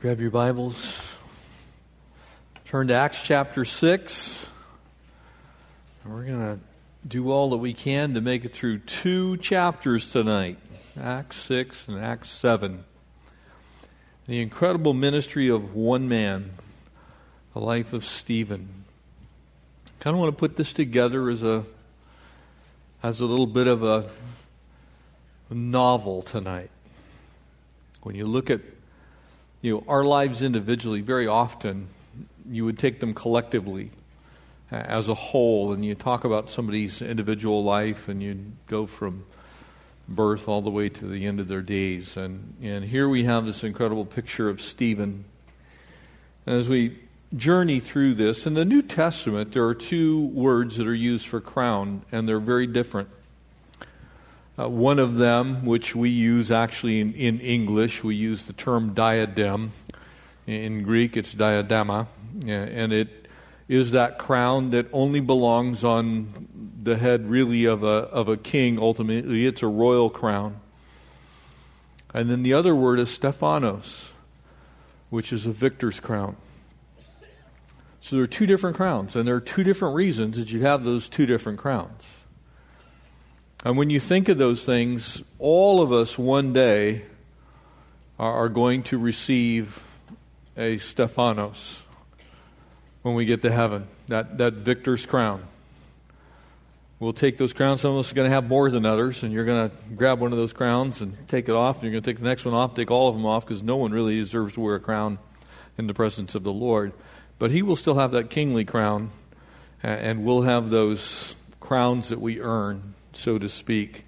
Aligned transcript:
Grab 0.00 0.20
your 0.20 0.30
Bibles. 0.30 1.16
Turn 2.66 2.86
to 2.86 2.94
Acts 2.94 3.20
chapter 3.20 3.64
6. 3.64 4.48
And 6.04 6.14
we're 6.14 6.22
going 6.22 6.38
to 6.38 6.60
do 7.08 7.32
all 7.32 7.50
that 7.50 7.56
we 7.56 7.74
can 7.74 8.14
to 8.14 8.20
make 8.20 8.44
it 8.44 8.54
through 8.54 8.78
two 8.78 9.36
chapters 9.38 10.12
tonight 10.12 10.58
Acts 10.96 11.38
6 11.38 11.88
and 11.88 11.98
Acts 11.98 12.28
7. 12.28 12.84
The 14.28 14.40
incredible 14.40 14.94
ministry 14.94 15.48
of 15.48 15.74
one 15.74 16.08
man, 16.08 16.52
the 17.52 17.58
life 17.58 17.92
of 17.92 18.04
Stephen. 18.04 18.84
kind 19.98 20.14
of 20.14 20.20
want 20.20 20.32
to 20.32 20.38
put 20.38 20.54
this 20.54 20.72
together 20.72 21.28
as 21.28 21.42
a, 21.42 21.64
as 23.02 23.18
a 23.18 23.26
little 23.26 23.48
bit 23.48 23.66
of 23.66 23.82
a, 23.82 24.08
a 25.50 25.54
novel 25.54 26.22
tonight. 26.22 26.70
When 28.02 28.14
you 28.14 28.28
look 28.28 28.48
at 28.48 28.60
you 29.60 29.74
know, 29.74 29.84
our 29.88 30.04
lives 30.04 30.42
individually, 30.42 31.00
very 31.00 31.26
often 31.26 31.88
you 32.48 32.64
would 32.64 32.78
take 32.78 33.00
them 33.00 33.14
collectively 33.14 33.90
uh, 34.70 34.76
as 34.76 35.08
a 35.08 35.14
whole, 35.14 35.72
and 35.72 35.84
you 35.84 35.94
talk 35.94 36.24
about 36.24 36.50
somebody's 36.50 37.02
individual 37.02 37.64
life, 37.64 38.08
and 38.08 38.22
you 38.22 38.52
go 38.66 38.86
from 38.86 39.24
birth 40.08 40.48
all 40.48 40.62
the 40.62 40.70
way 40.70 40.88
to 40.88 41.06
the 41.06 41.26
end 41.26 41.40
of 41.40 41.48
their 41.48 41.60
days. 41.60 42.16
And, 42.16 42.54
and 42.62 42.84
here 42.84 43.08
we 43.08 43.24
have 43.24 43.44
this 43.44 43.64
incredible 43.64 44.04
picture 44.04 44.48
of 44.48 44.60
Stephen. 44.60 45.24
And 46.46 46.56
as 46.56 46.68
we 46.68 46.98
journey 47.36 47.80
through 47.80 48.14
this, 48.14 48.46
in 48.46 48.54
the 48.54 48.64
New 48.64 48.80
Testament, 48.80 49.52
there 49.52 49.66
are 49.66 49.74
two 49.74 50.26
words 50.28 50.76
that 50.76 50.86
are 50.86 50.94
used 50.94 51.26
for 51.26 51.40
crown, 51.40 52.02
and 52.10 52.26
they're 52.26 52.40
very 52.40 52.66
different. 52.66 53.08
Uh, 54.58 54.68
one 54.68 54.98
of 54.98 55.18
them, 55.18 55.64
which 55.64 55.94
we 55.94 56.10
use 56.10 56.50
actually 56.50 57.00
in, 57.00 57.14
in, 57.14 57.38
English, 57.38 58.02
we 58.02 58.16
use 58.16 58.46
the 58.46 58.52
term 58.52 58.92
diadem. 58.92 59.70
In 60.48 60.82
Greek, 60.82 61.16
it's 61.16 61.34
diadema, 61.34 62.08
and 62.44 62.92
it 62.92 63.28
is 63.68 63.92
that 63.92 64.18
crown 64.18 64.70
that 64.70 64.86
only 64.92 65.20
belongs 65.20 65.84
on 65.84 66.48
the 66.82 66.96
head, 66.96 67.28
really, 67.28 67.66
of 67.66 67.84
a, 67.84 67.86
of 67.86 68.28
a 68.28 68.36
king. 68.36 68.78
Ultimately, 68.78 69.46
it's 69.46 69.62
a 69.62 69.68
royal 69.68 70.10
crown. 70.10 70.58
And 72.12 72.30
then 72.30 72.42
the 72.42 72.54
other 72.54 72.74
word 72.74 72.98
is 72.98 73.10
Stephanos, 73.10 74.12
which 75.10 75.32
is 75.32 75.46
a 75.46 75.52
victor's 75.52 76.00
crown. 76.00 76.36
So 78.00 78.16
there 78.16 78.24
are 78.24 78.28
two 78.28 78.46
different 78.46 78.74
crowns, 78.74 79.14
and 79.14 79.28
there 79.28 79.34
are 79.36 79.40
two 79.40 79.62
different 79.62 79.94
reasons 79.94 80.38
that 80.38 80.50
you 80.50 80.62
have 80.62 80.84
those 80.84 81.08
two 81.08 81.26
different 81.26 81.58
crowns. 81.58 82.08
And 83.64 83.76
when 83.76 83.90
you 83.90 83.98
think 83.98 84.28
of 84.28 84.38
those 84.38 84.64
things, 84.64 85.24
all 85.40 85.82
of 85.82 85.92
us 85.92 86.16
one 86.16 86.52
day 86.52 87.02
are, 88.16 88.48
going 88.48 88.84
to 88.84 88.98
receive 88.98 89.84
a 90.56 90.78
Stephanos 90.78 91.84
when 93.02 93.14
we 93.14 93.24
get 93.24 93.42
to 93.42 93.50
heaven, 93.50 93.86
that, 94.08 94.38
that 94.38 94.54
victor's 94.54 95.06
crown. 95.06 95.44
We'll 97.00 97.12
take 97.12 97.38
those 97.38 97.52
crowns. 97.52 97.80
Some 97.80 97.92
of 97.92 97.98
us 97.98 98.10
are 98.10 98.14
going 98.14 98.28
to 98.28 98.34
have 98.34 98.48
more 98.48 98.70
than 98.70 98.84
others, 98.84 99.22
and 99.22 99.32
you're 99.32 99.44
going 99.44 99.70
to 99.70 99.76
grab 99.94 100.20
one 100.20 100.32
of 100.32 100.38
those 100.38 100.52
crowns 100.52 101.00
and 101.00 101.16
take 101.28 101.48
it 101.48 101.54
off, 101.54 101.76
and 101.76 101.84
you're 101.84 101.92
going 101.92 102.02
to 102.02 102.10
take 102.10 102.18
the 102.18 102.28
next 102.28 102.44
one 102.44 102.54
off, 102.54 102.74
take 102.74 102.90
all 102.90 103.08
of 103.08 103.14
them 103.14 103.26
off, 103.26 103.46
because 103.46 103.62
no 103.62 103.76
one 103.76 103.92
really 103.92 104.16
deserves 104.16 104.54
to 104.54 104.60
wear 104.60 104.76
a 104.76 104.80
crown 104.80 105.18
in 105.76 105.86
the 105.86 105.94
presence 105.94 106.34
of 106.34 106.42
the 106.42 106.52
Lord. 106.52 106.92
But 107.38 107.52
he 107.52 107.62
will 107.62 107.76
still 107.76 107.94
have 107.96 108.12
that 108.12 108.30
kingly 108.30 108.64
crown, 108.64 109.10
and 109.82 110.24
we'll 110.24 110.42
have 110.42 110.70
those 110.70 111.36
crowns 111.60 112.08
that 112.08 112.20
we 112.20 112.40
earn 112.40 112.94
so 113.18 113.38
to 113.38 113.48
speak. 113.48 114.04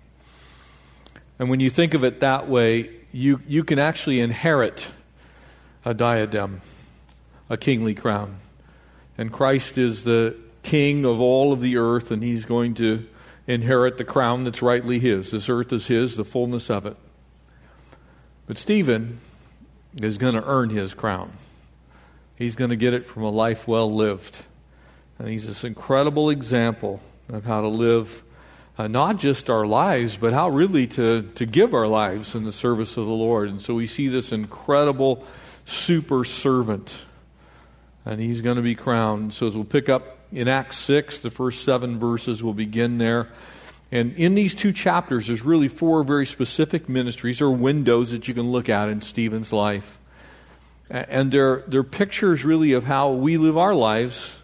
And 1.39 1.51
when 1.51 1.61
you 1.61 1.71
think 1.71 1.95
of 1.95 2.05
it 2.05 2.21
that 2.21 2.49
way, 2.49 2.91
you, 3.13 3.41
you 3.47 3.65
can 3.65 3.79
actually 3.79 4.21
inherit 4.21 4.89
a 5.85 5.95
diadem, 5.95 6.61
a 7.49 7.57
kingly 7.57 7.95
crown. 7.95 8.37
And 9.19 9.33
Christ 9.33 9.79
is 9.79 10.05
the 10.05 10.37
king 10.63 11.05
of 11.05 11.21
all 11.21 11.53
of 11.53 11.61
the 11.61 11.77
earth, 11.77 12.11
and 12.11 12.23
he's 12.23 12.45
going 12.45 12.75
to 12.75 13.07
inherit 13.47 13.97
the 13.97 14.05
crown 14.05 14.45
that's 14.45 14.63
rightly 14.63 14.99
his. 14.99 15.31
This 15.33 15.49
earth 15.49 15.73
is 15.73 15.89
his, 15.89 16.17
the 16.17 16.25
fullness 16.25 16.71
of 16.71 16.87
it. 16.87 16.97
But 18.47 18.59
Stephen 18.59 19.21
is 20.01 20.19
going 20.19 20.35
to 20.35 20.45
earn 20.45 20.71
his 20.71 20.95
crown. 20.95 21.33
He's 22.37 22.55
going 22.55 22.71
to 22.71 22.77
get 22.77 22.95
it 22.95 23.07
from 23.07 23.23
a 23.23 23.31
life 23.31 23.67
well 23.67 23.93
lived. 23.93 24.43
And 25.19 25.29
he's 25.29 25.47
this 25.47 25.65
incredible 25.65 26.31
example 26.31 27.01
of 27.29 27.45
how 27.45 27.61
to 27.61 27.69
live 27.69 28.23
uh, 28.81 28.89
not 28.89 29.19
just 29.19 29.51
our 29.51 29.67
lives, 29.67 30.17
but 30.17 30.33
how 30.33 30.49
really 30.49 30.87
to, 30.87 31.23
to 31.35 31.45
give 31.45 31.75
our 31.75 31.87
lives 31.87 32.35
in 32.35 32.45
the 32.45 32.53
service 32.53 32.97
of 32.97 33.05
the 33.05 33.13
Lord. 33.13 33.51
And 33.51 33.61
so 33.61 33.75
we 33.75 33.87
see 33.87 34.09
this 34.09 34.33
incredible 34.33 35.23
super 35.67 36.25
servant, 36.25 37.05
and 38.07 38.19
he's 38.19 38.41
going 38.41 38.57
to 38.57 38.63
be 38.63 38.75
crowned. 38.75 39.35
So 39.35 39.47
as 39.47 39.55
we'll 39.55 39.65
pick 39.65 39.91
up 39.91 40.17
in 40.33 40.49
Acts 40.49 40.79
6, 40.79 41.19
the 41.19 41.31
first 41.31 41.63
seven 41.63 41.99
verses 41.99 42.43
will 42.43 42.55
begin 42.55 42.97
there. 42.97 43.29
And 43.93 44.15
in 44.15 44.35
these 44.35 44.55
two 44.55 44.73
chapters, 44.73 45.27
there's 45.27 45.43
really 45.43 45.69
four 45.69 46.03
very 46.03 46.25
specific 46.25 46.89
ministries 46.89 47.43
or 47.43 47.51
windows 47.51 48.13
that 48.13 48.29
you 48.29 48.35
can 48.35 48.51
look 48.51 48.71
at 48.71 48.89
in 48.89 49.03
Stephen's 49.03 49.53
life. 49.53 49.99
And 50.89 51.31
they're, 51.31 51.65
they're 51.67 51.83
pictures 51.83 52.47
really 52.47 52.73
of 52.73 52.85
how 52.85 53.11
we 53.11 53.37
live 53.37 53.59
our 53.59 53.75
lives 53.75 54.39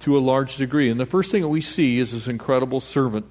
to 0.00 0.18
a 0.18 0.20
large 0.20 0.56
degree. 0.56 0.90
And 0.90 0.98
the 0.98 1.06
first 1.06 1.30
thing 1.30 1.42
that 1.42 1.48
we 1.48 1.60
see 1.60 2.00
is 2.00 2.10
this 2.10 2.26
incredible 2.26 2.80
servant 2.80 3.26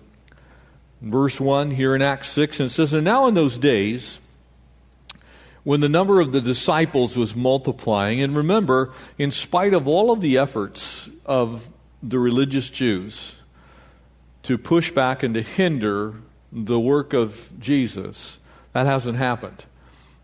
verse 1.02 1.40
1 1.40 1.72
here 1.72 1.96
in 1.96 2.02
Acts 2.02 2.30
6, 2.30 2.60
and 2.60 2.68
it 2.68 2.74
says, 2.74 2.94
And 2.94 3.06
now 3.06 3.28
in 3.28 3.34
those 3.34 3.58
days, 3.58 4.20
when 5.64 5.82
the 5.82 5.90
number 5.90 6.20
of 6.20 6.32
the 6.32 6.42
disciples 6.42 7.18
was 7.18 7.36
multiplying, 7.36 8.22
and 8.22 8.36
remember, 8.36 8.92
in 9.18 9.32
spite 9.32 9.74
of 9.74 9.88
all 9.88 10.12
of 10.12 10.22
the 10.22 10.38
efforts 10.38 11.10
of 11.26 11.70
the 12.02 12.20
religious 12.20 12.70
Jews 12.70 13.36
to 14.44 14.58
push 14.58 14.92
back 14.92 15.22
and 15.22 15.34
to 15.34 15.42
hinder 15.42 16.16
the 16.52 16.80
work 16.80 17.14
of 17.14 17.52
Jesus, 17.60 18.40
that 18.74 18.86
hasn't 18.86 19.18
happened. 19.18 19.66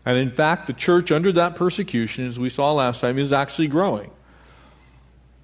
And 0.04 0.18
in 0.18 0.30
fact, 0.30 0.66
the 0.66 0.72
church 0.72 1.12
under 1.12 1.32
that 1.32 1.56
persecution, 1.56 2.26
as 2.26 2.38
we 2.38 2.48
saw 2.48 2.72
last 2.72 3.00
time, 3.00 3.18
is 3.18 3.32
actually 3.32 3.68
growing. 3.68 4.10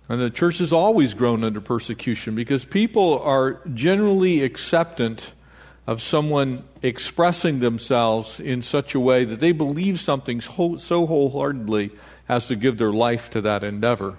And 0.08 0.20
the 0.20 0.30
church 0.30 0.58
has 0.58 0.72
always 0.72 1.14
grown 1.14 1.44
under 1.44 1.60
persecution 1.60 2.34
because 2.34 2.64
people 2.64 3.20
are 3.20 3.60
generally 3.72 4.42
acceptant 4.42 5.32
of 5.86 6.02
someone 6.02 6.64
expressing 6.82 7.60
themselves 7.60 8.38
in 8.38 8.62
such 8.62 8.94
a 8.94 9.00
way 9.00 9.24
that 9.24 9.40
they 9.40 9.52
believe 9.52 9.98
something 9.98 10.40
so 10.40 11.06
wholeheartedly 11.06 11.90
as 12.28 12.46
to 12.48 12.56
give 12.56 12.78
their 12.78 12.92
life 12.92 13.30
to 13.30 13.40
that 13.40 13.64
endeavor. 13.64 14.18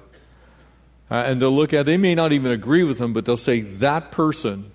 Uh, 1.09 1.15
and 1.15 1.41
they'll 1.41 1.55
look 1.55 1.73
at, 1.73 1.85
they 1.85 1.97
may 1.97 2.15
not 2.15 2.31
even 2.31 2.51
agree 2.51 2.83
with 2.83 2.97
them, 2.97 3.13
but 3.13 3.25
they'll 3.25 3.37
say, 3.37 3.61
that 3.61 4.11
person 4.11 4.71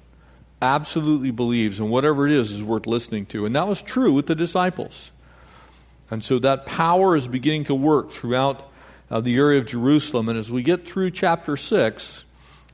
absolutely 0.62 1.30
believes, 1.30 1.78
and 1.78 1.90
whatever 1.90 2.26
it 2.26 2.32
is 2.32 2.52
is 2.52 2.62
worth 2.62 2.86
listening 2.86 3.26
to. 3.26 3.44
And 3.44 3.54
that 3.54 3.66
was 3.66 3.82
true 3.82 4.12
with 4.12 4.26
the 4.26 4.34
disciples. 4.34 5.12
And 6.10 6.24
so 6.24 6.38
that 6.38 6.64
power 6.64 7.16
is 7.16 7.28
beginning 7.28 7.64
to 7.64 7.74
work 7.74 8.10
throughout 8.10 8.70
uh, 9.10 9.20
the 9.20 9.36
area 9.36 9.58
of 9.58 9.66
Jerusalem. 9.66 10.28
And 10.28 10.38
as 10.38 10.50
we 10.50 10.62
get 10.62 10.86
through 10.86 11.10
chapter 11.12 11.56
6, 11.56 12.24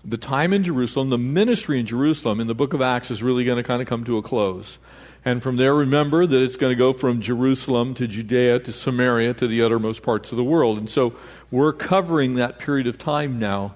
the 0.05 0.19
time 0.19 0.53
in 0.53 0.65
Jerusalem, 0.65 1.11
the 1.11 1.19
ministry 1.19 1.81
in 1.81 1.87
Jerusalem 1.87 2.41
in 2.41 2.47
the 2.47 2.55
book 2.55 2.75
of 2.75 2.83
Acts 2.83 3.11
is 3.11 3.23
really 3.23 3.45
going 3.45 3.57
to 3.57 3.63
kind 3.63 3.81
of 3.81 3.89
come 3.89 4.05
to 4.05 4.19
a 4.19 4.23
close. 4.23 4.79
And 5.25 5.43
from 5.43 5.57
there, 5.57 5.75
remember 5.75 6.27
that 6.27 6.43
it's 6.43 6.57
going 6.57 6.73
to 6.73 6.79
go 6.79 6.93
from 6.93 7.23
Jerusalem 7.23 7.95
to 7.95 8.07
Judea 8.07 8.59
to 8.61 8.73
Samaria 8.73 9.33
to 9.35 9.47
the 9.47 9.63
uttermost 9.63 10.03
parts 10.03 10.33
of 10.33 10.37
the 10.37 10.45
world. 10.45 10.77
And 10.77 10.91
so 10.91 11.15
we're 11.51 11.73
covering 11.73 12.35
that 12.35 12.59
period 12.59 12.87
of 12.87 12.99
time 12.99 13.39
now 13.39 13.75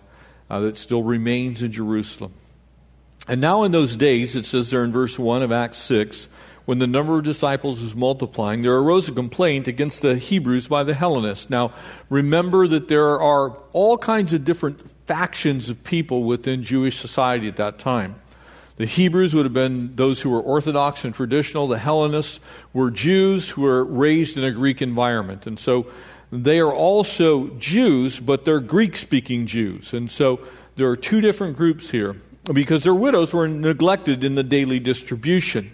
uh, 0.50 0.60
that 0.60 0.76
still 0.76 1.02
remains 1.02 1.62
in 1.62 1.72
Jerusalem. 1.72 2.34
And 3.26 3.40
now 3.40 3.62
in 3.62 3.72
those 3.72 3.96
days, 3.96 4.36
it 4.36 4.44
says 4.44 4.70
there 4.70 4.84
in 4.84 4.92
verse 4.92 5.18
1 5.18 5.42
of 5.42 5.52
Acts 5.52 5.78
6, 5.78 6.28
when 6.68 6.80
the 6.80 6.86
number 6.86 7.16
of 7.16 7.24
disciples 7.24 7.80
was 7.80 7.94
multiplying, 7.94 8.60
there 8.60 8.74
arose 8.74 9.08
a 9.08 9.12
complaint 9.12 9.66
against 9.66 10.02
the 10.02 10.16
Hebrews 10.16 10.68
by 10.68 10.84
the 10.84 10.92
Hellenists. 10.92 11.48
Now, 11.48 11.72
remember 12.10 12.68
that 12.68 12.88
there 12.88 13.18
are 13.18 13.56
all 13.72 13.96
kinds 13.96 14.34
of 14.34 14.44
different 14.44 14.78
factions 15.06 15.70
of 15.70 15.82
people 15.82 16.24
within 16.24 16.62
Jewish 16.62 16.98
society 16.98 17.48
at 17.48 17.56
that 17.56 17.78
time. 17.78 18.16
The 18.76 18.84
Hebrews 18.84 19.34
would 19.34 19.46
have 19.46 19.54
been 19.54 19.96
those 19.96 20.20
who 20.20 20.28
were 20.28 20.42
Orthodox 20.42 21.06
and 21.06 21.14
traditional. 21.14 21.68
The 21.68 21.78
Hellenists 21.78 22.38
were 22.74 22.90
Jews 22.90 23.48
who 23.48 23.62
were 23.62 23.82
raised 23.82 24.36
in 24.36 24.44
a 24.44 24.50
Greek 24.50 24.82
environment. 24.82 25.46
And 25.46 25.58
so 25.58 25.86
they 26.30 26.58
are 26.58 26.70
also 26.70 27.48
Jews, 27.54 28.20
but 28.20 28.44
they're 28.44 28.60
Greek 28.60 28.98
speaking 28.98 29.46
Jews. 29.46 29.94
And 29.94 30.10
so 30.10 30.38
there 30.76 30.90
are 30.90 30.96
two 30.96 31.22
different 31.22 31.56
groups 31.56 31.88
here 31.88 32.16
because 32.52 32.84
their 32.84 32.94
widows 32.94 33.32
were 33.32 33.48
neglected 33.48 34.22
in 34.22 34.34
the 34.34 34.42
daily 34.42 34.78
distribution. 34.78 35.72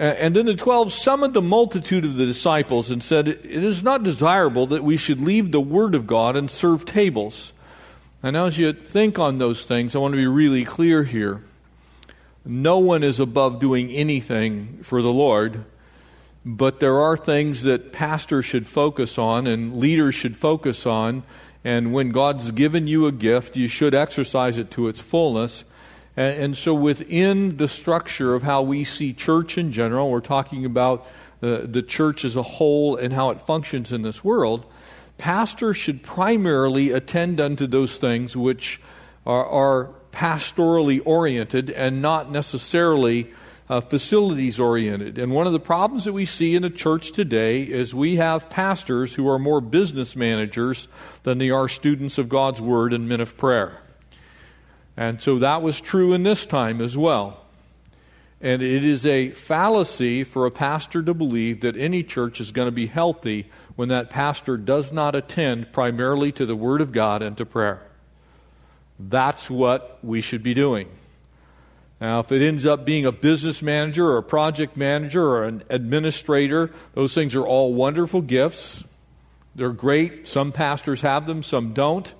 And 0.00 0.34
then 0.34 0.46
the 0.46 0.54
twelve 0.54 0.94
summoned 0.94 1.34
the 1.34 1.42
multitude 1.42 2.06
of 2.06 2.16
the 2.16 2.24
disciples 2.24 2.90
and 2.90 3.02
said, 3.02 3.28
It 3.28 3.44
is 3.44 3.82
not 3.82 4.02
desirable 4.02 4.66
that 4.68 4.82
we 4.82 4.96
should 4.96 5.20
leave 5.20 5.52
the 5.52 5.60
word 5.60 5.94
of 5.94 6.06
God 6.06 6.36
and 6.36 6.50
serve 6.50 6.86
tables. 6.86 7.52
And 8.22 8.34
as 8.34 8.56
you 8.56 8.72
think 8.72 9.18
on 9.18 9.36
those 9.36 9.66
things, 9.66 9.94
I 9.94 9.98
want 9.98 10.12
to 10.12 10.16
be 10.16 10.26
really 10.26 10.64
clear 10.64 11.04
here. 11.04 11.42
No 12.46 12.78
one 12.78 13.02
is 13.02 13.20
above 13.20 13.60
doing 13.60 13.90
anything 13.90 14.78
for 14.82 15.02
the 15.02 15.12
Lord, 15.12 15.66
but 16.46 16.80
there 16.80 16.98
are 16.98 17.18
things 17.18 17.64
that 17.64 17.92
pastors 17.92 18.46
should 18.46 18.66
focus 18.66 19.18
on 19.18 19.46
and 19.46 19.76
leaders 19.76 20.14
should 20.14 20.34
focus 20.34 20.86
on. 20.86 21.24
And 21.62 21.92
when 21.92 22.10
God's 22.10 22.52
given 22.52 22.86
you 22.86 23.06
a 23.06 23.12
gift, 23.12 23.54
you 23.54 23.68
should 23.68 23.94
exercise 23.94 24.56
it 24.56 24.70
to 24.70 24.88
its 24.88 25.00
fullness. 25.00 25.64
And, 26.16 26.56
so, 26.56 26.74
within 26.74 27.56
the 27.56 27.68
structure 27.68 28.34
of 28.34 28.42
how 28.42 28.62
we 28.62 28.84
see 28.84 29.12
church 29.12 29.56
in 29.56 29.72
general, 29.72 30.10
we're 30.10 30.20
talking 30.20 30.64
about 30.64 31.06
the, 31.40 31.66
the 31.70 31.82
church 31.82 32.24
as 32.24 32.36
a 32.36 32.42
whole 32.42 32.96
and 32.96 33.12
how 33.12 33.30
it 33.30 33.40
functions 33.40 33.92
in 33.92 34.02
this 34.02 34.24
world. 34.24 34.66
Pastors 35.18 35.76
should 35.76 36.02
primarily 36.02 36.90
attend 36.90 37.40
unto 37.40 37.66
those 37.66 37.96
things 37.96 38.36
which 38.36 38.80
are, 39.24 39.46
are 39.46 39.90
pastorally 40.12 41.00
oriented 41.04 41.70
and 41.70 42.02
not 42.02 42.30
necessarily 42.30 43.30
uh, 43.68 43.80
facilities 43.80 44.58
oriented. 44.58 45.16
And 45.16 45.32
one 45.32 45.46
of 45.46 45.52
the 45.52 45.60
problems 45.60 46.04
that 46.04 46.12
we 46.12 46.24
see 46.26 46.56
in 46.56 46.62
the 46.62 46.70
church 46.70 47.12
today 47.12 47.62
is 47.62 47.94
we 47.94 48.16
have 48.16 48.50
pastors 48.50 49.14
who 49.14 49.28
are 49.28 49.38
more 49.38 49.60
business 49.60 50.16
managers 50.16 50.88
than 51.22 51.38
they 51.38 51.50
are 51.50 51.68
students 51.68 52.18
of 52.18 52.28
God's 52.28 52.60
Word 52.60 52.92
and 52.92 53.08
men 53.08 53.20
of 53.20 53.36
prayer. 53.36 53.78
And 55.00 55.22
so 55.22 55.38
that 55.38 55.62
was 55.62 55.80
true 55.80 56.12
in 56.12 56.24
this 56.24 56.44
time 56.44 56.82
as 56.82 56.94
well. 56.94 57.46
And 58.38 58.60
it 58.60 58.84
is 58.84 59.06
a 59.06 59.30
fallacy 59.30 60.24
for 60.24 60.44
a 60.44 60.50
pastor 60.50 61.02
to 61.02 61.14
believe 61.14 61.62
that 61.62 61.74
any 61.74 62.02
church 62.02 62.38
is 62.38 62.52
going 62.52 62.68
to 62.68 62.72
be 62.72 62.86
healthy 62.86 63.48
when 63.76 63.88
that 63.88 64.10
pastor 64.10 64.58
does 64.58 64.92
not 64.92 65.14
attend 65.14 65.72
primarily 65.72 66.30
to 66.32 66.44
the 66.44 66.54
Word 66.54 66.82
of 66.82 66.92
God 66.92 67.22
and 67.22 67.34
to 67.38 67.46
prayer. 67.46 67.80
That's 68.98 69.48
what 69.48 69.98
we 70.02 70.20
should 70.20 70.42
be 70.42 70.52
doing. 70.52 70.86
Now, 71.98 72.20
if 72.20 72.30
it 72.30 72.46
ends 72.46 72.66
up 72.66 72.84
being 72.84 73.06
a 73.06 73.12
business 73.12 73.62
manager 73.62 74.06
or 74.06 74.18
a 74.18 74.22
project 74.22 74.76
manager 74.76 75.26
or 75.26 75.44
an 75.44 75.62
administrator, 75.70 76.72
those 76.92 77.14
things 77.14 77.34
are 77.34 77.46
all 77.46 77.72
wonderful 77.72 78.20
gifts. 78.20 78.84
They're 79.54 79.70
great. 79.70 80.28
Some 80.28 80.52
pastors 80.52 81.00
have 81.00 81.24
them, 81.24 81.42
some 81.42 81.72
don't. 81.72 82.14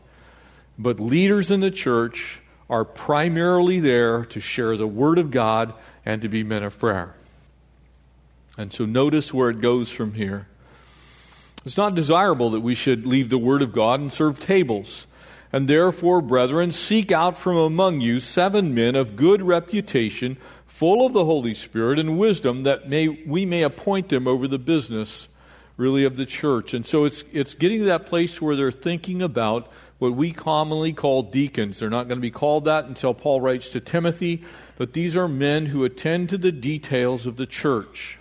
But 0.79 0.99
leaders 0.99 1.50
in 1.50 1.61
the 1.61 1.71
church 1.71 2.41
are 2.71 2.85
primarily 2.85 3.81
there 3.81 4.25
to 4.27 4.41
share 4.41 4.77
the 4.77 4.87
Word 4.87 5.19
of 5.19 5.31
God 5.31 5.75
and 6.07 6.23
to 6.23 6.29
be 6.29 6.45
men 6.45 6.63
of 6.63 6.79
prayer. 6.79 7.15
And 8.57 8.73
so 8.73 8.87
notice 8.87 9.35
where 9.35 9.51
it 9.51 9.61
goes 9.61 9.91
from 9.91 10.15
here. 10.15 10.47
It's 11.67 11.77
not 11.77 11.95
desirable 11.95 12.51
that 12.51 12.61
we 12.61 12.75
should 12.75 13.07
leave 13.07 13.29
the 13.29 13.39
Word 13.39 13.61
of 13.61 13.73
God 13.73 14.01
and 14.01 14.13
serve 14.13 14.39
tables. 14.39 15.07
And 15.53 15.67
therefore, 15.67 16.23
brethren, 16.23 16.71
seek 16.71 17.11
out 17.11 17.37
from 17.37 17.57
among 17.57 18.01
you 18.01 18.21
seven 18.21 18.73
men 18.73 18.95
of 18.95 19.17
good 19.17 19.43
reputation, 19.43 20.37
full 20.65 21.05
of 21.05 21.13
the 21.13 21.25
Holy 21.25 21.55
Spirit 21.55 21.99
and 21.99 22.19
wisdom, 22.19 22.63
that 22.63 22.89
may, 22.89 23.09
we 23.09 23.45
may 23.45 23.63
appoint 23.63 24.11
them 24.11 24.29
over 24.29 24.47
the 24.47 24.59
business, 24.59 25.29
really, 25.77 26.05
of 26.05 26.17
the 26.17 26.25
church. 26.25 26.73
And 26.73 26.87
so 26.87 27.05
it's, 27.05 27.25
it's 27.33 27.55
getting 27.55 27.81
to 27.81 27.87
that 27.87 28.07
place 28.07 28.41
where 28.41 28.55
they're 28.55 28.71
thinking 28.71 29.21
about 29.23 29.71
what 30.00 30.14
we 30.14 30.32
commonly 30.32 30.93
call 30.93 31.23
deacons. 31.23 31.79
They're 31.79 31.88
not 31.88 32.08
going 32.08 32.19
to 32.19 32.23
be 32.23 32.32
called 32.32 32.64
that 32.64 32.87
until 32.87 33.14
Paul 33.14 33.41
writes 33.41 33.70
to 33.70 33.81
Timothy, 33.81 34.43
but 34.76 34.93
these 34.93 35.17
are 35.17 35.29
men 35.29 35.67
who 35.67 35.85
attend 35.85 36.31
to 36.31 36.38
the 36.38 36.50
details 36.50 37.26
of 37.26 37.37
the 37.37 37.47
church, 37.47 38.19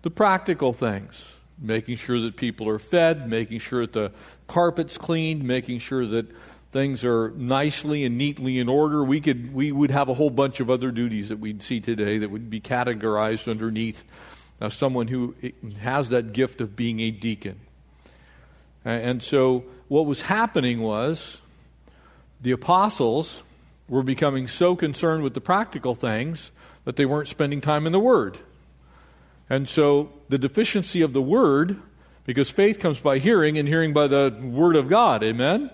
the 0.00 0.10
practical 0.10 0.72
things 0.72 1.36
making 1.62 1.96
sure 1.96 2.20
that 2.20 2.36
people 2.36 2.68
are 2.68 2.78
fed, 2.78 3.28
making 3.28 3.60
sure 3.60 3.82
that 3.82 3.92
the 3.92 4.12
carpet's 4.48 4.98
cleaned, 4.98 5.44
making 5.44 5.78
sure 5.78 6.06
that 6.06 6.26
things 6.72 7.04
are 7.04 7.30
nicely 7.32 8.04
and 8.04 8.18
neatly 8.18 8.58
in 8.58 8.68
order. 8.68 9.04
We 9.04 9.20
could 9.20 9.54
we 9.54 9.70
would 9.70 9.90
have 9.90 10.08
a 10.08 10.14
whole 10.14 10.30
bunch 10.30 10.60
of 10.60 10.68
other 10.68 10.90
duties 10.90 11.28
that 11.28 11.38
we'd 11.38 11.62
see 11.62 11.80
today 11.80 12.18
that 12.18 12.30
would 12.30 12.50
be 12.50 12.60
categorized 12.60 13.48
underneath 13.48 14.04
uh, 14.60 14.68
someone 14.68 15.08
who 15.08 15.34
has 15.80 16.08
that 16.08 16.32
gift 16.32 16.60
of 16.60 16.74
being 16.74 17.00
a 17.00 17.10
deacon. 17.10 17.60
And 18.84 19.22
so 19.22 19.64
what 19.88 20.06
was 20.06 20.22
happening 20.22 20.80
was 20.80 21.40
the 22.40 22.52
apostles 22.52 23.42
were 23.88 24.02
becoming 24.02 24.46
so 24.46 24.74
concerned 24.74 25.22
with 25.22 25.34
the 25.34 25.40
practical 25.40 25.94
things 25.94 26.52
that 26.84 26.96
they 26.96 27.06
weren't 27.06 27.28
spending 27.28 27.60
time 27.60 27.86
in 27.86 27.92
the 27.92 28.00
Word. 28.00 28.38
And 29.52 29.68
so 29.68 30.10
the 30.30 30.38
deficiency 30.38 31.02
of 31.02 31.12
the 31.12 31.20
word, 31.20 31.76
because 32.24 32.48
faith 32.48 32.80
comes 32.80 33.00
by 33.00 33.18
hearing, 33.18 33.58
and 33.58 33.68
hearing 33.68 33.92
by 33.92 34.06
the 34.06 34.34
word 34.40 34.76
of 34.76 34.88
God. 34.88 35.22
Amen? 35.22 35.70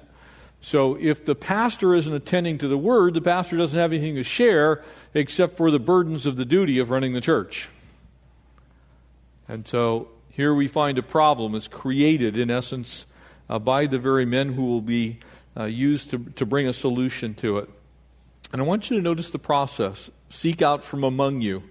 So 0.61 0.99
if 1.01 1.25
the 1.25 1.37
pastor 1.37 1.95
isn't 1.95 2.13
attending 2.13 2.59
to 2.59 2.67
the 2.67 2.77
word, 2.77 3.15
the 3.15 3.21
pastor 3.21 3.57
doesn't 3.57 3.79
have 3.79 3.93
anything 3.93 4.17
to 4.17 4.25
share 4.25 4.83
except 5.15 5.57
for 5.57 5.71
the 5.71 5.79
burdens 5.79 6.27
of 6.27 6.37
the 6.37 6.45
duty 6.45 6.81
of 6.81 6.91
running 6.91 7.13
the 7.13 7.21
church. 7.21 7.69
And 9.47 9.69
so 9.69 10.09
here 10.39 10.55
we 10.55 10.69
find 10.69 10.99
a 10.99 11.03
problem 11.03 11.57
is 11.57 11.67
created, 11.67 12.39
in 12.39 12.49
essence, 12.49 13.07
uh, 13.51 13.59
by 13.59 13.87
the 13.87 13.99
very 13.99 14.25
men 14.25 14.53
who 14.53 14.67
will 14.67 14.81
be 14.81 15.19
uh, 15.57 15.65
used 15.65 16.11
to, 16.11 16.19
to 16.37 16.47
bring 16.47 16.69
a 16.69 16.73
solution 16.73 17.35
to 17.35 17.59
it. 17.59 17.69
And 18.53 18.63
I 18.63 18.65
want 18.65 18.89
you 18.89 18.97
to 18.99 19.03
notice 19.03 19.31
the 19.31 19.41
process. 19.41 20.13
Seek 20.29 20.63
out 20.63 20.85
from 20.85 21.03
among 21.03 21.41
you. 21.41 21.65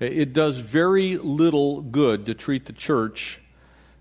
It 0.00 0.32
does 0.32 0.58
very 0.58 1.16
little 1.16 1.80
good 1.80 2.26
to 2.26 2.34
treat 2.34 2.66
the 2.66 2.72
church 2.72 3.40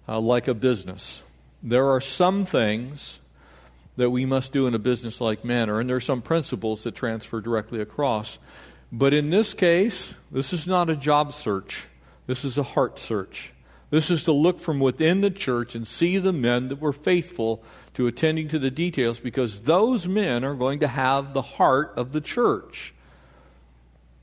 uh, 0.09 0.19
like 0.19 0.48
a 0.48 0.56
business. 0.56 1.24
There 1.62 1.86
are 1.86 2.01
some 2.01 2.44
things 2.44 3.19
that 3.98 4.09
we 4.09 4.25
must 4.25 4.51
do 4.51 4.65
in 4.65 4.74
a 4.74 4.80
business 4.80 5.21
like 5.21 5.45
manner, 5.45 5.80
and 5.80 5.88
there 5.88 5.98
are 5.98 6.00
some 6.00 6.24
principles 6.24 6.81
that 6.86 6.95
transfer 6.95 7.39
directly 7.39 7.80
across. 7.80 8.39
But 8.92 9.13
in 9.13 9.30
this 9.30 9.53
case, 9.53 10.15
this 10.31 10.53
is 10.53 10.65
not 10.65 10.89
a 10.89 10.95
job 10.95 11.33
search, 11.33 11.86
this 12.25 12.44
is 12.44 12.57
a 12.57 12.63
heart 12.63 12.98
search. 12.98 13.53
This 13.92 14.10
is 14.10 14.24
to 14.24 14.32
look 14.32 14.60
from 14.60 14.80
within 14.80 15.20
the 15.20 15.30
church 15.30 15.76
and 15.76 15.86
see 15.86 16.18
the 16.18 16.34
men 16.34 16.70
that 16.70 16.80
were 16.80 16.94
faithful 16.94 17.62
to 17.94 18.08
attending 18.08 18.48
to 18.48 18.58
the 18.58 18.72
details 18.72 19.20
because 19.20 19.62
those 19.62 20.08
men 20.08 20.46
are 20.46 20.56
going 20.56 20.80
to 20.80 20.88
have 20.88 21.34
the 21.34 21.42
heart 21.42 21.94
of 21.98 22.14
the 22.14 22.22
church. 22.22 22.94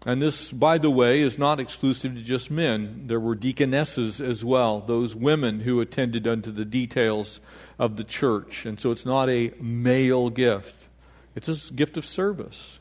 And 0.07 0.23
this, 0.23 0.51
by 0.51 0.79
the 0.79 0.91
way, 0.91 1.21
is 1.21 1.39
not 1.39 1.61
exclusive 1.61 2.15
to 2.15 2.23
just 2.23 2.51
men. 2.51 3.09
There 3.09 3.21
were 3.21 3.35
deaconesses 3.35 4.23
as 4.23 4.43
well, 4.43 4.81
those 4.81 5.15
women 5.15 5.61
who 5.61 5.83
attended 5.83 6.27
unto 6.27 6.51
the 6.51 6.65
details 6.65 7.41
of 7.79 7.97
the 7.97 8.05
church. 8.05 8.65
And 8.65 8.81
so 8.81 8.91
it's 8.91 9.05
not 9.05 9.29
a 9.29 9.53
male 9.61 10.31
gift, 10.31 10.89
it's 11.37 11.71
a 11.71 11.75
gift 11.75 11.99
of 11.99 12.07
service. 12.07 12.81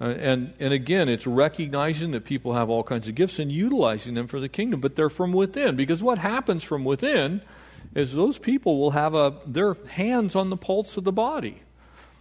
Uh, 0.00 0.04
and, 0.04 0.52
and 0.60 0.72
again, 0.72 1.08
it's 1.08 1.26
recognizing 1.26 2.10
that 2.10 2.24
people 2.24 2.54
have 2.54 2.68
all 2.68 2.82
kinds 2.82 3.08
of 3.08 3.14
gifts 3.14 3.38
and 3.38 3.50
utilizing 3.50 4.14
them 4.14 4.26
for 4.26 4.40
the 4.40 4.48
kingdom, 4.48 4.80
but 4.80 4.94
they're 4.94 5.08
from 5.08 5.32
within. 5.32 5.74
Because 5.76 6.02
what 6.02 6.18
happens 6.18 6.62
from 6.62 6.84
within 6.84 7.40
is 7.94 8.12
those 8.12 8.38
people 8.38 8.78
will 8.78 8.90
have 8.90 9.14
a, 9.14 9.34
their 9.46 9.74
hands 9.88 10.36
on 10.36 10.50
the 10.50 10.56
pulse 10.56 10.96
of 10.96 11.04
the 11.04 11.12
body. 11.12 11.62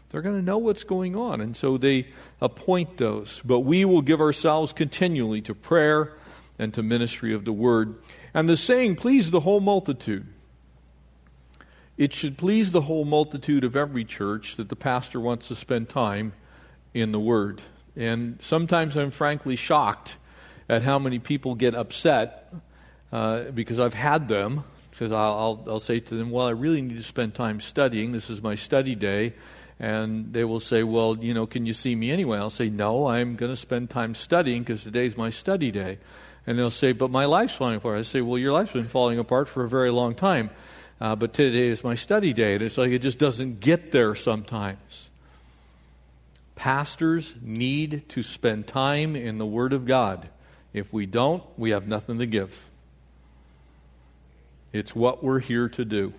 They're 0.09 0.21
going 0.21 0.39
to 0.39 0.45
know 0.45 0.57
what's 0.57 0.85
going 0.85 1.17
on. 1.17 1.41
And 1.41 1.57
so 1.57 1.77
they 1.77 2.07
appoint 2.39 2.97
those. 2.97 3.41
But 3.43 3.61
we 3.61 3.83
will 3.83 4.01
give 4.01 4.21
ourselves 4.21 4.71
continually 4.71 5.41
to 5.41 5.53
prayer 5.53 6.13
and 6.57 6.73
to 6.75 6.83
ministry 6.83 7.33
of 7.33 7.43
the 7.43 7.51
word. 7.51 7.95
And 8.33 8.47
the 8.47 8.55
saying 8.55 8.95
pleased 8.95 9.33
the 9.33 9.41
whole 9.41 9.59
multitude. 9.59 10.27
It 11.97 12.13
should 12.13 12.37
please 12.37 12.71
the 12.71 12.81
whole 12.81 13.03
multitude 13.03 13.65
of 13.65 13.75
every 13.75 14.05
church 14.05 14.55
that 14.55 14.69
the 14.69 14.75
pastor 14.75 15.19
wants 15.19 15.49
to 15.49 15.55
spend 15.55 15.89
time 15.89 16.31
in 16.95 17.11
the 17.11 17.19
word. 17.19 17.61
And 17.95 18.41
sometimes 18.41 18.95
I'm 18.95 19.11
frankly 19.11 19.55
shocked 19.55 20.17
at 20.67 20.81
how 20.81 20.97
many 20.97 21.19
people 21.19 21.53
get 21.53 21.75
upset 21.75 22.53
uh, 23.11 23.43
because 23.51 23.79
I've 23.79 23.93
had 23.93 24.27
them. 24.27 24.63
Because 24.89 25.11
I'll, 25.11 25.33
I'll, 25.33 25.65
I'll 25.73 25.79
say 25.81 25.99
to 25.99 26.15
them, 26.15 26.31
Well, 26.31 26.47
I 26.47 26.51
really 26.51 26.81
need 26.81 26.95
to 26.97 27.03
spend 27.03 27.35
time 27.35 27.59
studying. 27.59 28.13
This 28.13 28.29
is 28.29 28.41
my 28.41 28.55
study 28.55 28.95
day 28.95 29.33
and 29.77 30.31
they 30.31 30.45
will 30.45 30.61
say, 30.61 30.83
Well, 30.83 31.17
you 31.19 31.33
know, 31.33 31.45
can 31.45 31.65
you 31.65 31.73
see 31.73 31.95
me 31.95 32.11
anyway? 32.11 32.37
I'll 32.37 32.49
say, 32.49 32.69
No, 32.69 33.07
I'm 33.07 33.35
going 33.35 33.51
to 33.51 33.57
spend 33.57 33.89
time 33.89 34.15
studying 34.15 34.63
because 34.63 34.83
today's 34.83 35.17
my 35.17 35.29
study 35.29 35.71
day. 35.71 35.97
And 36.47 36.57
they'll 36.57 36.71
say, 36.71 36.93
But 36.93 37.11
my 37.11 37.25
life's 37.25 37.53
falling 37.53 37.75
apart. 37.75 37.99
I 37.99 38.03
say, 38.03 38.21
Well, 38.21 38.37
your 38.37 38.53
life's 38.53 38.71
been 38.71 38.85
falling 38.85 39.19
apart 39.19 39.49
for 39.49 39.65
a 39.65 39.69
very 39.69 39.91
long 39.91 40.15
time, 40.15 40.49
uh, 41.01 41.15
but 41.17 41.33
today 41.33 41.67
is 41.67 41.83
my 41.83 41.95
study 41.95 42.31
day. 42.31 42.53
And 42.53 42.63
it's 42.63 42.77
like 42.77 42.91
it 42.91 42.99
just 42.99 43.19
doesn't 43.19 43.59
get 43.59 43.91
there 43.91 44.15
sometimes. 44.15 45.11
Pastors 46.55 47.35
need 47.41 48.07
to 48.09 48.23
spend 48.23 48.67
time 48.67 49.15
in 49.15 49.37
the 49.37 49.45
Word 49.45 49.73
of 49.73 49.85
God. 49.85 50.29
If 50.73 50.91
we 50.91 51.05
don't, 51.05 51.43
we 51.57 51.69
have 51.71 51.87
nothing 51.87 52.17
to 52.19 52.25
give. 52.25 52.69
It's 54.73 54.95
what 54.95 55.23
we're 55.23 55.39
here 55.39 55.69
to 55.69 55.85
do. 55.85 56.13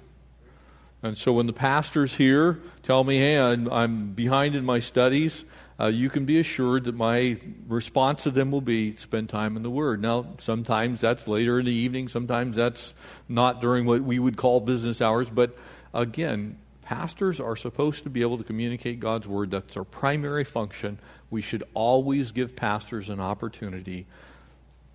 And 1.03 1.17
so 1.17 1.35
when 1.35 1.47
the 1.47 1.53
pastors 1.53 2.15
here 2.15 2.59
tell 2.83 3.05
me, 3.05 3.19
hey, 3.19 3.39
I'm, 3.39 3.71
I'm 3.71 4.13
behind 4.13 4.55
in 4.57 4.65
my 4.65 4.79
studies, 4.79 5.45
uh, 5.79 5.87
you 5.87 6.09
can 6.09 6.25
be 6.25 6.41
assured 6.41 6.85
that 6.85 6.95
my 6.95 7.39
response 7.69 8.23
to 8.23 8.31
them 8.31 8.51
will 8.51 8.63
be 8.63 8.97
spend 8.97 9.29
time 9.29 9.57
in 9.57 9.63
the 9.63 9.71
Word. 9.71 10.01
Now, 10.01 10.27
sometimes 10.39 11.01
that's 11.01 11.29
later 11.29 11.59
in 11.59 11.67
the 11.67 11.73
evening, 11.73 12.09
sometimes 12.09 12.57
that's 12.57 12.95
not 13.29 13.61
during 13.61 13.85
what 13.85 14.01
we 14.01 14.19
would 14.19 14.39
call 14.39 14.61
business 14.61 15.03
hours, 15.03 15.29
but 15.29 15.57
again, 15.93 16.59
pastors 16.87 17.41
are 17.41 17.57
supposed 17.57 18.05
to 18.05 18.11
be 18.11 18.21
able 18.21 18.39
to 18.39 18.45
communicate 18.45 19.01
God's 19.01 19.27
Word. 19.27 19.51
That's 19.51 19.77
our 19.77 19.83
primary 19.83 20.45
function. 20.45 21.01
We 21.31 21.41
should 21.43 21.65
always 21.75 22.31
give 22.31 22.55
pastors 22.55 23.09
an 23.09 23.19
opportunity 23.19 24.07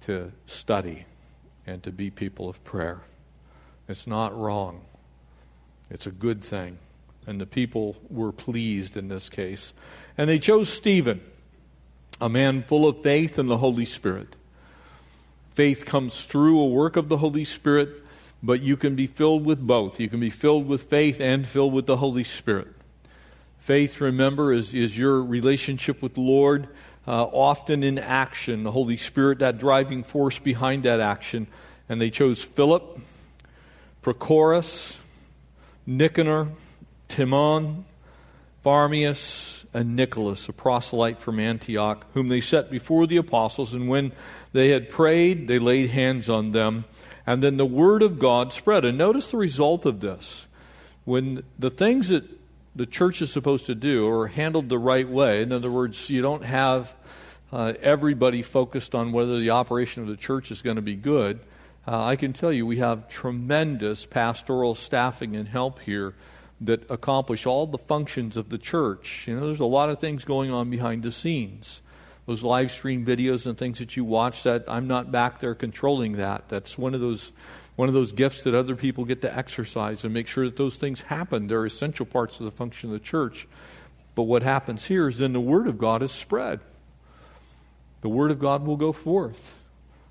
to 0.06 0.32
study 0.46 1.04
and 1.68 1.84
to 1.84 1.92
be 1.92 2.10
people 2.10 2.48
of 2.48 2.64
prayer. 2.64 3.02
It's 3.90 4.08
not 4.08 4.38
wrong, 4.38 4.86
it's 5.90 6.08
a 6.08 6.12
good 6.12 6.42
thing. 6.42 6.78
And 7.28 7.42
the 7.42 7.46
people 7.46 7.98
were 8.10 8.32
pleased 8.32 8.96
in 8.96 9.10
this 9.10 9.30
case. 9.30 9.74
And 10.18 10.30
they 10.30 10.40
chose 10.40 10.70
Stephen, 10.70 11.20
a 12.22 12.30
man 12.30 12.64
full 12.64 12.88
of 12.88 13.04
faith 13.04 13.38
and 13.38 13.50
the 13.50 13.58
Holy 13.58 13.86
Spirit. 13.86 14.38
Faith 15.54 15.86
comes 15.86 16.24
through 16.24 16.58
a 16.58 16.68
work 16.68 16.96
of 16.96 17.10
the 17.10 17.18
Holy 17.18 17.44
Spirit, 17.44 18.01
but 18.44 18.62
you 18.62 18.76
can 18.76 18.96
be 18.96 19.08
filled 19.08 19.46
with 19.46 19.60
both. 19.60 20.00
You 20.00 20.10
can 20.10 20.20
be 20.20 20.30
filled 20.30 20.68
with 20.68 20.84
faith 20.84 21.20
and 21.22 21.48
filled 21.48 21.74
with 21.74 21.86
the 21.86 21.98
Holy 21.98 22.24
Spirit. 22.24 22.70
Faith, 23.60 24.02
remember, 24.02 24.52
is, 24.52 24.74
is 24.74 24.98
your 24.98 25.24
relationship 25.24 26.02
with 26.02 26.16
the 26.16 26.22
Lord, 26.22 26.68
uh, 27.08 27.24
often 27.26 27.84
in 27.84 28.00
action. 28.00 28.64
The 28.64 28.72
Holy 28.72 28.98
Spirit, 28.98 29.40
that 29.40 29.60
driving 29.60 30.04
force 30.04 30.40
behind 30.40 30.84
that 30.84 31.00
action. 31.00 31.48
And 31.88 32.02
they 32.02 32.10
chose 32.10 32.42
Philip, 32.42 33.00
Prochorus, 34.02 35.00
Nicanor, 35.86 36.48
Timon, 37.08 37.86
Parmenas, 38.66 39.66
and 39.74 39.96
Nicholas, 39.96 40.50
a 40.50 40.54
proselyte 40.54 41.20
from 41.20 41.40
Antioch, 41.40 42.06
whom 42.14 42.30
they 42.30 42.42
set 42.42 42.72
before 42.72 43.08
the 43.08 43.18
apostles. 43.18 43.74
And 43.74 43.88
when 43.88 44.12
they 44.54 44.70
had 44.70 44.90
prayed, 44.90 45.48
they 45.48 45.60
laid 45.60 45.92
hands 45.92 46.30
on 46.30 46.52
them. 46.52 46.86
And 47.32 47.42
then 47.42 47.56
the 47.56 47.66
word 47.66 48.04
of 48.04 48.20
God 48.20 48.52
spread. 48.52 48.84
And 48.84 48.98
notice 48.98 49.28
the 49.28 49.38
result 49.38 49.86
of 49.86 50.02
this. 50.02 50.48
When 51.06 51.44
the 51.58 51.70
things 51.70 52.10
that 52.10 52.26
the 52.76 52.86
church 52.86 53.22
is 53.22 53.32
supposed 53.32 53.66
to 53.68 53.76
do 53.76 54.06
are 54.10 54.28
handled 54.28 54.68
the 54.68 54.78
right 54.78 55.08
way. 55.08 55.42
In 55.42 55.54
other 55.54 55.72
words, 55.72 56.10
you 56.10 56.22
don't 56.22 56.44
have 56.44 56.94
uh, 57.54 57.74
everybody 57.82 58.42
focused 58.42 58.94
on 58.94 59.14
whether 59.14 59.40
the 59.40 59.50
operation 59.52 60.04
of 60.04 60.10
the 60.10 60.18
church 60.18 60.52
is 60.52 60.62
going 60.62 60.76
to 60.76 60.82
be 60.82 60.96
good. 60.96 61.40
Uh, 61.88 62.04
I 62.04 62.18
can 62.18 62.34
tell 62.34 62.52
you 62.52 62.66
we 62.66 62.80
have 62.80 63.08
tremendous 63.08 64.06
pastoral 64.06 64.76
staffing 64.76 65.38
and 65.38 65.48
help 65.48 65.80
here 65.80 66.14
that 66.60 66.90
accomplish 66.92 67.46
all 67.46 67.66
the 67.66 67.78
functions 67.78 68.36
of 68.36 68.50
the 68.50 68.58
church. 68.58 69.26
You 69.26 69.40
know, 69.40 69.46
there's 69.48 69.62
a 69.62 69.66
lot 69.66 69.90
of 69.90 70.00
things 70.00 70.26
going 70.26 70.52
on 70.52 70.70
behind 70.70 71.04
the 71.04 71.14
scenes. 71.14 71.82
Those 72.26 72.44
live 72.44 72.72
stream 72.72 73.06
videos 73.06 73.46
and 73.46 73.58
things 73.58 73.80
that 73.80 73.98
you 73.98 74.06
watch 74.06 74.44
that 74.44 74.66
I'm 74.68 74.88
not 74.88 75.12
back 75.12 75.40
there 75.40 75.56
controlling 75.56 76.14
that. 76.14 76.50
That's 76.50 76.78
one 76.78 76.94
of 76.94 77.02
those 77.02 77.34
one 77.76 77.88
of 77.88 77.94
those 77.94 78.12
gifts 78.12 78.44
that 78.44 78.54
other 78.54 78.76
people 78.76 79.06
get 79.06 79.22
to 79.22 79.36
exercise 79.36 80.04
and 80.04 80.14
make 80.14 80.28
sure 80.28 80.46
that 80.46 80.58
those 80.58 80.78
things 80.78 81.02
happen. 81.02 81.48
They're 81.48 81.66
essential 81.66 82.06
parts 82.06 82.40
of 82.40 82.46
the 82.46 82.52
function 82.52 82.90
of 82.90 82.94
the 82.94 83.00
church. 83.00 83.48
But 84.14 84.24
what 84.24 84.44
happens 84.44 84.86
here 84.86 85.08
is 85.08 85.18
then 85.18 85.34
the 85.34 85.42
Word 85.42 85.68
of 85.68 85.78
God 85.78 86.04
is 86.04 86.12
spread. 86.12 86.60
The 88.02 88.10
Word 88.10 88.30
of 88.30 88.40
God 88.40 88.66
will 88.66 88.78
go 88.78 88.92
forth. 88.92 89.56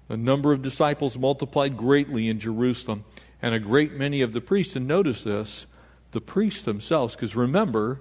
The 0.08 0.16
number 0.16 0.52
of 0.52 0.62
disciples 0.62 1.18
multiplied 1.18 1.76
greatly 1.76 2.28
in 2.28 2.40
Jerusalem, 2.40 3.04
and 3.40 3.54
a 3.54 3.60
great 3.60 3.92
many 3.92 4.22
of 4.22 4.32
the 4.32 4.40
priests, 4.40 4.74
and 4.74 4.88
notice 4.88 5.22
this, 5.22 5.66
the 6.10 6.20
priests 6.20 6.62
themselves, 6.62 7.14
because 7.14 7.36
remember, 7.36 8.00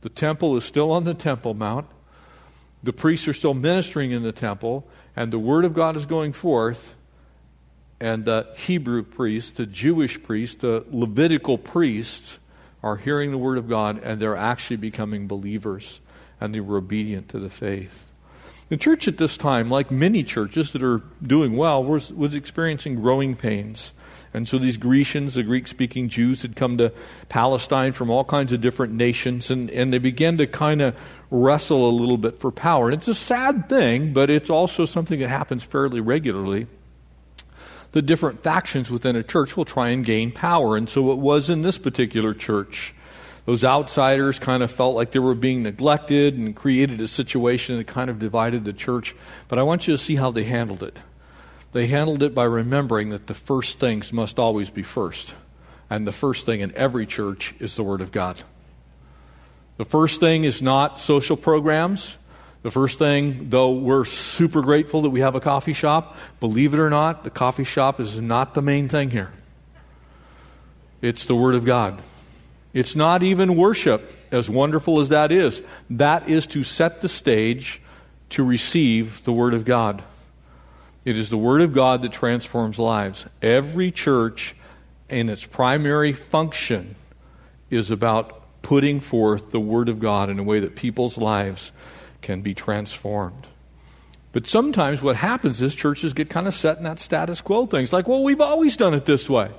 the 0.00 0.08
temple 0.08 0.56
is 0.56 0.64
still 0.64 0.90
on 0.90 1.04
the 1.04 1.14
Temple 1.14 1.54
Mount. 1.54 1.86
The 2.84 2.92
priests 2.92 3.26
are 3.28 3.32
still 3.32 3.54
ministering 3.54 4.12
in 4.12 4.22
the 4.22 4.32
temple, 4.32 4.86
and 5.16 5.32
the 5.32 5.38
Word 5.38 5.64
of 5.64 5.74
God 5.74 5.96
is 5.96 6.06
going 6.06 6.32
forth 6.32 6.94
and 8.00 8.24
the 8.24 8.46
Hebrew 8.56 9.02
priests, 9.02 9.52
the 9.52 9.66
Jewish 9.66 10.22
priests, 10.22 10.56
the 10.56 10.84
Levitical 10.90 11.58
priests 11.58 12.38
are 12.82 12.96
hearing 12.96 13.30
the 13.30 13.38
word 13.38 13.56
of 13.56 13.66
God 13.66 13.98
and 14.02 14.20
they're 14.20 14.36
actually 14.36 14.76
becoming 14.76 15.26
believers 15.26 16.02
and 16.40 16.54
they 16.54 16.60
were 16.60 16.76
obedient 16.76 17.30
to 17.30 17.38
the 17.38 17.48
faith. 17.48 18.10
The 18.68 18.76
church 18.76 19.08
at 19.08 19.16
this 19.16 19.38
time, 19.38 19.70
like 19.70 19.90
many 19.90 20.22
churches 20.22 20.72
that 20.72 20.82
are 20.82 21.02
doing 21.22 21.56
well, 21.56 21.82
was, 21.82 22.12
was 22.12 22.34
experiencing 22.34 22.96
growing 22.96 23.36
pains. 23.36 23.94
And 24.34 24.46
so 24.48 24.58
these 24.58 24.76
Grecians, 24.76 25.34
the 25.34 25.44
Greek 25.44 25.68
speaking 25.68 26.08
Jews, 26.08 26.42
had 26.42 26.56
come 26.56 26.76
to 26.78 26.92
Palestine 27.28 27.92
from 27.92 28.10
all 28.10 28.24
kinds 28.24 28.52
of 28.52 28.60
different 28.60 28.92
nations, 28.92 29.50
and, 29.50 29.70
and 29.70 29.92
they 29.92 29.98
began 29.98 30.36
to 30.38 30.46
kind 30.46 30.82
of 30.82 30.96
wrestle 31.30 31.88
a 31.88 31.92
little 31.92 32.18
bit 32.18 32.40
for 32.40 32.50
power. 32.50 32.86
And 32.86 32.94
it's 32.94 33.08
a 33.08 33.14
sad 33.14 33.68
thing, 33.68 34.12
but 34.12 34.28
it's 34.28 34.50
also 34.50 34.84
something 34.84 35.20
that 35.20 35.28
happens 35.28 35.62
fairly 35.62 36.00
regularly 36.00 36.66
the 37.94 38.02
different 38.02 38.42
factions 38.42 38.90
within 38.90 39.14
a 39.14 39.22
church 39.22 39.56
will 39.56 39.64
try 39.64 39.90
and 39.90 40.04
gain 40.04 40.32
power. 40.32 40.76
And 40.76 40.88
so 40.88 41.12
it 41.12 41.18
was 41.18 41.48
in 41.48 41.62
this 41.62 41.78
particular 41.78 42.34
church. 42.34 42.92
Those 43.46 43.64
outsiders 43.64 44.40
kind 44.40 44.64
of 44.64 44.72
felt 44.72 44.96
like 44.96 45.12
they 45.12 45.20
were 45.20 45.36
being 45.36 45.62
neglected 45.62 46.36
and 46.36 46.56
created 46.56 47.00
a 47.00 47.06
situation 47.06 47.76
that 47.76 47.86
kind 47.86 48.10
of 48.10 48.18
divided 48.18 48.64
the 48.64 48.72
church. 48.72 49.14
But 49.46 49.60
I 49.60 49.62
want 49.62 49.86
you 49.86 49.94
to 49.94 49.98
see 49.98 50.16
how 50.16 50.32
they 50.32 50.42
handled 50.42 50.82
it. 50.82 50.98
They 51.74 51.88
handled 51.88 52.22
it 52.22 52.36
by 52.36 52.44
remembering 52.44 53.10
that 53.10 53.26
the 53.26 53.34
first 53.34 53.80
things 53.80 54.12
must 54.12 54.38
always 54.38 54.70
be 54.70 54.84
first. 54.84 55.34
And 55.90 56.06
the 56.06 56.12
first 56.12 56.46
thing 56.46 56.60
in 56.60 56.72
every 56.76 57.04
church 57.04 57.52
is 57.58 57.74
the 57.74 57.82
Word 57.82 58.00
of 58.00 58.12
God. 58.12 58.40
The 59.76 59.84
first 59.84 60.20
thing 60.20 60.44
is 60.44 60.62
not 60.62 61.00
social 61.00 61.36
programs. 61.36 62.16
The 62.62 62.70
first 62.70 63.00
thing, 63.00 63.50
though 63.50 63.72
we're 63.72 64.04
super 64.04 64.62
grateful 64.62 65.02
that 65.02 65.10
we 65.10 65.18
have 65.18 65.34
a 65.34 65.40
coffee 65.40 65.72
shop, 65.72 66.16
believe 66.38 66.74
it 66.74 66.80
or 66.80 66.90
not, 66.90 67.24
the 67.24 67.30
coffee 67.30 67.64
shop 67.64 67.98
is 67.98 68.20
not 68.20 68.54
the 68.54 68.62
main 68.62 68.88
thing 68.88 69.10
here. 69.10 69.32
It's 71.02 71.26
the 71.26 71.34
Word 71.34 71.56
of 71.56 71.64
God. 71.64 72.00
It's 72.72 72.94
not 72.94 73.24
even 73.24 73.56
worship, 73.56 74.12
as 74.30 74.48
wonderful 74.48 75.00
as 75.00 75.08
that 75.08 75.32
is. 75.32 75.60
That 75.90 76.28
is 76.28 76.46
to 76.48 76.62
set 76.62 77.00
the 77.00 77.08
stage 77.08 77.82
to 78.30 78.44
receive 78.44 79.24
the 79.24 79.32
Word 79.32 79.54
of 79.54 79.64
God. 79.64 80.04
It 81.04 81.18
is 81.18 81.28
the 81.30 81.36
Word 81.36 81.60
of 81.60 81.72
God 81.72 82.02
that 82.02 82.12
transforms 82.12 82.78
lives. 82.78 83.26
Every 83.42 83.90
church, 83.90 84.54
in 85.08 85.28
its 85.28 85.44
primary 85.44 86.12
function, 86.12 86.94
is 87.70 87.90
about 87.90 88.62
putting 88.62 89.00
forth 89.00 89.50
the 89.50 89.60
Word 89.60 89.88
of 89.88 90.00
God 90.00 90.30
in 90.30 90.38
a 90.38 90.42
way 90.42 90.60
that 90.60 90.76
people's 90.76 91.18
lives 91.18 91.72
can 92.22 92.40
be 92.40 92.54
transformed. 92.54 93.46
But 94.32 94.46
sometimes 94.46 95.02
what 95.02 95.16
happens 95.16 95.62
is 95.62 95.74
churches 95.74 96.12
get 96.12 96.30
kind 96.30 96.48
of 96.48 96.54
set 96.54 96.78
in 96.78 96.84
that 96.84 96.98
status 96.98 97.40
quo 97.40 97.66
things 97.66 97.92
like, 97.92 98.08
well, 98.08 98.24
we've 98.24 98.40
always 98.40 98.76
done 98.76 98.94
it 98.94 99.04
this 99.04 99.30
way. 99.30 99.50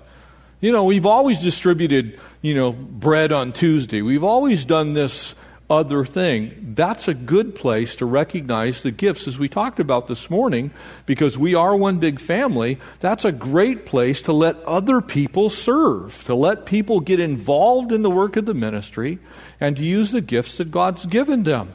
You 0.59 0.71
know, 0.71 0.83
we've 0.83 1.05
always 1.05 1.41
distributed, 1.41 2.19
you 2.41 2.55
know, 2.55 2.73
bread 2.73 3.31
on 3.31 3.53
Tuesday. 3.53 4.01
We've 4.01 4.23
always 4.23 4.65
done 4.65 4.93
this 4.93 5.35
other 5.69 6.05
thing. 6.05 6.73
That's 6.75 7.07
a 7.07 7.13
good 7.13 7.55
place 7.55 7.95
to 7.95 8.05
recognize 8.05 8.83
the 8.83 8.91
gifts, 8.91 9.27
as 9.27 9.39
we 9.39 9.49
talked 9.49 9.79
about 9.79 10.07
this 10.07 10.29
morning, 10.29 10.71
because 11.05 11.37
we 11.37 11.55
are 11.55 11.75
one 11.75 11.97
big 11.97 12.19
family. 12.19 12.77
That's 12.99 13.25
a 13.25 13.31
great 13.31 13.85
place 13.85 14.21
to 14.23 14.33
let 14.33 14.61
other 14.63 15.01
people 15.01 15.49
serve, 15.49 16.23
to 16.25 16.35
let 16.35 16.65
people 16.65 16.99
get 16.99 17.19
involved 17.19 17.91
in 17.91 18.03
the 18.03 18.11
work 18.11 18.37
of 18.37 18.45
the 18.45 18.53
ministry, 18.53 19.17
and 19.59 19.75
to 19.77 19.83
use 19.83 20.11
the 20.11 20.21
gifts 20.21 20.57
that 20.57 20.71
God's 20.71 21.05
given 21.05 21.43
them. 21.43 21.73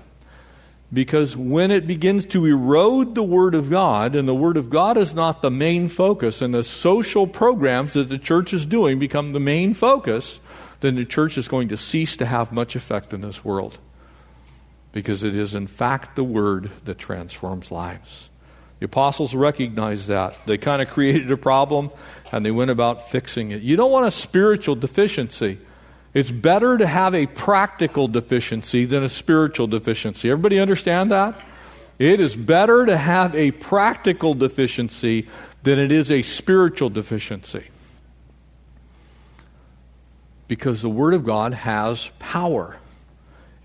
Because 0.92 1.36
when 1.36 1.70
it 1.70 1.86
begins 1.86 2.26
to 2.26 2.46
erode 2.46 3.14
the 3.14 3.22
Word 3.22 3.54
of 3.54 3.70
God, 3.70 4.16
and 4.16 4.28
the 4.28 4.34
Word 4.34 4.56
of 4.56 4.70
God 4.70 4.96
is 4.96 5.14
not 5.14 5.40
the 5.40 5.50
main 5.50 5.88
focus, 5.88 6.42
and 6.42 6.52
the 6.52 6.64
social 6.64 7.28
programs 7.28 7.92
that 7.92 8.08
the 8.08 8.18
church 8.18 8.52
is 8.52 8.66
doing 8.66 8.98
become 8.98 9.28
the 9.30 9.40
main 9.40 9.72
focus, 9.74 10.40
then 10.80 10.96
the 10.96 11.04
church 11.04 11.38
is 11.38 11.48
going 11.48 11.68
to 11.68 11.76
cease 11.76 12.16
to 12.16 12.26
have 12.26 12.52
much 12.52 12.74
effect 12.74 13.12
in 13.12 13.20
this 13.20 13.44
world. 13.44 13.78
Because 14.92 15.22
it 15.22 15.36
is, 15.36 15.54
in 15.54 15.66
fact, 15.66 16.16
the 16.16 16.24
Word 16.24 16.70
that 16.84 16.98
transforms 16.98 17.70
lives. 17.70 18.30
The 18.80 18.86
apostles 18.86 19.34
recognized 19.34 20.08
that. 20.08 20.36
They 20.46 20.58
kind 20.58 20.82
of 20.82 20.88
created 20.88 21.30
a 21.30 21.36
problem, 21.36 21.90
and 22.32 22.44
they 22.44 22.50
went 22.50 22.70
about 22.70 23.10
fixing 23.10 23.50
it. 23.50 23.62
You 23.62 23.76
don't 23.76 23.92
want 23.92 24.06
a 24.06 24.10
spiritual 24.10 24.74
deficiency. 24.74 25.58
It's 26.12 26.32
better 26.32 26.76
to 26.76 26.86
have 26.86 27.14
a 27.14 27.26
practical 27.26 28.08
deficiency 28.08 28.84
than 28.86 29.04
a 29.04 29.08
spiritual 29.08 29.68
deficiency. 29.68 30.30
Everybody 30.30 30.58
understand 30.58 31.10
that? 31.10 31.40
It 32.00 32.18
is 32.18 32.34
better 32.34 32.86
to 32.86 32.96
have 32.96 33.34
a 33.36 33.50
practical 33.50 34.32
deficiency 34.34 35.28
than 35.62 35.78
it 35.78 35.92
is 35.92 36.10
a 36.10 36.22
spiritual 36.22 36.88
deficiency. 36.88 37.69
Because 40.50 40.82
the 40.82 40.90
Word 40.90 41.14
of 41.14 41.24
God 41.24 41.54
has 41.54 42.10
power. 42.18 42.80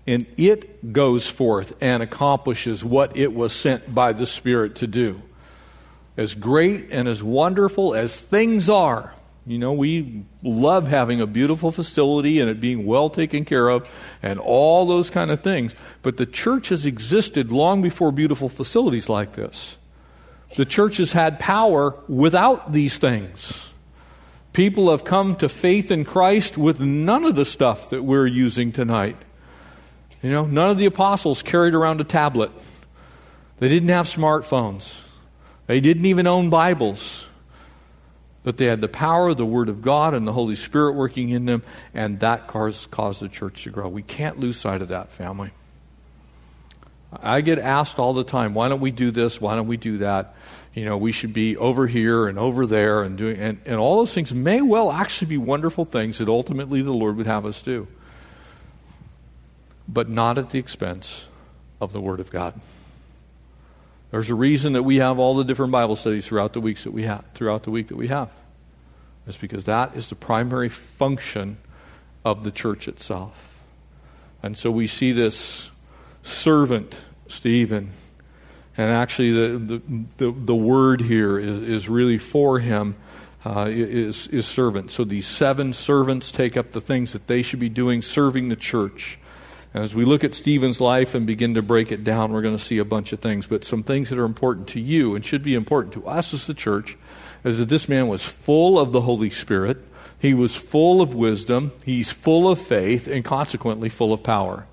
And 0.06 0.24
it 0.36 0.92
goes 0.92 1.28
forth 1.28 1.74
and 1.80 2.00
accomplishes 2.00 2.84
what 2.84 3.16
it 3.16 3.34
was 3.34 3.52
sent 3.52 3.92
by 3.92 4.12
the 4.12 4.24
Spirit 4.24 4.76
to 4.76 4.86
do. 4.86 5.20
As 6.16 6.36
great 6.36 6.86
and 6.92 7.08
as 7.08 7.24
wonderful 7.24 7.92
as 7.92 8.20
things 8.20 8.70
are, 8.70 9.12
you 9.48 9.58
know, 9.58 9.72
we 9.72 10.22
love 10.44 10.86
having 10.86 11.20
a 11.20 11.26
beautiful 11.26 11.72
facility 11.72 12.38
and 12.38 12.48
it 12.48 12.60
being 12.60 12.86
well 12.86 13.10
taken 13.10 13.44
care 13.44 13.68
of 13.68 13.88
and 14.22 14.38
all 14.38 14.86
those 14.86 15.10
kind 15.10 15.32
of 15.32 15.42
things. 15.42 15.74
But 16.02 16.18
the 16.18 16.26
church 16.26 16.68
has 16.68 16.86
existed 16.86 17.50
long 17.50 17.82
before 17.82 18.12
beautiful 18.12 18.48
facilities 18.48 19.08
like 19.08 19.32
this. 19.32 19.76
The 20.54 20.64
church 20.64 20.98
has 20.98 21.10
had 21.10 21.40
power 21.40 21.96
without 22.06 22.72
these 22.72 22.96
things. 22.98 23.72
People 24.56 24.90
have 24.90 25.04
come 25.04 25.36
to 25.36 25.50
faith 25.50 25.90
in 25.90 26.06
Christ 26.06 26.56
with 26.56 26.80
none 26.80 27.24
of 27.26 27.36
the 27.36 27.44
stuff 27.44 27.90
that 27.90 28.02
we're 28.02 28.26
using 28.26 28.72
tonight. 28.72 29.18
You 30.22 30.30
know, 30.30 30.46
none 30.46 30.70
of 30.70 30.78
the 30.78 30.86
apostles 30.86 31.42
carried 31.42 31.74
around 31.74 32.00
a 32.00 32.04
tablet. 32.04 32.50
They 33.58 33.68
didn't 33.68 33.90
have 33.90 34.06
smartphones. 34.06 34.98
They 35.66 35.80
didn't 35.80 36.06
even 36.06 36.26
own 36.26 36.48
Bibles. 36.48 37.26
but 38.46 38.58
they 38.58 38.66
had 38.66 38.80
the 38.80 38.86
power 38.86 39.30
of 39.30 39.36
the 39.36 39.44
Word 39.44 39.68
of 39.68 39.82
God 39.82 40.14
and 40.14 40.24
the 40.24 40.32
Holy 40.32 40.54
Spirit 40.54 40.92
working 40.92 41.30
in 41.30 41.46
them, 41.46 41.64
and 41.92 42.20
that 42.20 42.46
caused, 42.46 42.92
caused 42.92 43.20
the 43.20 43.28
church 43.28 43.64
to 43.64 43.70
grow. 43.70 43.88
We 43.88 44.02
can't 44.02 44.38
lose 44.38 44.56
sight 44.56 44.82
of 44.82 44.86
that, 44.86 45.10
family. 45.10 45.50
I 47.12 47.40
get 47.40 47.58
asked 47.58 47.98
all 47.98 48.12
the 48.12 48.22
time, 48.22 48.54
why 48.54 48.68
don't 48.68 48.78
we 48.78 48.92
do 48.92 49.10
this? 49.10 49.40
Why 49.40 49.56
don't 49.56 49.66
we 49.66 49.76
do 49.76 49.98
that? 49.98 50.36
You 50.76 50.84
know, 50.84 50.98
we 50.98 51.10
should 51.10 51.32
be 51.32 51.56
over 51.56 51.86
here 51.86 52.26
and 52.26 52.38
over 52.38 52.66
there 52.66 53.02
and 53.02 53.16
doing, 53.16 53.38
and, 53.38 53.58
and 53.64 53.76
all 53.76 53.96
those 53.96 54.12
things 54.12 54.34
may 54.34 54.60
well 54.60 54.92
actually 54.92 55.28
be 55.28 55.38
wonderful 55.38 55.86
things 55.86 56.18
that 56.18 56.28
ultimately 56.28 56.82
the 56.82 56.92
Lord 56.92 57.16
would 57.16 57.26
have 57.26 57.46
us 57.46 57.62
do. 57.62 57.88
But 59.88 60.10
not 60.10 60.36
at 60.36 60.50
the 60.50 60.58
expense 60.58 61.28
of 61.80 61.94
the 61.94 62.00
Word 62.00 62.20
of 62.20 62.30
God. 62.30 62.60
There's 64.10 64.28
a 64.28 64.34
reason 64.34 64.74
that 64.74 64.82
we 64.82 64.96
have 64.96 65.18
all 65.18 65.34
the 65.34 65.44
different 65.44 65.72
Bible 65.72 65.96
studies 65.96 66.26
throughout 66.26 66.52
the 66.52 66.60
weeks 66.60 66.84
that 66.84 66.92
we 66.92 67.04
have, 67.04 67.24
throughout 67.32 67.62
the 67.62 67.70
week 67.70 67.88
that 67.88 67.96
we 67.96 68.08
have. 68.08 68.28
It's 69.26 69.38
because 69.38 69.64
that 69.64 69.96
is 69.96 70.10
the 70.10 70.14
primary 70.14 70.68
function 70.68 71.56
of 72.22 72.44
the 72.44 72.50
church 72.50 72.86
itself. 72.86 73.62
And 74.42 74.58
so 74.58 74.70
we 74.70 74.88
see 74.88 75.12
this 75.12 75.70
servant, 76.22 76.96
Stephen, 77.28 77.92
and 78.76 78.90
actually 78.90 79.32
the, 79.32 79.58
the, 79.58 80.04
the, 80.18 80.32
the 80.32 80.54
word 80.54 81.00
here 81.00 81.38
is, 81.38 81.60
is 81.62 81.88
really 81.88 82.18
for 82.18 82.58
him, 82.58 82.96
uh, 83.44 83.66
is, 83.68 84.28
is 84.28 84.46
servant. 84.46 84.90
So 84.90 85.04
these 85.04 85.26
seven 85.26 85.72
servants 85.72 86.30
take 86.30 86.56
up 86.56 86.72
the 86.72 86.80
things 86.80 87.12
that 87.12 87.26
they 87.26 87.42
should 87.42 87.60
be 87.60 87.68
doing, 87.68 88.02
serving 88.02 88.48
the 88.48 88.56
church. 88.56 89.18
And 89.72 89.84
as 89.84 89.94
we 89.94 90.04
look 90.04 90.24
at 90.24 90.34
Stephen's 90.34 90.80
life 90.80 91.14
and 91.14 91.26
begin 91.26 91.54
to 91.54 91.62
break 91.62 91.92
it 91.92 92.02
down, 92.02 92.32
we're 92.32 92.42
going 92.42 92.56
to 92.56 92.62
see 92.62 92.78
a 92.78 92.84
bunch 92.84 93.12
of 93.12 93.20
things. 93.20 93.46
But 93.46 93.64
some 93.64 93.82
things 93.82 94.10
that 94.10 94.18
are 94.18 94.24
important 94.24 94.68
to 94.68 94.80
you 94.80 95.14
and 95.14 95.24
should 95.24 95.42
be 95.42 95.54
important 95.54 95.94
to 95.94 96.06
us 96.06 96.34
as 96.34 96.46
the 96.46 96.54
church 96.54 96.96
is 97.44 97.58
that 97.58 97.68
this 97.68 97.88
man 97.88 98.08
was 98.08 98.24
full 98.24 98.78
of 98.78 98.92
the 98.92 99.02
Holy 99.02 99.30
Spirit. 99.30 99.78
He 100.18 100.34
was 100.34 100.56
full 100.56 101.00
of 101.00 101.14
wisdom. 101.14 101.72
He's 101.84 102.10
full 102.10 102.48
of 102.48 102.58
faith 102.58 103.06
and 103.06 103.24
consequently 103.24 103.88
full 103.88 104.12
of 104.12 104.22
power. 104.22 104.66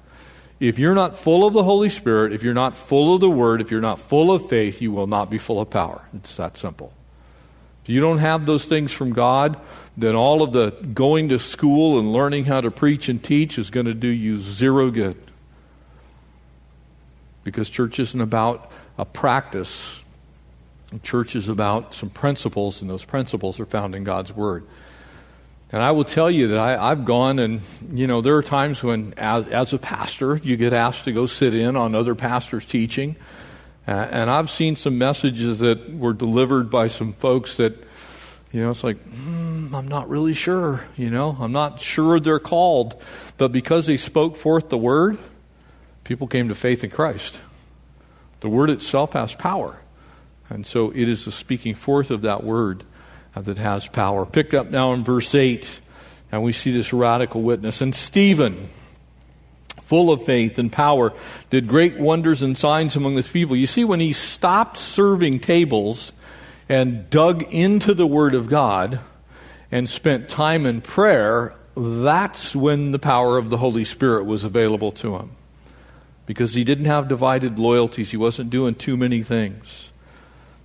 If 0.63 0.79
you're 0.79 0.96
not 0.96 1.17
full 1.17 1.46
of 1.46 1.51
the 1.51 1.65
Holy 1.65 1.89
Spirit, 1.89 2.32
if 2.32 2.41
you're 2.41 2.53
not 2.53 2.77
full 2.77 3.13
of 3.13 3.20
the 3.20 3.29
Word, 3.29 3.60
if 3.60 3.70
you're 3.70 3.82
not 3.82 4.00
full 4.00 4.32
of 4.32 4.48
faith, 4.48 4.82
you 4.82 4.93
will 4.93 5.08
not 5.08 5.29
be 5.29 5.38
full 5.38 5.60
of 5.60 5.70
power. 5.70 6.03
It's 6.13 6.38
that 6.38 6.55
simple. 6.55 6.93
If 7.84 7.89
you 7.89 8.00
don't 8.00 8.20
have 8.20 8.46
those 8.46 8.63
things 8.63 8.93
from 8.93 9.12
God, 9.12 9.60
then 9.98 10.15
all 10.15 10.41
of 10.41 10.53
the 10.53 10.72
going 10.93 11.27
to 11.27 11.38
school 11.38 12.00
and 12.00 12.13
learning 12.13 12.46
how 12.46 12.62
to 12.62 12.72
preach 12.72 13.10
and 13.10 13.22
teach 13.22 13.60
is 13.60 13.72
going 13.72 13.88
to 13.88 13.93
do 13.93 14.08
you 14.08 14.38
zero 14.38 14.89
good. 14.89 15.17
Because 17.43 17.70
church 17.70 18.00
isn't 18.00 18.22
about 18.22 18.72
a 18.98 19.03
practice, 19.03 20.05
church 21.01 21.36
is 21.36 21.50
about 21.50 21.93
some 21.93 22.10
principles, 22.10 22.82
and 22.82 22.89
those 22.89 23.03
principles 23.03 23.60
are 23.60 23.65
found 23.65 23.96
in 23.96 24.05
God's 24.05 24.32
Word. 24.32 24.65
And 25.74 25.82
I 25.82 25.89
will 25.89 26.03
tell 26.03 26.30
you 26.30 26.50
that 26.50 26.60
I, 26.60 26.89
have 26.89 27.03
gone 27.03 27.39
and, 27.39 27.60
you 27.92 28.06
know, 28.06 28.22
there 28.22 28.36
are 28.36 28.44
times 28.44 28.84
when, 28.84 29.15
as, 29.18 29.48
as, 29.48 29.74
a 29.74 29.80
pastor, 29.80 30.36
you 30.36 30.56
get 30.56 30.72
asked 30.72 31.06
to 31.06 31.12
go 31.12 31.25
sit 31.25 31.56
in 31.56 31.75
on 31.75 31.96
other 31.96 32.13
pastors' 32.13 32.68
teaching. 32.68 33.15
Uh, 33.88 33.92
and 33.92 34.30
I've 34.30 34.51
seen 34.51 34.75
some 34.75 35.00
messages 35.00 35.58
that 35.60 35.92
were 35.98 36.13
delivered 36.13 36.70
by 36.70 36.88
some 36.88 37.12
folks 37.13 37.58
that 37.58 37.74
you 38.51 38.62
know, 38.62 38.70
it's 38.70 38.84
like, 38.84 39.03
mm, 39.03 39.74
I'm 39.74 39.88
not 39.88 40.10
really 40.10 40.36
sure. 40.36 40.86
You 40.96 41.10
know, 41.10 41.36
I'm 41.39 41.51
not 41.51 41.82
sure 41.82 42.20
they're 42.20 42.38
called. 42.38 43.01
But 43.38 43.51
because 43.51 43.88
they 43.88 43.98
spoke 43.98 44.36
forth 44.38 44.70
the 44.70 44.77
word, 44.77 45.18
people 46.03 46.27
came 46.27 46.50
to 46.50 46.56
faith 46.56 46.84
in 46.84 46.92
Christ. 46.92 47.39
The 48.42 48.50
word 48.50 48.70
itself 48.70 49.13
has 49.13 49.34
power. 49.34 49.80
And 50.51 50.68
so 50.68 50.92
it 50.92 51.10
is 51.10 51.25
the 51.25 51.32
speaking 51.32 51.74
forth 51.74 52.12
of 52.12 52.22
that 52.22 52.44
word 52.44 52.84
that 53.36 53.58
has 53.58 53.88
power. 53.88 54.25
Picked 54.25 54.54
up 54.54 54.70
now 54.70 54.94
in 54.94 55.04
verse 55.04 55.34
8, 55.34 55.82
and 56.32 56.44
we 56.44 56.54
see 56.54 56.72
this 56.72 56.94
radical 56.94 57.42
witness. 57.42 57.82
And 57.82 57.93
Stephen, 57.93 58.67
full 59.82 60.12
of 60.12 60.24
faith 60.24 60.60
and 60.60 60.72
power, 60.72 61.13
did 61.50 61.67
great 61.67 62.00
wonders 62.00 62.41
and 62.41 62.58
signs 62.58 62.96
among 62.96 63.15
the 63.15 63.24
people. 63.24 63.56
You 63.56 63.67
see, 63.67 63.84
when 63.84 64.00
he 64.00 64.13
stopped 64.13 64.78
serving 64.78 65.39
tables, 65.39 66.12
and 66.69 67.10
dug 67.10 67.43
into 67.54 67.93
the 67.93 68.08
Word 68.08 68.34
of 68.34 68.50
God 68.50 69.00
and 69.72 69.88
spent 69.88 70.28
time 70.28 70.65
in 70.65 70.82
prayer, 70.82 71.54
that's 71.76 72.56
when 72.56 72.91
the 72.91 73.00
power 73.00 73.38
of 73.38 73.50
the 73.50 73.58
Holy 73.58 73.86
Spirit 73.86 74.26
was 74.26 74.43
available 74.43 74.91
to 74.93 75.15
him. 75.17 75.32
Because 76.26 76.54
he 76.54 76.63
didn't 76.63 76.86
have 76.86 77.08
divided 77.08 77.60
loyalties, 77.60 78.12
he 78.12 78.17
wasn't 78.17 78.50
doing 78.50 78.76
too 78.76 78.96
many 78.98 79.22
things. 79.24 79.91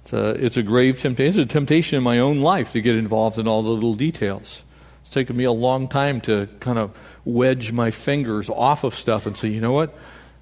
It's 0.09 0.15
a, 0.15 0.43
it's 0.43 0.57
a 0.57 0.63
grave 0.63 0.99
temptation. 0.99 1.43
It's 1.43 1.51
a 1.51 1.53
temptation 1.53 1.99
in 1.99 2.03
my 2.03 2.19
own 2.19 2.41
life 2.41 2.73
to 2.73 2.81
get 2.81 2.97
involved 2.97 3.39
in 3.39 3.47
all 3.47 3.61
the 3.61 3.69
little 3.69 3.93
details. 3.93 4.63
It's 5.03 5.11
taken 5.11 5.37
me 5.37 5.45
a 5.45 5.53
long 5.53 5.87
time 5.87 6.23
to 6.23 6.49
kind 6.61 6.79
of 6.79 6.97
wedge 7.27 7.73
my 7.73 7.91
fingers 7.91 8.49
off 8.49 8.85
of 8.85 8.95
stuff 8.95 9.27
and 9.27 9.37
say, 9.37 9.49
you 9.49 9.61
know 9.61 9.75
what? 9.75 9.95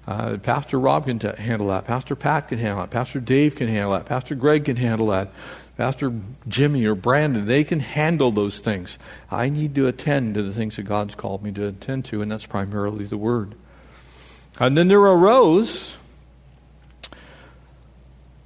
Uh, 0.07 0.37
Pastor 0.37 0.79
Rob 0.79 1.05
can 1.05 1.19
t- 1.19 1.27
handle 1.37 1.67
that. 1.67 1.83
Pastor 1.83 2.15
Pat 2.15 2.47
can 2.47 2.59
handle 2.59 2.79
that. 2.79 2.91
Pastor 2.91 3.19
Dave 3.19 3.57
can 3.57 3.67
handle 3.67 3.91
that. 3.91 4.05
Pastor 4.05 4.35
Greg 4.35 4.63
can 4.63 4.77
handle 4.77 5.07
that. 5.07 5.33
Pastor 5.75 6.13
Jimmy 6.47 6.85
or 6.85 6.95
Brandon, 6.95 7.45
they 7.45 7.65
can 7.65 7.81
handle 7.81 8.31
those 8.31 8.61
things. 8.61 8.97
I 9.29 9.49
need 9.49 9.75
to 9.75 9.87
attend 9.87 10.35
to 10.35 10.43
the 10.43 10.53
things 10.53 10.77
that 10.77 10.83
God's 10.83 11.13
called 11.13 11.43
me 11.43 11.51
to 11.51 11.67
attend 11.67 12.05
to, 12.05 12.21
and 12.21 12.31
that's 12.31 12.45
primarily 12.45 13.03
the 13.03 13.17
Word. 13.17 13.53
And 14.61 14.77
then 14.77 14.87
there 14.87 15.01
arose 15.01 15.97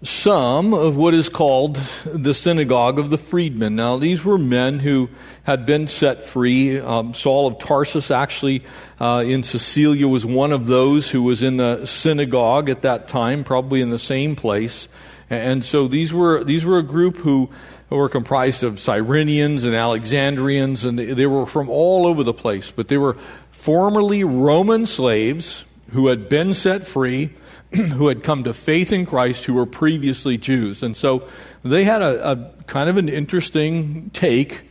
some 0.03 0.73
of 0.73 0.97
what 0.97 1.13
is 1.13 1.29
called 1.29 1.75
the 2.05 2.33
synagogue 2.33 2.97
of 2.97 3.11
the 3.11 3.19
freedmen. 3.19 3.75
Now, 3.75 3.97
these 3.97 4.25
were 4.25 4.37
men 4.37 4.79
who 4.79 5.09
had 5.43 5.67
been 5.67 5.87
set 5.87 6.25
free. 6.25 6.79
Um, 6.79 7.13
Saul 7.13 7.45
of 7.45 7.59
Tarsus, 7.59 8.09
actually, 8.09 8.63
uh, 8.99 9.23
in 9.25 9.43
Cilicia, 9.43 10.07
was 10.07 10.25
one 10.25 10.51
of 10.51 10.65
those 10.65 11.11
who 11.11 11.21
was 11.21 11.43
in 11.43 11.57
the 11.57 11.85
synagogue 11.85 12.69
at 12.69 12.81
that 12.81 13.07
time, 13.07 13.43
probably 13.43 13.81
in 13.81 13.91
the 13.91 13.99
same 13.99 14.35
place. 14.35 14.87
And 15.29 15.63
so 15.63 15.87
these 15.87 16.11
were, 16.11 16.43
these 16.43 16.65
were 16.65 16.79
a 16.79 16.83
group 16.83 17.17
who 17.17 17.51
were 17.89 18.09
comprised 18.09 18.63
of 18.63 18.75
Cyrenians 18.75 19.65
and 19.65 19.75
Alexandrians, 19.75 20.83
and 20.83 20.97
they, 20.97 21.13
they 21.13 21.27
were 21.27 21.45
from 21.45 21.69
all 21.69 22.07
over 22.07 22.23
the 22.23 22.33
place. 22.33 22.71
But 22.71 22.87
they 22.87 22.97
were 22.97 23.13
formerly 23.51 24.23
Roman 24.23 24.87
slaves 24.87 25.63
who 25.91 26.07
had 26.07 26.27
been 26.27 26.55
set 26.55 26.87
free 26.87 27.31
who 27.75 28.07
had 28.07 28.23
come 28.23 28.43
to 28.43 28.53
faith 28.53 28.91
in 28.91 29.05
Christ 29.05 29.45
who 29.45 29.53
were 29.53 29.65
previously 29.65 30.37
Jews. 30.37 30.83
And 30.83 30.95
so 30.95 31.27
they 31.63 31.83
had 31.83 32.01
a, 32.01 32.31
a 32.31 32.51
kind 32.67 32.89
of 32.89 32.97
an 32.97 33.07
interesting 33.07 34.09
take 34.11 34.63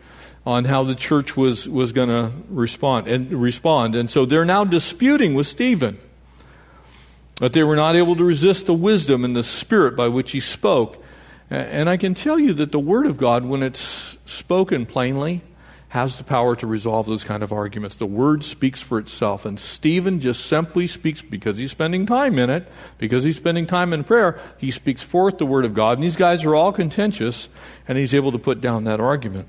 on 0.47 0.65
how 0.65 0.83
the 0.83 0.95
church 0.95 1.37
was, 1.37 1.69
was 1.69 1.93
going 1.93 2.09
to 2.09 2.33
respond 2.49 3.09
and 3.09 3.31
respond. 3.33 3.95
And 3.95 4.11
so 4.11 4.27
they're 4.27 4.45
now 4.45 4.65
disputing 4.65 5.35
with 5.35 5.47
Stephen 5.47 5.99
that 7.41 7.55
they 7.55 7.63
were 7.63 7.77
not 7.77 7.97
able 7.97 8.17
to 8.17 8.25
resist 8.25 8.67
the 8.67 8.75
wisdom 8.75 9.25
and 9.25 9.35
the 9.35 9.43
spirit 9.43 9.97
by 9.97 10.09
which 10.09 10.33
he 10.33 10.41
spoke. 10.41 11.03
And 11.49 11.89
I 11.89 11.97
can 11.97 12.15
tell 12.15 12.39
you 12.39 12.53
that 12.55 12.71
the 12.71 12.79
Word 12.79 13.07
of 13.07 13.17
God, 13.17 13.45
when 13.45 13.63
it's 13.63 14.19
spoken 14.27 14.87
plainly, 14.87 15.41
has 15.91 16.19
the 16.19 16.25
power 16.25 16.55
to 16.55 16.69
resolve 16.69 17.07
those 17.07 17.25
kind 17.25 17.43
of 17.43 17.53
arguments. 17.53 17.97
The 17.97 18.07
word 18.07 18.45
speaks 18.45 18.81
for 18.81 18.99
itself. 18.99 19.45
And 19.45 19.59
Stephen 19.59 20.21
just 20.21 20.47
simply 20.47 20.87
speaks 20.87 21.21
because 21.21 21.59
he's 21.59 21.73
spending 21.73 22.07
time 22.07 22.39
in 22.39 22.49
it, 22.49 22.71
because 22.97 23.25
he's 23.25 23.37
spending 23.37 23.67
time 23.67 23.93
in 23.93 24.05
prayer, 24.05 24.39
he 24.57 24.71
speaks 24.71 25.03
forth 25.03 25.39
the 25.39 25.47
word 25.47 25.65
of 25.65 25.75
God. 25.75 25.99
And 25.99 26.03
these 26.05 26.15
guys 26.15 26.45
are 26.45 26.55
all 26.55 26.73
contentious, 26.73 27.49
and 27.89 27.99
he's 27.99 28.15
able 28.15 28.31
to 28.31 28.39
put 28.39 28.61
down 28.61 28.85
that 28.85 29.01
argument. 29.01 29.49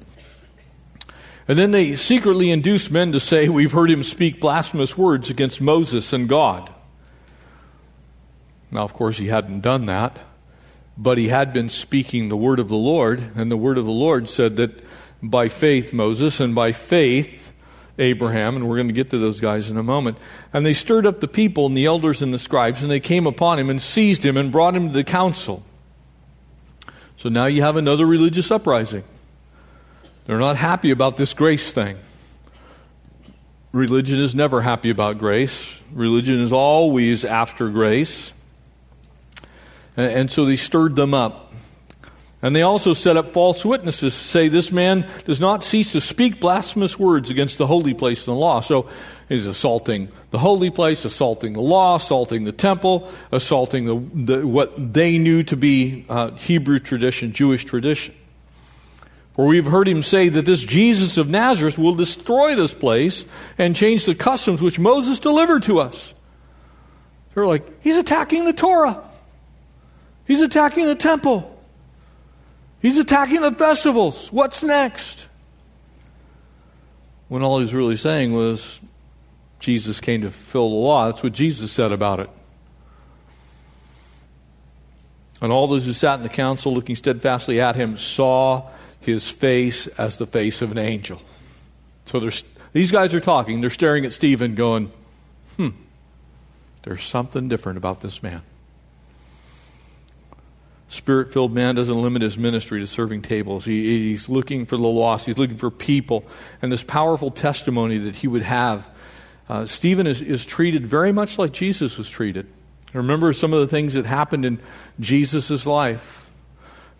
And 1.47 1.59
then 1.59 1.69
they 1.69 1.95
secretly 1.95 2.49
induce 2.49 2.89
men 2.89 3.11
to 3.11 3.19
say, 3.19 3.47
We've 3.47 3.71
heard 3.71 3.91
him 3.91 4.01
speak 4.01 4.41
blasphemous 4.41 4.97
words 4.97 5.29
against 5.29 5.61
Moses 5.61 6.11
and 6.11 6.27
God. 6.27 6.71
Now, 8.71 8.81
of 8.81 8.93
course, 8.93 9.19
he 9.19 9.27
hadn't 9.27 9.61
done 9.61 9.85
that, 9.85 10.17
but 10.97 11.19
he 11.19 11.27
had 11.27 11.53
been 11.53 11.69
speaking 11.69 12.29
the 12.29 12.37
word 12.37 12.59
of 12.59 12.67
the 12.67 12.77
Lord, 12.77 13.21
and 13.35 13.51
the 13.51 13.57
word 13.57 13.77
of 13.77 13.85
the 13.85 13.91
Lord 13.91 14.27
said 14.27 14.55
that 14.55 14.83
by 15.21 15.49
faith 15.49 15.93
Moses, 15.93 16.39
and 16.39 16.55
by 16.55 16.71
faith 16.71 17.53
Abraham, 17.99 18.55
and 18.55 18.67
we're 18.67 18.77
going 18.77 18.87
to 18.87 18.93
get 18.93 19.09
to 19.11 19.17
those 19.17 19.39
guys 19.39 19.69
in 19.69 19.77
a 19.77 19.83
moment. 19.83 20.17
And 20.53 20.65
they 20.65 20.73
stirred 20.73 21.05
up 21.05 21.19
the 21.19 21.27
people 21.27 21.65
and 21.65 21.77
the 21.77 21.85
elders 21.85 22.21
and 22.21 22.33
the 22.33 22.39
scribes, 22.39 22.81
and 22.81 22.91
they 22.91 22.99
came 22.99 23.27
upon 23.27 23.59
him 23.59 23.69
and 23.69 23.81
seized 23.81 24.25
him 24.25 24.37
and 24.37 24.51
brought 24.51 24.75
him 24.75 24.87
to 24.87 24.93
the 24.93 25.03
council. 25.03 25.63
So 27.17 27.29
now 27.29 27.45
you 27.45 27.61
have 27.61 27.75
another 27.75 28.05
religious 28.05 28.49
uprising. 28.49 29.03
They're 30.25 30.39
not 30.39 30.57
happy 30.57 30.91
about 30.91 31.17
this 31.17 31.33
grace 31.33 31.71
thing. 31.71 31.97
Religion 33.71 34.19
is 34.19 34.35
never 34.35 34.61
happy 34.61 34.89
about 34.89 35.17
grace. 35.17 35.79
Religion 35.93 36.41
is 36.41 36.51
always 36.51 37.23
after 37.23 37.69
grace. 37.69 38.33
And, 39.95 40.31
so 40.31 40.45
they 40.45 40.55
stirred 40.55 40.95
them 40.95 41.13
up. 41.13 41.50
And 42.41 42.55
they 42.55 42.63
also 42.63 42.93
set 42.93 43.17
up 43.17 43.33
false 43.33 43.63
witnesses 43.63 44.13
to 44.15 44.23
say 44.23 44.47
this 44.47 44.71
man 44.71 45.07
does 45.25 45.39
not 45.39 45.63
cease 45.63 45.91
to 45.91 46.01
speak 46.01 46.39
blasphemous 46.39 46.97
words 46.97 47.29
against 47.29 47.59
the 47.59 47.67
holy 47.67 47.93
place 47.93 48.27
and 48.27 48.35
the 48.35 48.39
law. 48.39 48.61
So 48.61 48.89
he's 49.29 49.45
assaulting 49.45 50.09
the 50.31 50.39
holy 50.39 50.71
place, 50.71 51.05
assaulting 51.05 51.53
the 51.53 51.61
law, 51.61 51.97
assaulting 51.97 52.45
the 52.45 52.51
temple, 52.51 53.07
assaulting 53.31 53.85
the, 53.85 54.23
the 54.35 54.47
what 54.47 54.93
they 54.93 55.19
knew 55.19 55.43
to 55.43 55.55
be 55.55 56.05
uh, 56.09 56.31
Hebrew 56.31 56.79
tradition, 56.79 57.31
Jewish 57.31 57.63
tradition. 57.63 58.15
For 59.35 59.45
we've 59.45 59.65
heard 59.65 59.87
him 59.87 60.01
say 60.01 60.29
that 60.29 60.45
this 60.45 60.63
Jesus 60.63 61.17
of 61.17 61.29
Nazareth 61.29 61.77
will 61.77 61.95
destroy 61.95 62.55
this 62.55 62.73
place 62.73 63.25
and 63.57 63.75
change 63.75 64.05
the 64.05 64.15
customs 64.15 64.61
which 64.61 64.79
Moses 64.79 65.19
delivered 65.19 65.63
to 65.63 65.79
us. 65.79 66.13
They're 67.33 67.47
like, 67.47 67.81
he's 67.81 67.97
attacking 67.97 68.45
the 68.45 68.53
Torah. 68.53 69.07
He's 70.25 70.41
attacking 70.41 70.87
the 70.87 70.95
temple. 70.95 71.60
He's 72.81 72.97
attacking 72.97 73.41
the 73.41 73.51
festivals. 73.51 74.31
What's 74.31 74.63
next? 74.63 75.27
When 77.27 77.43
all 77.43 77.59
he's 77.59 77.73
really 77.73 77.97
saying 77.97 78.33
was, 78.33 78.81
Jesus 79.59 80.01
came 80.01 80.21
to 80.21 80.31
fulfill 80.31 80.69
the 80.69 80.75
law. 80.75 81.05
That's 81.05 81.21
what 81.21 81.33
Jesus 81.33 81.71
said 81.71 81.91
about 81.91 82.19
it. 82.19 82.29
And 85.41 85.51
all 85.51 85.67
those 85.67 85.85
who 85.85 85.93
sat 85.93 86.15
in 86.15 86.23
the 86.23 86.29
council, 86.29 86.73
looking 86.73 86.95
steadfastly 86.95 87.61
at 87.61 87.75
him, 87.75 87.97
saw 87.97 88.69
his 88.99 89.29
face 89.29 89.87
as 89.87 90.17
the 90.17 90.27
face 90.27 90.61
of 90.61 90.71
an 90.71 90.77
angel. 90.77 91.21
So 92.05 92.19
these 92.73 92.91
guys 92.91 93.13
are 93.13 93.19
talking. 93.19 93.61
They're 93.61 93.69
staring 93.69 94.05
at 94.05 94.13
Stephen, 94.13 94.55
going, 94.55 94.91
hmm, 95.57 95.69
there's 96.83 97.03
something 97.03 97.47
different 97.47 97.77
about 97.77 98.01
this 98.01 98.21
man. 98.21 98.41
Spirit 100.91 101.31
filled 101.31 101.53
man 101.53 101.75
doesn't 101.75 102.01
limit 102.01 102.21
his 102.21 102.37
ministry 102.37 102.81
to 102.81 102.85
serving 102.85 103.21
tables. 103.21 103.63
He, 103.63 104.09
he's 104.09 104.27
looking 104.27 104.65
for 104.65 104.75
the 104.75 104.83
lost, 104.83 105.25
he's 105.25 105.37
looking 105.37 105.55
for 105.55 105.71
people. 105.71 106.25
And 106.61 106.69
this 106.69 106.83
powerful 106.83 107.31
testimony 107.31 107.97
that 107.99 108.17
he 108.17 108.27
would 108.27 108.43
have. 108.43 108.89
Uh, 109.47 109.65
Stephen 109.65 110.05
is, 110.05 110.21
is 110.21 110.45
treated 110.45 110.85
very 110.85 111.13
much 111.13 111.39
like 111.39 111.53
Jesus 111.53 111.97
was 111.97 112.09
treated. 112.09 112.45
Remember 112.93 113.31
some 113.31 113.53
of 113.53 113.61
the 113.61 113.67
things 113.67 113.93
that 113.93 114.05
happened 114.05 114.43
in 114.43 114.59
Jesus' 114.99 115.65
life. 115.65 116.29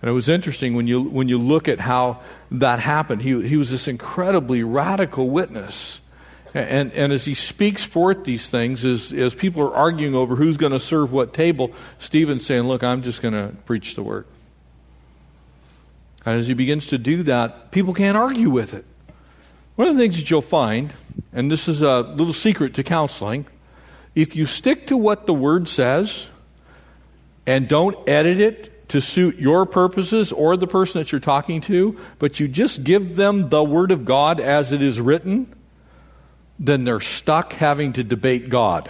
And 0.02 0.10
it 0.10 0.14
was 0.14 0.30
interesting 0.30 0.74
when 0.74 0.88
you, 0.88 1.04
when 1.04 1.28
you 1.28 1.38
look 1.38 1.68
at 1.68 1.82
how 1.82 2.22
that 2.50 2.80
happened. 2.80 3.22
He, 3.22 3.46
he 3.46 3.58
was 3.58 3.72
this 3.72 3.90
incredibly 3.90 4.64
radical 4.64 5.30
witness. 5.30 6.01
And, 6.54 6.92
and 6.92 7.14
as 7.14 7.26
he 7.26 7.34
speaks 7.34 7.84
forth 7.84 8.26
these 8.26 8.50
things, 8.50 8.84
as, 8.84 9.14
as 9.14 9.34
people 9.34 9.64
are 9.64 9.74
arguing 9.74 10.16
over 10.16 10.36
who's 10.36 10.58
going 10.58 10.74
to 10.74 10.80
serve 10.80 11.14
what 11.14 11.34
table, 11.34 11.72
Stephen's 11.98 12.46
saying, 12.46 12.64
Look, 12.64 12.84
I'm 12.84 13.04
just 13.04 13.22
going 13.22 13.34
to 13.34 13.56
preach 13.66 13.96
the 13.96 14.04
word. 14.04 14.26
And 16.26 16.38
as 16.38 16.48
he 16.48 16.54
begins 16.54 16.88
to 16.88 16.98
do 16.98 17.24
that, 17.24 17.72
people 17.72 17.94
can't 17.94 18.18
argue 18.18 18.50
with 18.50 18.74
it. 18.74 18.86
One 19.76 19.88
of 19.88 19.96
the 19.96 20.02
things 20.02 20.18
that 20.18 20.30
you'll 20.30 20.42
find, 20.42 20.94
and 21.34 21.50
this 21.50 21.68
is 21.68 21.82
a 21.82 22.02
little 22.02 22.34
secret 22.34 22.74
to 22.76 22.84
counseling, 22.84 23.48
if 24.14 24.36
you 24.36 24.46
stick 24.46 24.88
to 24.88 24.98
what 24.98 25.26
the 25.26 25.34
word 25.34 25.68
says 25.68 26.30
and 27.48 27.68
don't 27.68 27.98
edit 28.08 28.40
it 28.40 28.90
to 28.90 29.00
suit 29.00 29.38
your 29.38 29.66
purposes 29.66 30.34
or 30.34 30.58
the 30.58 30.68
person 30.68 31.00
that 31.00 31.14
you're 31.14 31.22
talking 31.22 31.62
to, 31.62 31.98
but 32.20 32.40
you 32.40 32.48
just 32.50 32.84
give 32.84 33.16
them 33.16 33.50
the 33.50 33.64
word 33.64 33.92
of 33.92 34.04
God 34.04 34.42
as 34.42 34.74
it 34.74 34.82
is 34.82 35.00
written, 35.00 35.52
then 36.62 36.84
they're 36.84 37.00
stuck 37.00 37.54
having 37.54 37.94
to 37.94 38.04
debate 38.04 38.48
God. 38.48 38.90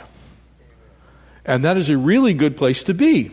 And 1.46 1.64
that 1.64 1.78
is 1.78 1.90
a 1.90 1.98
really 1.98 2.34
good 2.34 2.58
place 2.58 2.84
to 2.84 2.94
be. 2.94 3.32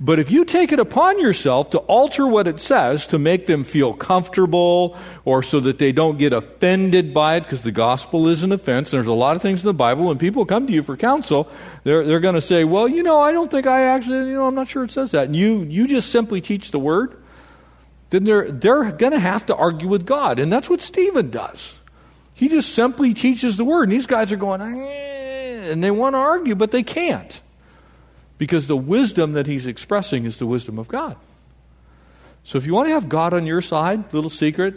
But 0.00 0.18
if 0.18 0.32
you 0.32 0.44
take 0.44 0.72
it 0.72 0.80
upon 0.80 1.20
yourself 1.20 1.70
to 1.70 1.78
alter 1.78 2.26
what 2.26 2.48
it 2.48 2.58
says 2.60 3.06
to 3.08 3.18
make 3.18 3.46
them 3.46 3.62
feel 3.62 3.92
comfortable 3.92 4.96
or 5.24 5.44
so 5.44 5.60
that 5.60 5.78
they 5.78 5.92
don't 5.92 6.18
get 6.18 6.32
offended 6.32 7.14
by 7.14 7.36
it, 7.36 7.42
because 7.44 7.62
the 7.62 7.70
gospel 7.70 8.26
is 8.26 8.42
an 8.42 8.50
offense, 8.50 8.92
and 8.92 8.98
there's 8.98 9.06
a 9.06 9.12
lot 9.12 9.36
of 9.36 9.42
things 9.42 9.62
in 9.62 9.68
the 9.68 9.74
Bible, 9.74 10.06
when 10.06 10.18
people 10.18 10.44
come 10.44 10.66
to 10.66 10.72
you 10.72 10.82
for 10.82 10.96
counsel, 10.96 11.48
they're, 11.84 12.04
they're 12.04 12.20
going 12.20 12.34
to 12.34 12.40
say, 12.40 12.64
Well, 12.64 12.88
you 12.88 13.04
know, 13.04 13.20
I 13.20 13.30
don't 13.30 13.50
think 13.50 13.68
I 13.68 13.82
actually, 13.82 14.30
you 14.30 14.34
know, 14.34 14.46
I'm 14.46 14.56
not 14.56 14.66
sure 14.66 14.82
it 14.82 14.90
says 14.90 15.12
that. 15.12 15.26
And 15.26 15.36
you, 15.36 15.60
you 15.62 15.86
just 15.86 16.10
simply 16.10 16.40
teach 16.40 16.72
the 16.72 16.80
word, 16.80 17.22
then 18.10 18.24
they're, 18.24 18.50
they're 18.50 18.90
going 18.90 19.12
to 19.12 19.20
have 19.20 19.46
to 19.46 19.54
argue 19.54 19.88
with 19.88 20.04
God. 20.04 20.40
And 20.40 20.50
that's 20.50 20.68
what 20.70 20.80
Stephen 20.80 21.30
does. 21.30 21.81
He 22.42 22.48
just 22.48 22.74
simply 22.74 23.14
teaches 23.14 23.56
the 23.56 23.64
word. 23.64 23.84
And 23.84 23.92
these 23.92 24.08
guys 24.08 24.32
are 24.32 24.36
going, 24.36 24.60
eh, 24.60 25.70
and 25.70 25.80
they 25.80 25.92
want 25.92 26.14
to 26.14 26.18
argue, 26.18 26.56
but 26.56 26.72
they 26.72 26.82
can't. 26.82 27.40
Because 28.36 28.66
the 28.66 28.76
wisdom 28.76 29.34
that 29.34 29.46
he's 29.46 29.64
expressing 29.64 30.24
is 30.24 30.40
the 30.40 30.46
wisdom 30.46 30.76
of 30.76 30.88
God. 30.88 31.14
So 32.42 32.58
if 32.58 32.66
you 32.66 32.74
want 32.74 32.88
to 32.88 32.94
have 32.94 33.08
God 33.08 33.32
on 33.32 33.46
your 33.46 33.60
side, 33.60 34.12
little 34.12 34.28
secret, 34.28 34.74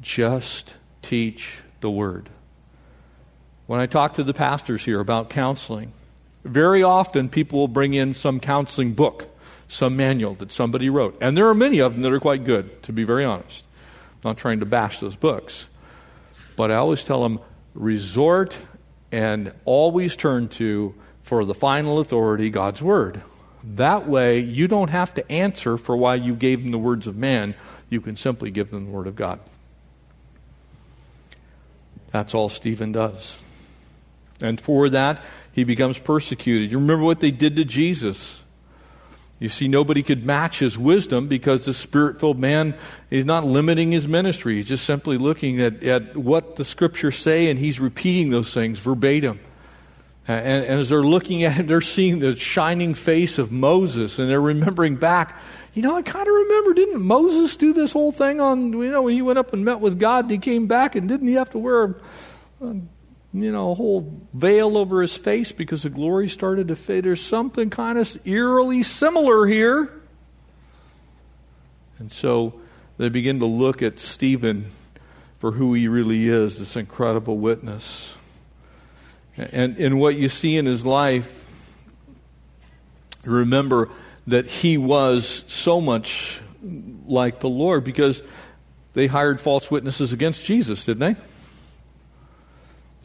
just 0.00 0.74
teach 1.00 1.60
the 1.82 1.88
word. 1.88 2.30
When 3.68 3.78
I 3.78 3.86
talk 3.86 4.14
to 4.14 4.24
the 4.24 4.34
pastors 4.34 4.84
here 4.84 4.98
about 4.98 5.30
counseling, 5.30 5.92
very 6.42 6.82
often 6.82 7.28
people 7.28 7.60
will 7.60 7.68
bring 7.68 7.94
in 7.94 8.12
some 8.12 8.40
counseling 8.40 8.94
book, 8.94 9.28
some 9.68 9.96
manual 9.96 10.34
that 10.34 10.50
somebody 10.50 10.90
wrote. 10.90 11.16
And 11.20 11.36
there 11.36 11.46
are 11.46 11.54
many 11.54 11.78
of 11.78 11.92
them 11.92 12.02
that 12.02 12.10
are 12.10 12.18
quite 12.18 12.42
good, 12.42 12.82
to 12.82 12.92
be 12.92 13.04
very 13.04 13.24
honest. 13.24 13.64
I'm 14.14 14.30
not 14.30 14.36
trying 14.36 14.58
to 14.58 14.66
bash 14.66 14.98
those 14.98 15.14
books. 15.14 15.68
But 16.58 16.72
I 16.72 16.74
always 16.74 17.04
tell 17.04 17.22
them 17.22 17.38
resort 17.72 18.58
and 19.12 19.52
always 19.64 20.16
turn 20.16 20.48
to 20.48 20.92
for 21.22 21.44
the 21.44 21.54
final 21.54 22.00
authority, 22.00 22.50
God's 22.50 22.82
Word. 22.82 23.22
That 23.62 24.08
way, 24.08 24.40
you 24.40 24.66
don't 24.66 24.90
have 24.90 25.14
to 25.14 25.30
answer 25.30 25.76
for 25.76 25.96
why 25.96 26.16
you 26.16 26.34
gave 26.34 26.64
them 26.64 26.72
the 26.72 26.78
words 26.78 27.06
of 27.06 27.16
man. 27.16 27.54
You 27.88 28.00
can 28.00 28.16
simply 28.16 28.50
give 28.50 28.72
them 28.72 28.86
the 28.86 28.90
Word 28.90 29.06
of 29.06 29.14
God. 29.14 29.38
That's 32.10 32.34
all 32.34 32.48
Stephen 32.48 32.90
does. 32.90 33.40
And 34.40 34.60
for 34.60 34.88
that, 34.88 35.22
he 35.52 35.62
becomes 35.62 36.00
persecuted. 36.00 36.72
You 36.72 36.80
remember 36.80 37.04
what 37.04 37.20
they 37.20 37.30
did 37.30 37.54
to 37.54 37.64
Jesus. 37.64 38.42
You 39.40 39.48
see, 39.48 39.68
nobody 39.68 40.02
could 40.02 40.26
match 40.26 40.58
his 40.58 40.76
wisdom 40.76 41.28
because 41.28 41.64
the 41.64 41.74
spirit 41.74 42.18
filled 42.18 42.40
man 42.40 42.74
is 43.08 43.24
not 43.24 43.44
limiting 43.44 43.92
his 43.92 44.08
ministry. 44.08 44.56
He's 44.56 44.68
just 44.68 44.84
simply 44.84 45.16
looking 45.16 45.60
at, 45.60 45.84
at 45.84 46.16
what 46.16 46.56
the 46.56 46.64
scriptures 46.64 47.16
say 47.16 47.48
and 47.48 47.58
he's 47.58 47.78
repeating 47.78 48.30
those 48.30 48.52
things 48.52 48.80
verbatim. 48.80 49.38
And, 50.26 50.64
and 50.64 50.80
as 50.80 50.88
they're 50.88 51.02
looking 51.02 51.44
at 51.44 51.60
it, 51.60 51.66
they're 51.68 51.80
seeing 51.80 52.18
the 52.18 52.34
shining 52.34 52.94
face 52.94 53.38
of 53.38 53.52
Moses 53.52 54.18
and 54.18 54.28
they're 54.28 54.40
remembering 54.40 54.96
back. 54.96 55.40
You 55.72 55.82
know, 55.82 55.94
I 55.94 56.02
kind 56.02 56.26
of 56.26 56.34
remember, 56.34 56.74
didn't 56.74 57.00
Moses 57.00 57.56
do 57.56 57.72
this 57.72 57.92
whole 57.92 58.10
thing 58.10 58.40
on, 58.40 58.72
you 58.72 58.90
know, 58.90 59.02
when 59.02 59.14
he 59.14 59.22
went 59.22 59.38
up 59.38 59.52
and 59.52 59.64
met 59.64 59.78
with 59.78 60.00
God 60.00 60.24
and 60.24 60.32
he 60.32 60.38
came 60.38 60.66
back 60.66 60.96
and 60.96 61.08
didn't 61.08 61.28
he 61.28 61.34
have 61.34 61.50
to 61.50 61.58
wear 61.58 61.84
a, 61.84 62.66
a 62.66 62.76
you 63.42 63.52
know, 63.52 63.72
a 63.72 63.74
whole 63.74 64.22
veil 64.32 64.78
over 64.78 65.02
his 65.02 65.16
face 65.16 65.52
because 65.52 65.82
the 65.82 65.90
glory 65.90 66.28
started 66.28 66.68
to 66.68 66.76
fade. 66.76 67.04
There's 67.04 67.20
something 67.20 67.70
kind 67.70 67.98
of 67.98 68.26
eerily 68.26 68.82
similar 68.82 69.46
here. 69.46 69.90
And 71.98 72.12
so 72.12 72.60
they 72.96 73.08
begin 73.08 73.40
to 73.40 73.46
look 73.46 73.82
at 73.82 73.98
Stephen 73.98 74.70
for 75.38 75.52
who 75.52 75.74
he 75.74 75.88
really 75.88 76.28
is, 76.28 76.58
this 76.58 76.76
incredible 76.76 77.38
witness. 77.38 78.16
And, 79.36 79.76
and 79.78 80.00
what 80.00 80.16
you 80.16 80.28
see 80.28 80.56
in 80.56 80.66
his 80.66 80.84
life, 80.84 81.46
remember 83.24 83.88
that 84.26 84.46
he 84.46 84.76
was 84.76 85.44
so 85.46 85.80
much 85.80 86.40
like 87.06 87.40
the 87.40 87.48
Lord 87.48 87.84
because 87.84 88.20
they 88.94 89.06
hired 89.06 89.40
false 89.40 89.70
witnesses 89.70 90.12
against 90.12 90.44
Jesus, 90.44 90.84
didn't 90.84 91.14
they? 91.14 91.20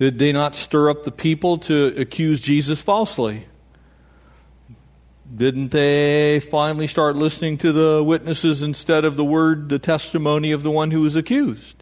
Did 0.04 0.20
they 0.20 0.34
not 0.34 0.54
stir 0.54 0.90
up 0.90 1.04
the 1.04 1.14
people 1.14 1.60
to 1.60 1.96
accuse 1.98 2.42
Jesus 2.42 2.82
falsely? 2.82 3.48
Didn't 5.34 5.72
they 5.72 6.42
finally 6.42 6.88
start 6.88 7.16
listening 7.16 7.58
to 7.60 7.72
the 7.72 8.04
witnesses 8.04 8.62
instead 8.62 9.06
of 9.06 9.16
the 9.16 9.24
word, 9.24 9.70
the 9.70 9.80
testimony 9.80 10.52
of 10.52 10.62
the 10.62 10.72
one 10.72 10.92
who 10.92 11.00
was 11.00 11.16
accused? 11.16 11.82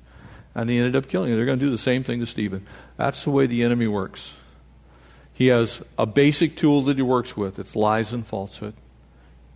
And 0.53 0.69
they 0.69 0.77
ended 0.77 0.95
up 0.95 1.09
killing 1.09 1.31
him. 1.31 1.35
They're 1.35 1.47
going 1.47 1.57
to 1.57 1.65
do 1.65 1.71
the 1.71 1.79
same 1.79 2.03
thing 2.03 2.19
to 2.19 2.27
Stephen. 2.27 2.67
That's 2.95 3.23
the 3.23 3.31
way 3.31 3.47
the 3.47 3.63
enemy 3.63 3.87
works. 3.87 4.37
He 5.33 5.47
has 5.47 5.81
a 5.97 6.05
basic 6.05 6.55
tool 6.55 6.83
that 6.83 6.97
he 6.97 7.01
works 7.01 7.35
with 7.35 7.57
it's 7.57 7.75
lies 7.75 8.13
and 8.13 8.23
falsehood. 8.23 8.75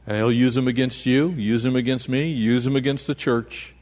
And 0.08 0.18
he'll 0.18 0.32
use 0.32 0.56
them 0.56 0.68
against 0.68 1.06
you, 1.06 1.30
use 1.34 1.62
them 1.62 1.76
against 1.76 2.10
me, 2.10 2.30
use 2.30 2.64
them 2.64 2.76
against 2.76 3.06
the 3.06 3.14
church. 3.14 3.76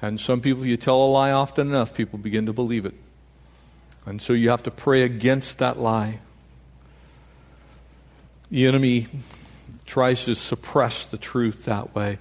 And 0.00 0.18
some 0.18 0.40
people, 0.40 0.64
you 0.64 0.78
tell 0.78 0.96
a 0.96 1.04
lie 1.04 1.32
often 1.32 1.68
enough, 1.68 1.92
people 1.92 2.18
begin 2.18 2.46
to 2.46 2.54
believe 2.54 2.86
it. 2.86 2.94
And 4.06 4.20
so 4.20 4.32
you 4.32 4.50
have 4.50 4.62
to 4.64 4.70
pray 4.70 5.02
against 5.02 5.58
that 5.58 5.78
lie. 5.78 6.18
The 8.50 8.66
enemy 8.66 9.06
tries 9.86 10.24
to 10.24 10.34
suppress 10.34 11.06
the 11.06 11.18
truth 11.18 11.64
that 11.64 11.94
way. 11.94 12.18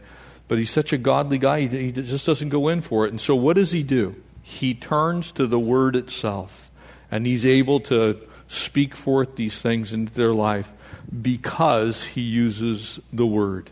But 0.48 0.60
he's 0.60 0.70
such 0.70 0.94
a 0.94 0.98
godly 0.98 1.38
guy, 1.38 1.62
he, 1.67 1.91
just 1.91 2.26
doesn't 2.26 2.50
go 2.50 2.67
in 2.67 2.82
for 2.82 3.06
it. 3.06 3.12
And 3.12 3.22
so 3.22 3.36
what 3.36 3.56
does 3.56 3.72
he 3.72 3.84
do? 3.84 4.15
He 4.44 4.74
turns 4.74 5.32
to 5.34 5.48
the 5.48 5.60
word 5.60 5.96
itself. 5.96 6.70
And 7.10 7.26
he's 7.26 7.46
able 7.46 7.80
to 7.82 8.20
speak 8.48 8.96
forth 8.96 9.36
these 9.36 9.62
things 9.62 9.94
into 9.94 10.13
their 10.13 10.34
life 10.34 10.72
because 11.22 12.04
he 12.04 12.22
uses 12.22 13.00
the 13.12 13.26
word. 13.26 13.72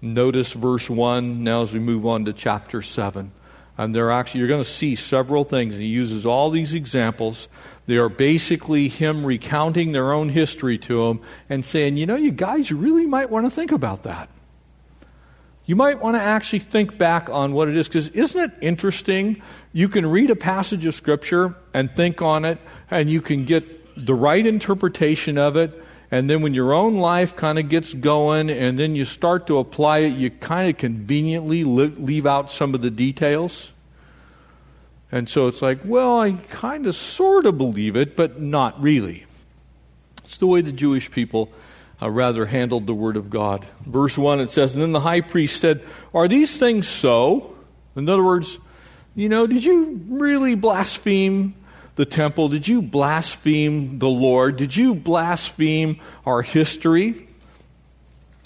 Notice 0.00 0.52
verse 0.52 0.90
1 0.90 1.44
now 1.44 1.62
as 1.62 1.72
we 1.72 1.78
move 1.78 2.06
on 2.06 2.24
to 2.24 2.32
chapter 2.32 2.82
7. 2.82 3.32
And 3.76 3.94
they're 3.94 4.12
actually, 4.12 4.40
you're 4.40 4.48
going 4.48 4.62
to 4.62 4.68
see 4.68 4.94
several 4.94 5.42
things. 5.44 5.74
And 5.74 5.82
he 5.82 5.88
uses 5.88 6.24
all 6.24 6.50
these 6.50 6.74
examples. 6.74 7.48
They 7.86 7.96
are 7.96 8.08
basically 8.08 8.88
him 8.88 9.26
recounting 9.26 9.92
their 9.92 10.12
own 10.12 10.28
history 10.28 10.78
to 10.78 11.08
them 11.08 11.20
and 11.48 11.64
saying, 11.64 11.96
you 11.96 12.06
know, 12.06 12.16
you 12.16 12.30
guys 12.30 12.70
really 12.70 13.04
might 13.04 13.30
want 13.30 13.46
to 13.46 13.50
think 13.50 13.72
about 13.72 14.04
that. 14.04 14.28
you 15.66 15.76
might 15.76 16.00
want 16.00 16.16
to 16.16 16.20
actually 16.20 16.58
think 16.58 16.98
back 16.98 17.28
on 17.30 17.52
what 17.52 17.68
it 17.68 17.76
is 17.76 17.88
because 17.88 18.08
isn't 18.08 18.40
it 18.40 18.52
interesting? 18.60 19.40
You 19.72 19.88
can 19.88 20.04
read 20.06 20.30
a 20.30 20.36
passage 20.36 20.84
of 20.86 20.94
Scripture 20.94 21.56
and 21.72 21.90
think 21.96 22.20
on 22.20 22.44
it, 22.44 22.58
and 22.90 23.08
you 23.08 23.20
can 23.20 23.44
get 23.44 23.64
the 23.96 24.14
right 24.14 24.46
interpretation 24.46 25.38
of 25.38 25.56
it. 25.56 25.82
And 26.14 26.30
then 26.30 26.42
when 26.42 26.54
your 26.54 26.72
own 26.72 26.98
life 26.98 27.34
kind 27.34 27.58
of 27.58 27.68
gets 27.68 27.92
going 27.92 28.48
and 28.48 28.78
then 28.78 28.94
you 28.94 29.04
start 29.04 29.48
to 29.48 29.58
apply 29.58 29.98
it, 29.98 30.10
you 30.10 30.30
kind 30.30 30.70
of 30.70 30.76
conveniently 30.76 31.64
leave 31.64 32.24
out 32.24 32.52
some 32.52 32.72
of 32.72 32.82
the 32.82 32.90
details. 32.92 33.72
And 35.10 35.28
so 35.28 35.48
it's 35.48 35.60
like, 35.60 35.80
well, 35.84 36.20
I 36.20 36.34
kind 36.50 36.86
of 36.86 36.94
sort 36.94 37.46
of 37.46 37.58
believe 37.58 37.96
it, 37.96 38.14
but 38.14 38.40
not 38.40 38.80
really. 38.80 39.26
It's 40.22 40.38
the 40.38 40.46
way 40.46 40.60
the 40.60 40.70
Jewish 40.70 41.10
people 41.10 41.50
uh, 42.00 42.08
rather 42.08 42.46
handled 42.46 42.86
the 42.86 42.94
Word 42.94 43.16
of 43.16 43.28
God. 43.28 43.66
Verse 43.84 44.16
1, 44.16 44.38
it 44.38 44.52
says, 44.52 44.72
And 44.72 44.82
then 44.84 44.92
the 44.92 45.00
high 45.00 45.20
priest 45.20 45.60
said, 45.60 45.82
Are 46.14 46.28
these 46.28 46.60
things 46.60 46.86
so? 46.86 47.56
In 47.96 48.08
other 48.08 48.22
words, 48.22 48.60
you 49.16 49.28
know, 49.28 49.48
did 49.48 49.64
you 49.64 50.00
really 50.06 50.54
blaspheme 50.54 51.56
the 51.96 52.04
temple? 52.04 52.48
Did 52.48 52.66
you 52.68 52.82
blaspheme 52.82 53.98
the 53.98 54.08
Lord? 54.08 54.56
Did 54.56 54.76
you 54.76 54.94
blaspheme 54.94 56.00
our 56.26 56.42
history? 56.42 57.28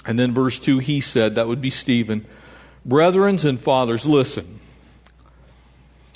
And 0.04 0.18
then 0.18 0.32
verse 0.32 0.58
2, 0.58 0.78
he 0.78 1.00
said, 1.00 1.34
that 1.34 1.48
would 1.48 1.60
be 1.60 1.70
Stephen, 1.70 2.24
Brethren 2.84 3.38
and 3.44 3.60
fathers, 3.60 4.06
listen. 4.06 4.58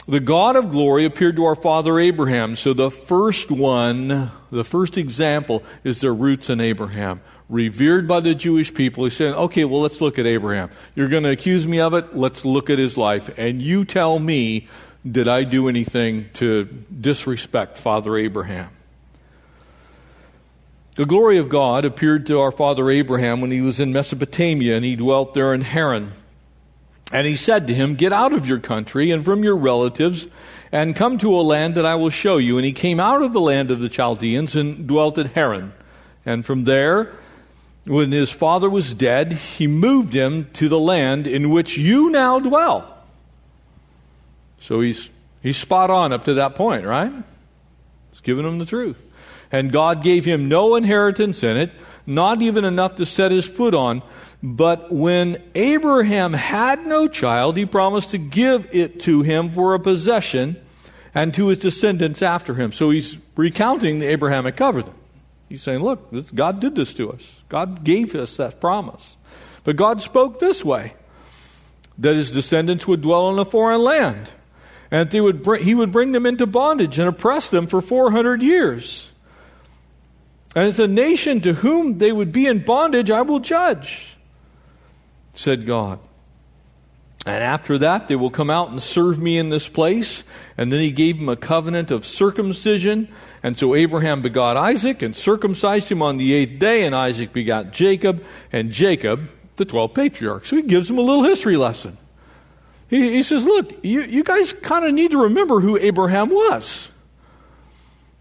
The 0.09 0.21
God 0.21 0.57
of 0.57 0.71
glory 0.71 1.05
appeared 1.05 1.37
to 1.37 1.45
our 1.45 1.55
father 1.55 1.99
Abraham. 1.99 2.57
So 2.57 2.73
the 2.73 2.91
first 2.91 3.51
one, 3.51 4.31
the 4.51 4.65
first 4.65 4.99
example 4.99 5.63
is 5.85 6.01
their 6.01 6.15
roots 6.15 6.51
in 6.51 6.61
Abraham. 6.61 7.21
Revered 7.49 8.09
by 8.09 8.21
the 8.21 8.35
Jewish 8.35 8.73
people. 8.73 9.05
He's 9.05 9.15
saying, 9.15 9.35
okay, 9.35 9.65
well, 9.65 9.83
let's 9.83 10.01
look 10.01 10.19
at 10.19 10.27
Abraham. 10.27 10.71
You're 10.95 11.09
going 11.09 11.25
to 11.25 11.31
accuse 11.31 11.69
me 11.69 11.79
of 11.79 11.93
it? 11.95 12.17
Let's 12.17 12.45
look 12.45 12.71
at 12.71 12.79
his 12.79 12.97
life. 12.97 13.31
And 13.37 13.61
you 13.61 13.85
tell 13.85 14.19
me, 14.19 14.67
did 15.11 15.29
I 15.29 15.45
do 15.45 15.69
anything 15.69 16.31
to 16.35 16.65
disrespect 16.65 17.79
Father 17.79 18.17
Abraham? 18.17 18.71
The 20.95 21.07
glory 21.07 21.39
of 21.39 21.49
God 21.49 21.85
appeared 21.85 22.27
to 22.27 22.41
our 22.41 22.53
father 22.53 22.91
Abraham 22.91 23.41
when 23.41 23.51
he 23.51 23.63
was 23.63 23.81
in 23.81 23.93
Mesopotamia 23.93 24.77
and 24.77 24.85
he 24.85 24.95
dwelt 24.95 25.33
there 25.33 25.55
in 25.55 25.63
Haran. 25.63 26.13
And 27.11 27.27
he 27.27 27.35
said 27.35 27.67
to 27.67 27.75
him, 27.75 27.95
Get 27.95 28.13
out 28.13 28.35
of 28.35 28.47
your 28.47 28.59
country 28.59 29.11
and 29.11 29.25
from 29.25 29.43
your 29.43 29.57
relatives 29.57 30.29
and 30.71 30.95
come 30.95 31.17
to 31.19 31.35
a 31.35 31.41
land 31.41 31.77
that 31.77 31.87
I 31.87 31.95
will 31.95 32.11
show 32.11 32.37
you. 32.37 32.59
And 32.59 32.67
he 32.67 32.73
came 32.73 33.01
out 33.01 33.23
of 33.23 33.33
the 33.33 33.41
land 33.41 33.71
of 33.71 33.81
the 33.81 33.89
Chaldeans 33.89 34.55
and 34.55 34.87
dwelt 34.87 35.17
at 35.17 35.29
Haran. 35.29 35.73
And 36.27 36.45
from 36.45 36.65
there, 36.65 37.13
when 37.87 38.13
his 38.13 38.31
father 38.31 38.69
was 38.69 38.95
dead, 38.95 39.33
he 39.33 39.67
moved 39.67 40.13
him 40.13 40.51
to 40.55 40.69
the 40.69 40.79
land 40.79 41.27
in 41.27 41.51
which 41.51 41.79
you 41.79 42.11
now 42.11 42.39
dwell. 42.39 42.92
So 44.63 44.81
he's, 44.81 45.11
he's 45.43 45.57
spot 45.57 45.91
on 45.91 46.13
up 46.13 46.25
to 46.27 46.35
that 46.35 46.55
point, 46.55 46.87
right? 46.87 47.13
He's 48.11 48.21
giving 48.21 48.47
him 48.47 48.59
the 48.61 48.65
truth. 48.65 48.97
And 49.51 49.73
God 49.73 50.05
gave 50.05 50.25
him 50.25 50.49
no 50.49 50.77
inheritance 50.77 51.43
in 51.43 51.57
it, 51.57 51.73
not 52.07 52.41
even 52.41 52.65
enough 52.65 52.95
to 52.97 53.05
set 53.05 53.33
his 53.33 53.45
foot 53.45 53.75
on. 53.75 54.03
But 54.41 54.93
when 54.93 55.43
Abraham 55.57 56.33
had 56.33 56.87
no 56.87 57.09
child, 57.09 57.57
he 57.57 57.67
promised 57.67 58.13
to 58.13 58.19
give 58.19 58.69
it 58.73 59.01
to 59.01 59.23
him 59.23 59.51
for 59.51 59.75
a 59.75 59.81
possession 59.81 60.57
and 61.13 61.35
to 61.35 61.49
his 61.49 61.59
descendants 61.59 62.23
after 62.23 62.55
him. 62.55 62.71
So 62.71 62.91
he's 62.91 63.19
recounting 63.37 63.99
the 63.99 64.07
Abrahamic 64.07 64.55
covenant. 64.55 64.95
He's 65.49 65.61
saying, 65.61 65.81
look, 65.81 66.09
this, 66.13 66.31
God 66.31 66.61
did 66.61 66.77
this 66.77 66.95
to 66.95 67.13
us. 67.13 67.43
God 67.49 67.83
gave 67.83 68.15
us 68.15 68.37
that 68.37 68.61
promise. 68.61 69.17
But 69.65 69.75
God 69.75 70.01
spoke 70.01 70.39
this 70.39 70.65
way 70.65 70.95
that 71.99 72.15
his 72.15 72.31
descendants 72.31 72.87
would 72.87 73.03
dwell 73.03 73.29
in 73.31 73.39
a 73.41 73.45
foreign 73.45 73.83
land, 73.83 74.31
and 74.93 75.11
that 75.11 75.23
would 75.23 75.43
bring, 75.43 75.65
he 75.65 75.75
would 75.75 75.91
bring 75.91 76.13
them 76.13 76.27
into 76.27 76.47
bondage 76.47 77.01
and 77.01 77.09
oppress 77.09 77.51
them 77.51 77.67
for 77.67 77.81
400 77.81 78.43
years. 78.43 79.11
And 80.55 80.69
it's 80.69 80.79
a 80.79 80.87
nation 80.87 81.41
to 81.41 81.55
whom 81.55 81.99
they 81.99 82.13
would 82.13 82.31
be 82.31 82.47
in 82.47 82.61
bondage 82.61 83.11
I 83.11 83.23
will 83.23 83.41
judge 83.41 84.13
said 85.35 85.67
God. 85.67 85.99
And 87.25 87.43
after 87.43 87.79
that, 87.79 88.09
they 88.09 88.17
will 88.17 88.31
come 88.31 88.51
out 88.51 88.71
and 88.71 88.83
serve 88.83 89.21
me 89.21 89.39
in 89.39 89.49
this 89.49 89.69
place. 89.69 90.25
And 90.59 90.73
then 90.73 90.81
he 90.81 90.91
gave 90.91 91.19
him 91.19 91.29
a 91.29 91.37
covenant 91.37 91.93
of 91.93 92.05
circumcision. 92.05 93.09
And 93.45 93.57
so 93.57 93.77
Abraham 93.77 94.23
begot 94.23 94.57
Isaac 94.57 95.03
and 95.03 95.15
circumcised 95.15 95.91
him 95.91 96.03
on 96.03 96.17
the 96.17 96.35
eighth 96.35 96.59
day. 96.59 96.85
And 96.85 96.97
Isaac 96.97 97.33
begot 97.33 97.73
Jacob, 97.73 98.25
and 98.53 98.73
Jacob, 98.73 99.31
the 99.57 99.65
12 99.65 99.95
patriarchs. 99.95 100.51
So 100.51 100.57
he 100.57 100.63
gives 100.63 100.91
him 100.91 100.99
a 100.99 101.03
little 101.03 101.23
history 101.23 101.57
lesson. 101.57 101.97
He, 102.93 103.13
he 103.13 103.23
says, 103.23 103.45
Look, 103.45 103.73
you, 103.83 104.03
you 104.03 104.23
guys 104.23 104.53
kind 104.53 104.85
of 104.85 104.93
need 104.93 105.13
to 105.13 105.23
remember 105.23 105.61
who 105.61 105.77
Abraham 105.79 106.29
was. 106.29 106.93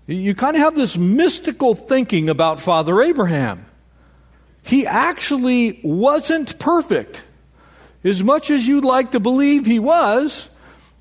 You 0.07 0.33
kind 0.33 0.55
of 0.55 0.63
have 0.63 0.75
this 0.75 0.97
mystical 0.97 1.75
thinking 1.75 2.29
about 2.29 2.59
Father 2.59 3.01
Abraham 3.01 3.65
he 4.63 4.85
actually 4.85 5.79
wasn't 5.83 6.59
perfect. 6.59 7.25
As 8.03 8.23
much 8.23 8.49
as 8.49 8.67
you'd 8.67 8.85
like 8.85 9.11
to 9.11 9.19
believe 9.19 9.65
he 9.65 9.79
was, 9.79 10.49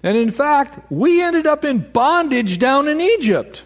and 0.03 0.17
in 0.17 0.31
fact, 0.31 0.91
we 0.91 1.23
ended 1.23 1.47
up 1.47 1.65
in 1.65 1.79
bondage 1.79 2.59
down 2.59 2.89
in 2.89 3.01
Egypt. 3.01 3.65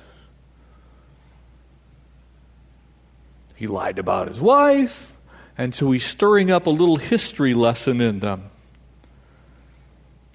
He 3.56 3.66
lied 3.66 3.98
about 3.98 4.28
his 4.28 4.40
wife, 4.40 5.14
and 5.56 5.74
so 5.74 5.90
he's 5.92 6.04
stirring 6.04 6.50
up 6.50 6.66
a 6.66 6.70
little 6.70 6.96
history 6.96 7.54
lesson 7.54 8.00
in 8.00 8.20
them. 8.20 8.50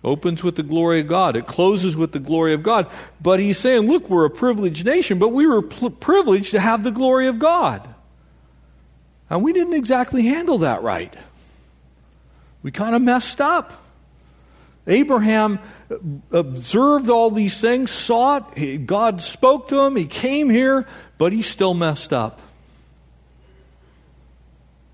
Opens 0.04 0.44
with 0.44 0.56
the 0.56 0.64
glory 0.64 1.02
of 1.02 1.08
God. 1.08 1.36
It 1.36 1.46
closes 1.46 1.98
with 1.98 2.14
the 2.14 2.20
glory 2.20 2.54
of 2.54 2.64
God. 2.64 2.88
But 3.22 3.40
he's 3.40 3.58
saying, 3.58 3.82
look, 3.82 4.10
we're 4.10 4.26
a 4.26 4.30
privileged 4.30 4.86
nation, 4.86 5.20
but 5.20 5.30
we 5.30 5.46
were 5.46 5.62
pl- 5.62 5.90
privileged 5.90 6.52
to 6.52 6.60
have 6.60 6.84
the 6.84 6.92
glory 6.92 7.28
of 7.28 7.38
God. 7.38 7.88
And 9.30 9.44
we 9.44 9.52
didn't 9.52 9.74
exactly 9.74 10.24
handle 10.24 10.60
that 10.60 10.84
right. 10.84 11.14
We 12.64 12.72
kind 12.72 12.96
of 12.96 13.02
messed 13.02 13.42
up. 13.42 13.84
Abraham 14.88 15.60
observed 16.32 17.10
all 17.10 17.30
these 17.30 17.62
things, 17.62 17.92
saw 17.92 18.42
it. 18.56 18.88
God 18.88 19.22
spoke 19.22 19.68
to 19.70 19.82
him. 19.82 19.96
He 19.96 20.06
came 20.06 20.50
here, 20.50 20.88
but 21.18 21.32
he 21.34 21.42
still 21.42 21.74
messed 21.74 22.14
up. 22.14 22.42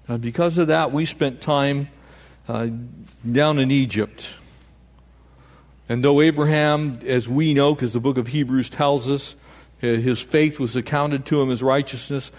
And 0.08 0.22
because 0.22 0.58
of 0.58 0.68
that, 0.68 0.92
we 0.92 1.06
spent 1.06 1.42
time 1.42 1.90
uh, 2.48 2.70
down 3.30 3.58
in 3.58 3.72
Egypt. 3.72 4.34
And 5.88 6.04
though 6.04 6.22
Abraham, 6.22 7.00
as 7.06 7.30
we 7.30 7.54
know, 7.54 7.76
because 7.76 7.94
the 7.94 8.00
book 8.00 8.18
of 8.18 8.28
Hebrews 8.28 8.70
tells 8.70 9.10
us, 9.10 9.36
uh, 9.84 9.88
his 9.88 10.20
faith 10.20 10.60
was 10.60 10.76
accounted 10.76 11.26
to 11.28 11.42
him 11.42 11.52
as 11.52 11.62
righteousness, 11.62 12.32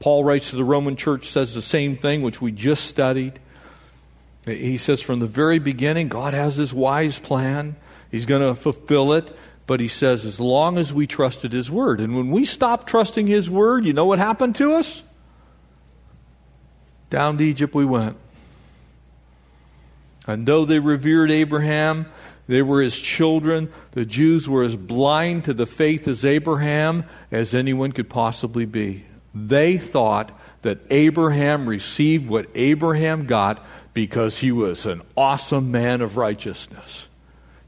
Paul 0.00 0.24
writes 0.24 0.50
to 0.50 0.56
the 0.56 0.64
Roman 0.64 0.96
church, 0.96 1.26
says 1.26 1.54
the 1.54 1.62
same 1.62 1.96
thing, 1.96 2.22
which 2.22 2.40
we 2.40 2.52
just 2.52 2.86
studied. 2.86 3.38
He 4.46 4.78
says 4.78 5.02
from 5.02 5.20
the 5.20 5.26
very 5.26 5.58
beginning, 5.58 6.08
God 6.08 6.32
has 6.32 6.56
this 6.56 6.72
wise 6.72 7.18
plan. 7.18 7.76
He's 8.10 8.26
going 8.26 8.42
to 8.42 8.54
fulfill 8.54 9.12
it. 9.12 9.36
But 9.66 9.78
he 9.78 9.88
says, 9.88 10.24
as 10.24 10.40
long 10.40 10.78
as 10.78 10.92
we 10.92 11.06
trusted 11.06 11.52
his 11.52 11.70
word. 11.70 12.00
And 12.00 12.16
when 12.16 12.30
we 12.30 12.44
stopped 12.44 12.88
trusting 12.88 13.28
his 13.28 13.48
word, 13.48 13.84
you 13.84 13.92
know 13.92 14.06
what 14.06 14.18
happened 14.18 14.56
to 14.56 14.72
us? 14.72 15.02
Down 17.08 17.38
to 17.38 17.44
Egypt 17.44 17.74
we 17.74 17.84
went. 17.84 18.16
And 20.26 20.46
though 20.46 20.64
they 20.64 20.80
revered 20.80 21.30
Abraham, 21.30 22.06
they 22.50 22.62
were 22.62 22.82
his 22.82 22.98
children. 22.98 23.72
The 23.92 24.04
Jews 24.04 24.48
were 24.48 24.64
as 24.64 24.74
blind 24.74 25.44
to 25.44 25.54
the 25.54 25.66
faith 25.66 26.08
as 26.08 26.24
Abraham 26.24 27.04
as 27.30 27.54
anyone 27.54 27.92
could 27.92 28.10
possibly 28.10 28.66
be. 28.66 29.04
They 29.32 29.78
thought 29.78 30.36
that 30.62 30.80
Abraham 30.90 31.68
received 31.68 32.28
what 32.28 32.48
Abraham 32.56 33.26
got 33.26 33.64
because 33.94 34.38
he 34.38 34.50
was 34.50 34.84
an 34.84 35.02
awesome 35.16 35.70
man 35.70 36.00
of 36.00 36.16
righteousness. 36.16 37.08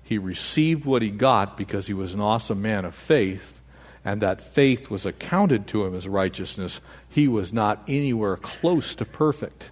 He 0.02 0.18
received 0.18 0.84
what 0.84 1.00
he 1.00 1.10
got 1.10 1.56
because 1.56 1.86
he 1.86 1.94
was 1.94 2.12
an 2.12 2.20
awesome 2.20 2.60
man 2.60 2.84
of 2.84 2.96
faith, 2.96 3.60
and 4.04 4.20
that 4.20 4.42
faith 4.42 4.90
was 4.90 5.06
accounted 5.06 5.68
to 5.68 5.84
him 5.84 5.94
as 5.94 6.08
righteousness. 6.08 6.80
He 7.08 7.28
was 7.28 7.52
not 7.52 7.84
anywhere 7.86 8.36
close 8.36 8.96
to 8.96 9.04
perfect. 9.04 9.70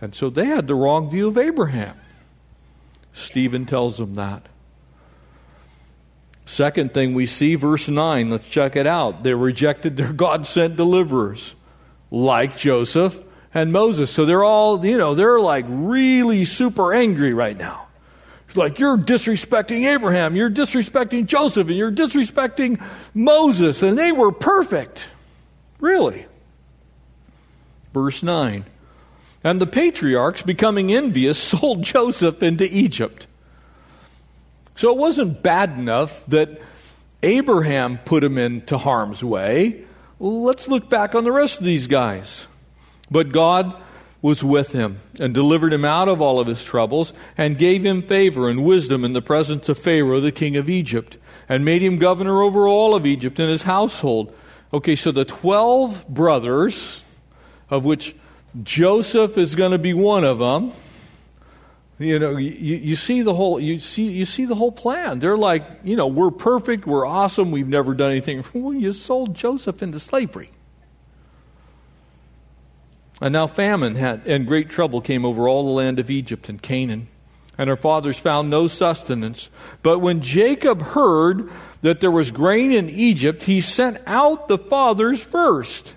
And 0.00 0.14
so 0.14 0.30
they 0.30 0.46
had 0.46 0.68
the 0.68 0.74
wrong 0.74 1.10
view 1.10 1.28
of 1.28 1.36
Abraham. 1.36 1.96
Stephen 3.12 3.66
tells 3.66 3.98
them 3.98 4.14
that. 4.14 4.46
Second 6.46 6.92
thing 6.92 7.14
we 7.14 7.26
see, 7.26 7.54
verse 7.54 7.88
9, 7.88 8.28
let's 8.30 8.48
check 8.48 8.74
it 8.74 8.86
out. 8.86 9.22
They 9.22 9.34
rejected 9.34 9.96
their 9.96 10.12
God 10.12 10.46
sent 10.46 10.76
deliverers, 10.76 11.54
like 12.10 12.56
Joseph 12.56 13.18
and 13.54 13.72
Moses. 13.72 14.10
So 14.10 14.24
they're 14.24 14.42
all, 14.42 14.84
you 14.84 14.98
know, 14.98 15.14
they're 15.14 15.38
like 15.38 15.64
really 15.68 16.44
super 16.44 16.92
angry 16.92 17.34
right 17.34 17.56
now. 17.56 17.86
It's 18.46 18.56
like, 18.56 18.80
you're 18.80 18.98
disrespecting 18.98 19.86
Abraham, 19.86 20.34
you're 20.34 20.50
disrespecting 20.50 21.26
Joseph, 21.26 21.68
and 21.68 21.76
you're 21.76 21.92
disrespecting 21.92 22.82
Moses, 23.14 23.84
and 23.84 23.96
they 23.96 24.10
were 24.10 24.32
perfect. 24.32 25.08
Really. 25.78 26.26
Verse 27.94 28.24
9. 28.24 28.64
And 29.42 29.60
the 29.60 29.66
patriarchs, 29.66 30.42
becoming 30.42 30.92
envious, 30.92 31.38
sold 31.42 31.82
Joseph 31.82 32.42
into 32.42 32.68
Egypt. 32.70 33.26
So 34.76 34.90
it 34.92 34.98
wasn't 34.98 35.42
bad 35.42 35.78
enough 35.78 36.24
that 36.26 36.60
Abraham 37.22 37.98
put 37.98 38.24
him 38.24 38.38
into 38.38 38.78
harm's 38.78 39.22
way. 39.22 39.84
Let's 40.18 40.68
look 40.68 40.88
back 40.88 41.14
on 41.14 41.24
the 41.24 41.32
rest 41.32 41.58
of 41.58 41.64
these 41.64 41.86
guys. 41.86 42.46
But 43.10 43.32
God 43.32 43.74
was 44.22 44.44
with 44.44 44.72
him 44.72 44.98
and 45.18 45.32
delivered 45.32 45.72
him 45.72 45.84
out 45.84 46.08
of 46.08 46.20
all 46.20 46.40
of 46.40 46.46
his 46.46 46.62
troubles 46.62 47.12
and 47.36 47.58
gave 47.58 47.84
him 47.84 48.02
favor 48.02 48.48
and 48.48 48.64
wisdom 48.64 49.04
in 49.04 49.12
the 49.14 49.22
presence 49.22 49.68
of 49.68 49.78
Pharaoh, 49.78 50.20
the 50.20 50.32
king 50.32 50.56
of 50.56 50.68
Egypt, 50.68 51.16
and 51.48 51.64
made 51.64 51.82
him 51.82 51.98
governor 51.98 52.42
over 52.42 52.68
all 52.68 52.94
of 52.94 53.06
Egypt 53.06 53.40
and 53.40 53.50
his 53.50 53.62
household. 53.62 54.34
Okay, 54.72 54.94
so 54.94 55.10
the 55.10 55.24
12 55.24 56.06
brothers, 56.08 57.04
of 57.70 57.84
which 57.84 58.14
Joseph 58.62 59.38
is 59.38 59.54
going 59.54 59.72
to 59.72 59.78
be 59.78 59.94
one 59.94 60.24
of 60.24 60.38
them, 60.38 60.72
you 62.00 62.18
know, 62.18 62.38
you, 62.38 62.76
you 62.76 62.96
see 62.96 63.20
the 63.20 63.34
whole 63.34 63.60
you 63.60 63.78
see 63.78 64.10
you 64.10 64.24
see 64.24 64.46
the 64.46 64.54
whole 64.54 64.72
plan. 64.72 65.18
They're 65.18 65.36
like, 65.36 65.64
you 65.84 65.96
know, 65.96 66.06
we're 66.06 66.30
perfect, 66.30 66.86
we're 66.86 67.04
awesome, 67.04 67.50
we've 67.50 67.68
never 67.68 67.94
done 67.94 68.10
anything. 68.10 68.42
Well, 68.54 68.72
you 68.72 68.94
sold 68.94 69.34
Joseph 69.34 69.82
into 69.82 70.00
slavery. 70.00 70.50
And 73.20 73.34
now 73.34 73.46
famine 73.46 73.96
had, 73.96 74.26
and 74.26 74.46
great 74.46 74.70
trouble 74.70 75.02
came 75.02 75.26
over 75.26 75.46
all 75.46 75.62
the 75.62 75.70
land 75.70 75.98
of 75.98 76.10
Egypt 76.10 76.48
and 76.48 76.60
Canaan. 76.60 77.08
And 77.58 77.68
her 77.68 77.76
fathers 77.76 78.18
found 78.18 78.48
no 78.48 78.66
sustenance. 78.66 79.50
But 79.82 79.98
when 79.98 80.22
Jacob 80.22 80.80
heard 80.80 81.50
that 81.82 82.00
there 82.00 82.10
was 82.10 82.30
grain 82.30 82.72
in 82.72 82.88
Egypt, 82.88 83.42
he 83.42 83.60
sent 83.60 83.98
out 84.06 84.48
the 84.48 84.56
fathers 84.56 85.22
first. 85.22 85.94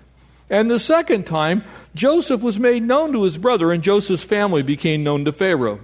And 0.50 0.70
the 0.70 0.78
second 0.78 1.26
time, 1.26 1.64
Joseph 1.94 2.42
was 2.42 2.60
made 2.60 2.82
known 2.82 3.12
to 3.12 3.22
his 3.22 3.38
brother, 3.38 3.72
and 3.72 3.82
Joseph's 3.82 4.22
family 4.22 4.62
became 4.62 5.02
known 5.02 5.24
to 5.24 5.32
Pharaoh. 5.32 5.80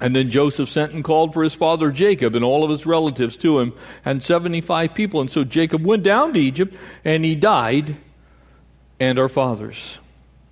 And 0.00 0.16
then 0.16 0.30
Joseph 0.30 0.68
sent 0.68 0.92
and 0.92 1.04
called 1.04 1.34
for 1.34 1.44
his 1.44 1.54
father 1.54 1.90
Jacob 1.90 2.34
and 2.34 2.44
all 2.44 2.64
of 2.64 2.70
his 2.70 2.86
relatives 2.86 3.36
to 3.38 3.60
him, 3.60 3.74
and 4.04 4.22
75 4.22 4.94
people. 4.94 5.20
And 5.20 5.30
so 5.30 5.44
Jacob 5.44 5.84
went 5.84 6.02
down 6.02 6.32
to 6.32 6.40
Egypt, 6.40 6.74
and 7.04 7.24
he 7.24 7.34
died, 7.34 7.96
and 8.98 9.18
our 9.18 9.28
fathers. 9.28 9.98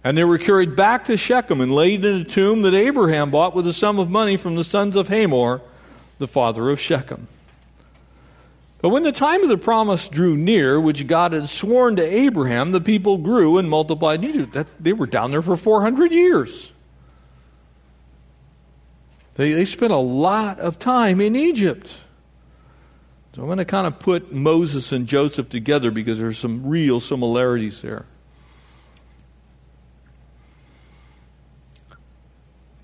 And 0.04 0.16
they 0.16 0.24
were 0.24 0.38
carried 0.38 0.76
back 0.76 1.07
to 1.07 1.16
Shechem 1.16 1.61
and 1.61 1.74
laid 1.74 2.04
in 2.04 2.14
a 2.14 2.24
tomb 2.24 2.62
that 2.62 2.74
Abraham 2.74 3.31
bought 3.31 3.54
with 3.54 3.66
a 3.66 3.72
sum 3.72 3.98
of 3.98 4.09
money 4.09 4.37
from 4.37 4.54
the 4.54 4.64
sons 4.64 4.96
of 4.96 5.09
Hamor, 5.09 5.61
the 6.18 6.28
father 6.28 6.70
of 6.70 6.78
Shechem. 6.78 7.26
But 8.80 8.90
when 8.90 9.02
the 9.02 9.12
time 9.12 9.42
of 9.42 9.48
the 9.48 9.58
promise 9.58 10.08
drew 10.08 10.36
near, 10.36 10.80
which 10.80 11.06
God 11.06 11.32
had 11.32 11.48
sworn 11.48 11.96
to 11.96 12.02
Abraham, 12.02 12.70
the 12.70 12.80
people 12.80 13.18
grew 13.18 13.58
and 13.58 13.68
multiplied 13.68 14.24
in 14.24 14.30
Egypt. 14.30 14.52
That, 14.52 14.66
they 14.78 14.92
were 14.92 15.06
down 15.06 15.32
there 15.32 15.42
for 15.42 15.56
400 15.56 16.12
years. 16.12 16.72
They, 19.34 19.52
they 19.52 19.64
spent 19.64 19.92
a 19.92 19.96
lot 19.96 20.60
of 20.60 20.78
time 20.78 21.20
in 21.20 21.34
Egypt. 21.34 22.00
So 23.34 23.42
I'm 23.42 23.48
going 23.48 23.58
to 23.58 23.64
kind 23.64 23.86
of 23.86 23.98
put 23.98 24.32
Moses 24.32 24.92
and 24.92 25.06
Joseph 25.06 25.48
together 25.48 25.90
because 25.90 26.18
there's 26.18 26.38
some 26.38 26.66
real 26.66 27.00
similarities 27.00 27.82
there. 27.82 28.06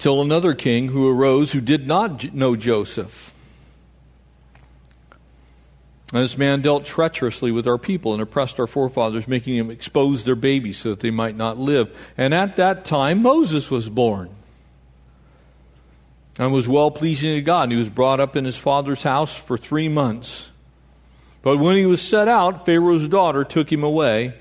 till 0.04 0.20
another 0.20 0.52
king 0.52 0.88
who 0.88 1.08
arose 1.08 1.52
who 1.52 1.62
did 1.62 1.86
not 1.86 2.34
know 2.34 2.54
Joseph. 2.54 3.33
And 6.12 6.22
this 6.22 6.38
man 6.38 6.60
dealt 6.60 6.84
treacherously 6.84 7.50
with 7.50 7.66
our 7.66 7.78
people 7.78 8.12
and 8.12 8.22
oppressed 8.22 8.60
our 8.60 8.66
forefathers, 8.66 9.26
making 9.26 9.56
them 9.56 9.70
expose 9.70 10.24
their 10.24 10.36
babies 10.36 10.78
so 10.78 10.90
that 10.90 11.00
they 11.00 11.10
might 11.10 11.36
not 11.36 11.58
live. 11.58 11.96
And 12.16 12.34
at 12.34 12.56
that 12.56 12.84
time, 12.84 13.22
Moses 13.22 13.70
was 13.70 13.88
born 13.88 14.30
and 16.38 16.52
was 16.52 16.68
well 16.68 16.90
pleasing 16.90 17.34
to 17.34 17.42
God. 17.42 17.64
And 17.64 17.72
he 17.72 17.78
was 17.78 17.90
brought 17.90 18.20
up 18.20 18.36
in 18.36 18.44
his 18.44 18.56
father's 18.56 19.02
house 19.02 19.34
for 19.34 19.56
three 19.56 19.88
months. 19.88 20.50
But 21.42 21.58
when 21.58 21.76
he 21.76 21.86
was 21.86 22.00
set 22.00 22.28
out, 22.28 22.66
Pharaoh's 22.66 23.08
daughter 23.08 23.44
took 23.44 23.70
him 23.72 23.82
away 23.82 24.34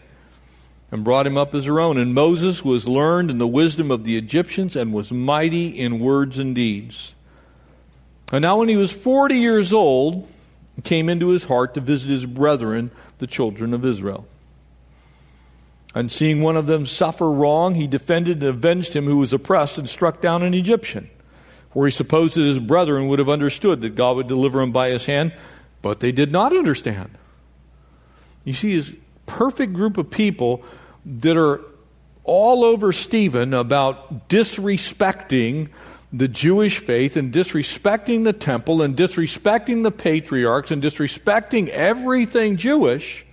and 0.92 1.04
brought 1.04 1.28
him 1.28 1.38
up 1.38 1.56
as 1.56 1.66
her 1.66 1.80
own. 1.80 1.98
And 1.98 2.14
Moses 2.14 2.64
was 2.64 2.88
learned 2.88 3.32
in 3.32 3.40
the 3.40 3.48
wisdom 3.48 3.90
of 3.90 4.04
the 4.04 4.16
Egyptians 4.18 4.76
and 4.76 4.94
was 4.94 5.12
mighty 5.12 5.68
in 5.68 6.00
words 6.00 6.38
and 6.38 6.54
deeds. 6.54 7.16
And 8.32 8.42
now, 8.42 8.58
when 8.58 8.70
he 8.70 8.78
was 8.78 8.92
40 8.92 9.36
years 9.36 9.74
old, 9.74 10.28
came 10.82 11.10
into 11.10 11.30
his 11.30 11.46
heart 11.46 11.74
to 11.76 11.82
visit 11.82 12.10
his 12.10 12.26
brethren, 12.26 12.92
the 13.20 13.28
children 13.28 13.74
of 13.74 13.86
Israel. 13.86 14.26
And 15.96 16.12
seeing 16.12 16.42
one 16.42 16.58
of 16.58 16.66
them 16.66 16.86
suffer 16.86 17.32
wrong, 17.32 17.76
he 17.76 17.86
defended 17.86 18.38
and 18.38 18.48
avenged 18.48 18.96
him 18.96 19.06
who 19.06 19.18
was 19.18 19.32
oppressed 19.32 19.78
and 19.78 19.88
struck 19.88 20.22
down 20.22 20.42
an 20.42 20.56
Egyptian. 20.56 21.10
For 21.72 21.86
he 21.86 21.92
supposed 21.92 22.36
that 22.36 22.44
his 22.44 22.60
brethren 22.60 23.08
would 23.08 23.20
have 23.20 23.30
understood 23.30 23.82
that 23.82 23.96
God 23.96 24.16
would 24.16 24.28
deliver 24.28 24.62
him 24.62 24.72
by 24.72 24.90
his 24.90 25.06
hand, 25.06 25.34
but 25.82 26.00
they 26.00 26.12
did 26.12 26.32
not 26.32 26.56
understand. 26.56 27.12
You 28.44 28.54
see, 28.54 28.72
his 28.72 28.94
perfect 29.26 29.74
group 29.74 29.98
of 29.98 30.10
people 30.10 30.64
that 31.06 31.38
are 31.38 31.62
all 32.24 32.64
over 32.64 32.92
Stephen 32.92 33.54
about 33.54 34.30
disrespecting 34.30 35.70
the 36.14 36.28
Jewish 36.28 36.78
faith 36.78 37.18
and 37.18 37.34
disrespecting 37.34 38.24
the 38.24 38.34
temple 38.34 38.84
and 38.84 38.96
disrespecting 38.96 39.82
the 39.82 39.92
patriarchs 39.92 40.70
and 40.70 40.82
disrespecting 40.82 41.70
everything 41.70 42.56
Jewish, 42.56 43.26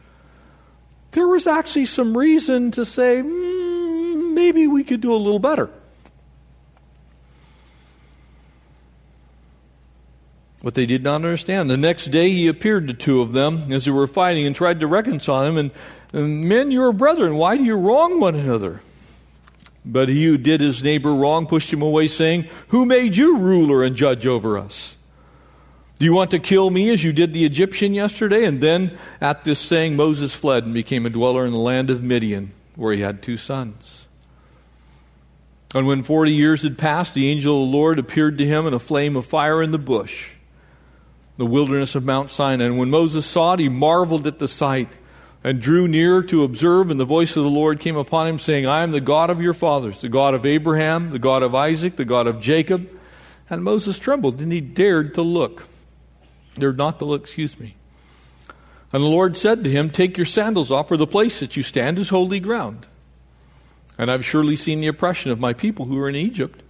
there 1.13 1.29
was 1.29 1.47
actually 1.47 1.85
some 1.85 2.17
reason 2.17 2.71
to 2.71 2.87
say 2.87 3.21
mm, 3.23 4.35
maybe 4.35 4.67
we 4.67 4.83
could 4.83 5.03
do 5.03 5.13
a 5.13 5.17
little 5.17 5.39
better. 5.39 5.69
But 10.63 10.75
they 10.75 10.87
did 10.87 11.03
not 11.03 11.17
understand. 11.17 11.71
The 11.71 11.77
next 11.77 12.07
day 12.07 12.31
he 12.31 12.49
appeared 12.49 12.89
to 12.89 12.95
two 12.95 13.21
of 13.21 13.33
them 13.33 13.71
as 13.73 13.85
they 13.85 13.91
were 13.91 14.07
fighting 14.07 14.47
and 14.47 14.57
tried 14.57 14.81
to 14.81 14.87
reconcile 14.87 15.45
them. 15.45 15.57
And 16.13 16.49
Men, 16.49 16.71
you 16.71 16.83
are 16.83 16.93
brethren. 16.93 17.37
Why 17.37 17.57
do 17.57 17.65
you 17.65 17.77
wrong 17.77 18.21
one 18.21 18.35
another? 18.35 18.83
But 19.91 20.09
he 20.09 20.25
who 20.25 20.39
did 20.39 20.61
his 20.61 20.85
neighbor 20.85 21.13
wrong 21.13 21.47
pushed 21.47 21.73
him 21.73 21.83
away, 21.83 22.07
saying, 22.07 22.49
Who 22.69 22.87
made 22.87 23.17
you 23.17 23.39
ruler 23.39 23.83
and 23.83 23.97
judge 23.97 24.25
over 24.25 24.57
us? 24.57 24.97
Do 25.99 26.05
you 26.07 26.15
want 26.15 26.31
to 26.31 26.39
kill 26.39 26.71
me 26.71 26.91
as 26.91 27.03
you 27.03 27.13
did 27.13 27.33
the 27.33 27.45
Egyptian 27.45 27.93
yesterday? 27.93 28.45
And 28.45 28.61
then 28.61 28.97
at 29.21 29.43
this 29.43 29.59
saying, 29.59 29.97
Moses 29.97 30.35
fled 30.35 30.65
and 30.65 30.73
became 30.73 31.07
a 31.07 31.11
dweller 31.11 31.45
in 31.45 31.53
the 31.53 31.59
land 31.59 31.91
of 31.91 32.05
Midian, 32.05 32.53
where 32.77 32.95
he 32.95 33.01
had 33.01 33.21
two 33.21 33.37
sons. 33.37 34.07
And 35.75 35.87
when 35.87 36.05
forty 36.05 36.33
years 36.33 36.63
had 36.63 36.79
passed, 36.79 37.15
the 37.15 37.29
angel 37.29 37.63
of 37.63 37.69
the 37.69 37.77
Lord 37.77 37.99
appeared 37.99 38.39
to 38.39 38.47
him 38.47 38.67
in 38.67 38.75
a 38.75 38.79
flame 38.79 39.17
of 39.17 39.27
fire 39.27 39.61
in 39.61 39.73
the 39.73 39.79
bush, 39.79 40.35
the 41.37 41.47
wilderness 41.47 41.97
of 41.97 42.05
Mount 42.05 42.31
Sinai. 42.31 42.65
And 42.65 42.79
when 42.79 42.91
Moses 42.91 43.27
saw 43.27 43.55
it, 43.55 43.61
he 43.61 43.69
marveled 43.69 44.27
at 44.27 44.39
the 44.39 44.49
sight 44.49 44.89
and 45.43 45.61
drew 45.61 45.89
near 45.89 46.23
to 46.23 46.45
observe, 46.45 46.91
and 46.91 47.01
the 47.01 47.05
voice 47.05 47.37
of 47.37 47.45
the 47.45 47.51
Lord 47.51 47.81
came 47.81 47.97
upon 47.97 48.27
him, 48.27 48.39
saying, 48.39 48.67
I 48.67 48.83
am 48.83 48.91
the 48.91 49.01
God 49.01 49.31
of 49.31 49.41
your 49.41 49.55
fathers, 49.55 50.01
the 50.01 50.09
God 50.09 50.35
of 50.35 50.45
Abraham, 50.45 51.11
the 51.11 51.19
God 51.19 51.43
of 51.43 51.55
Isaac, 51.55 51.97
the 51.97 52.05
God 52.05 52.27
of 52.27 52.41
Jacob. 52.41 52.89
And 53.49 53.65
Moses 53.65 53.99
trembled, 53.99 54.41
and 54.41 54.53
he 54.53 54.61
dared 54.61 55.15
to 55.15 55.23
look. 55.23 55.67
Dared 56.55 56.77
not 56.77 56.99
to 56.99 57.05
look, 57.07 57.23
excuse 57.23 57.59
me. 57.59 57.75
And 58.93 59.03
the 59.03 59.09
Lord 59.09 59.37
said 59.37 59.65
to 59.65 59.71
him, 59.71 59.89
Take 59.89 60.19
your 60.19 60.27
sandals 60.27 60.71
off, 60.71 60.89
for 60.89 60.97
the 60.97 61.07
place 61.07 61.41
that 61.41 61.57
you 61.57 61.63
stand 61.63 61.99
is 61.99 62.11
holy 62.11 62.41
ground. 62.41 62.87
And 63.97 64.11
I've 64.11 64.25
surely 64.25 64.57
seen 64.57 64.81
the 64.81 64.89
oppression 64.89 65.31
of 65.31 65.41
my 65.41 65.53
people 65.53 65.87
who 65.87 65.99
are 65.99 66.09
in 66.09 66.17
Egypt. 66.17 66.63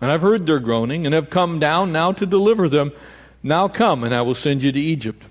And 0.00 0.10
I've 0.10 0.22
heard 0.22 0.46
their 0.46 0.60
groaning, 0.60 1.06
and 1.06 1.14
have 1.14 1.30
come 1.30 1.60
down 1.60 1.92
now 1.92 2.12
to 2.12 2.26
deliver 2.26 2.68
them. 2.68 2.90
Now 3.42 3.68
come, 3.68 4.02
and 4.02 4.14
I 4.14 4.22
will 4.22 4.34
send 4.34 4.62
you 4.62 4.72
to 4.72 4.80
Egypt. 4.80 5.24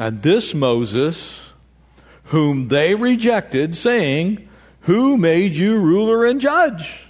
And 0.00 0.22
this 0.22 0.54
Moses, 0.54 1.52
whom 2.24 2.68
they 2.68 2.94
rejected, 2.94 3.76
saying, 3.76 4.48
Who 4.80 5.18
made 5.18 5.52
you 5.52 5.78
ruler 5.78 6.24
and 6.24 6.40
judge? 6.40 7.04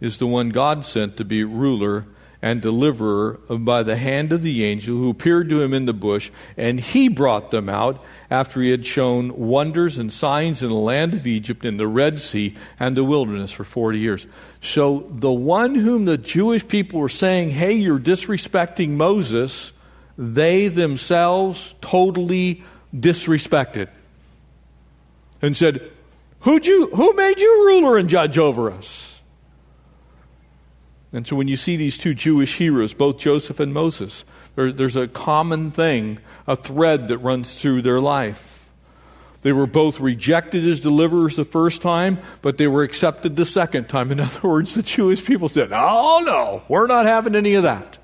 is 0.00 0.16
the 0.16 0.26
one 0.26 0.48
God 0.48 0.86
sent 0.86 1.18
to 1.18 1.24
be 1.24 1.44
ruler 1.44 2.06
and 2.40 2.62
deliverer 2.62 3.38
by 3.50 3.82
the 3.82 3.98
hand 3.98 4.32
of 4.32 4.42
the 4.42 4.64
angel 4.64 4.96
who 4.96 5.10
appeared 5.10 5.50
to 5.50 5.60
him 5.60 5.74
in 5.74 5.84
the 5.84 5.92
bush, 5.92 6.30
and 6.56 6.80
he 6.80 7.10
brought 7.10 7.50
them 7.50 7.68
out 7.68 8.02
after 8.30 8.62
he 8.62 8.70
had 8.70 8.86
shown 8.86 9.36
wonders 9.36 9.98
and 9.98 10.10
signs 10.10 10.62
in 10.62 10.70
the 10.70 10.74
land 10.74 11.12
of 11.12 11.26
Egypt, 11.26 11.62
in 11.62 11.76
the 11.76 11.86
Red 11.86 12.22
Sea, 12.22 12.56
and 12.80 12.96
the 12.96 13.04
wilderness 13.04 13.52
for 13.52 13.64
40 13.64 13.98
years. 13.98 14.26
So 14.62 15.06
the 15.10 15.30
one 15.30 15.74
whom 15.74 16.06
the 16.06 16.16
Jewish 16.16 16.66
people 16.66 17.00
were 17.00 17.10
saying, 17.10 17.50
Hey, 17.50 17.74
you're 17.74 17.98
disrespecting 17.98 18.92
Moses, 18.92 19.74
they 20.18 20.68
themselves 20.68 21.74
totally 21.80 22.62
disrespected 22.94 23.88
and 25.42 25.56
said, 25.56 25.90
Who'd 26.40 26.66
you, 26.66 26.88
Who 26.88 27.14
made 27.14 27.38
you 27.38 27.66
ruler 27.66 27.98
and 27.98 28.08
judge 28.08 28.38
over 28.38 28.70
us? 28.70 29.22
And 31.12 31.26
so 31.26 31.36
when 31.36 31.48
you 31.48 31.56
see 31.56 31.76
these 31.76 31.98
two 31.98 32.14
Jewish 32.14 32.58
heroes, 32.58 32.92
both 32.92 33.18
Joseph 33.18 33.60
and 33.60 33.72
Moses, 33.72 34.24
there, 34.54 34.72
there's 34.72 34.96
a 34.96 35.08
common 35.08 35.70
thing, 35.70 36.18
a 36.46 36.56
thread 36.56 37.08
that 37.08 37.18
runs 37.18 37.60
through 37.60 37.82
their 37.82 38.00
life. 38.00 38.68
They 39.42 39.52
were 39.52 39.66
both 39.66 40.00
rejected 40.00 40.64
as 40.64 40.80
deliverers 40.80 41.36
the 41.36 41.44
first 41.44 41.80
time, 41.80 42.18
but 42.42 42.58
they 42.58 42.66
were 42.66 42.82
accepted 42.82 43.36
the 43.36 43.44
second 43.44 43.88
time. 43.88 44.10
In 44.10 44.20
other 44.20 44.48
words, 44.48 44.74
the 44.74 44.82
Jewish 44.82 45.24
people 45.24 45.48
said, 45.48 45.70
Oh, 45.72 46.22
no, 46.24 46.62
we're 46.68 46.86
not 46.86 47.06
having 47.06 47.34
any 47.34 47.54
of 47.54 47.62
that. 47.62 47.98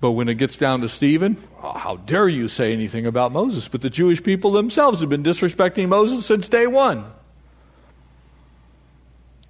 But 0.00 0.12
when 0.12 0.28
it 0.28 0.34
gets 0.34 0.56
down 0.56 0.80
to 0.82 0.88
Stephen, 0.88 1.36
oh, 1.62 1.72
how 1.72 1.96
dare 1.96 2.28
you 2.28 2.48
say 2.48 2.72
anything 2.72 3.04
about 3.04 3.32
Moses? 3.32 3.68
But 3.68 3.80
the 3.80 3.90
Jewish 3.90 4.22
people 4.22 4.52
themselves 4.52 5.00
have 5.00 5.08
been 5.08 5.24
disrespecting 5.24 5.88
Moses 5.88 6.24
since 6.24 6.48
day 6.48 6.66
one. 6.66 7.04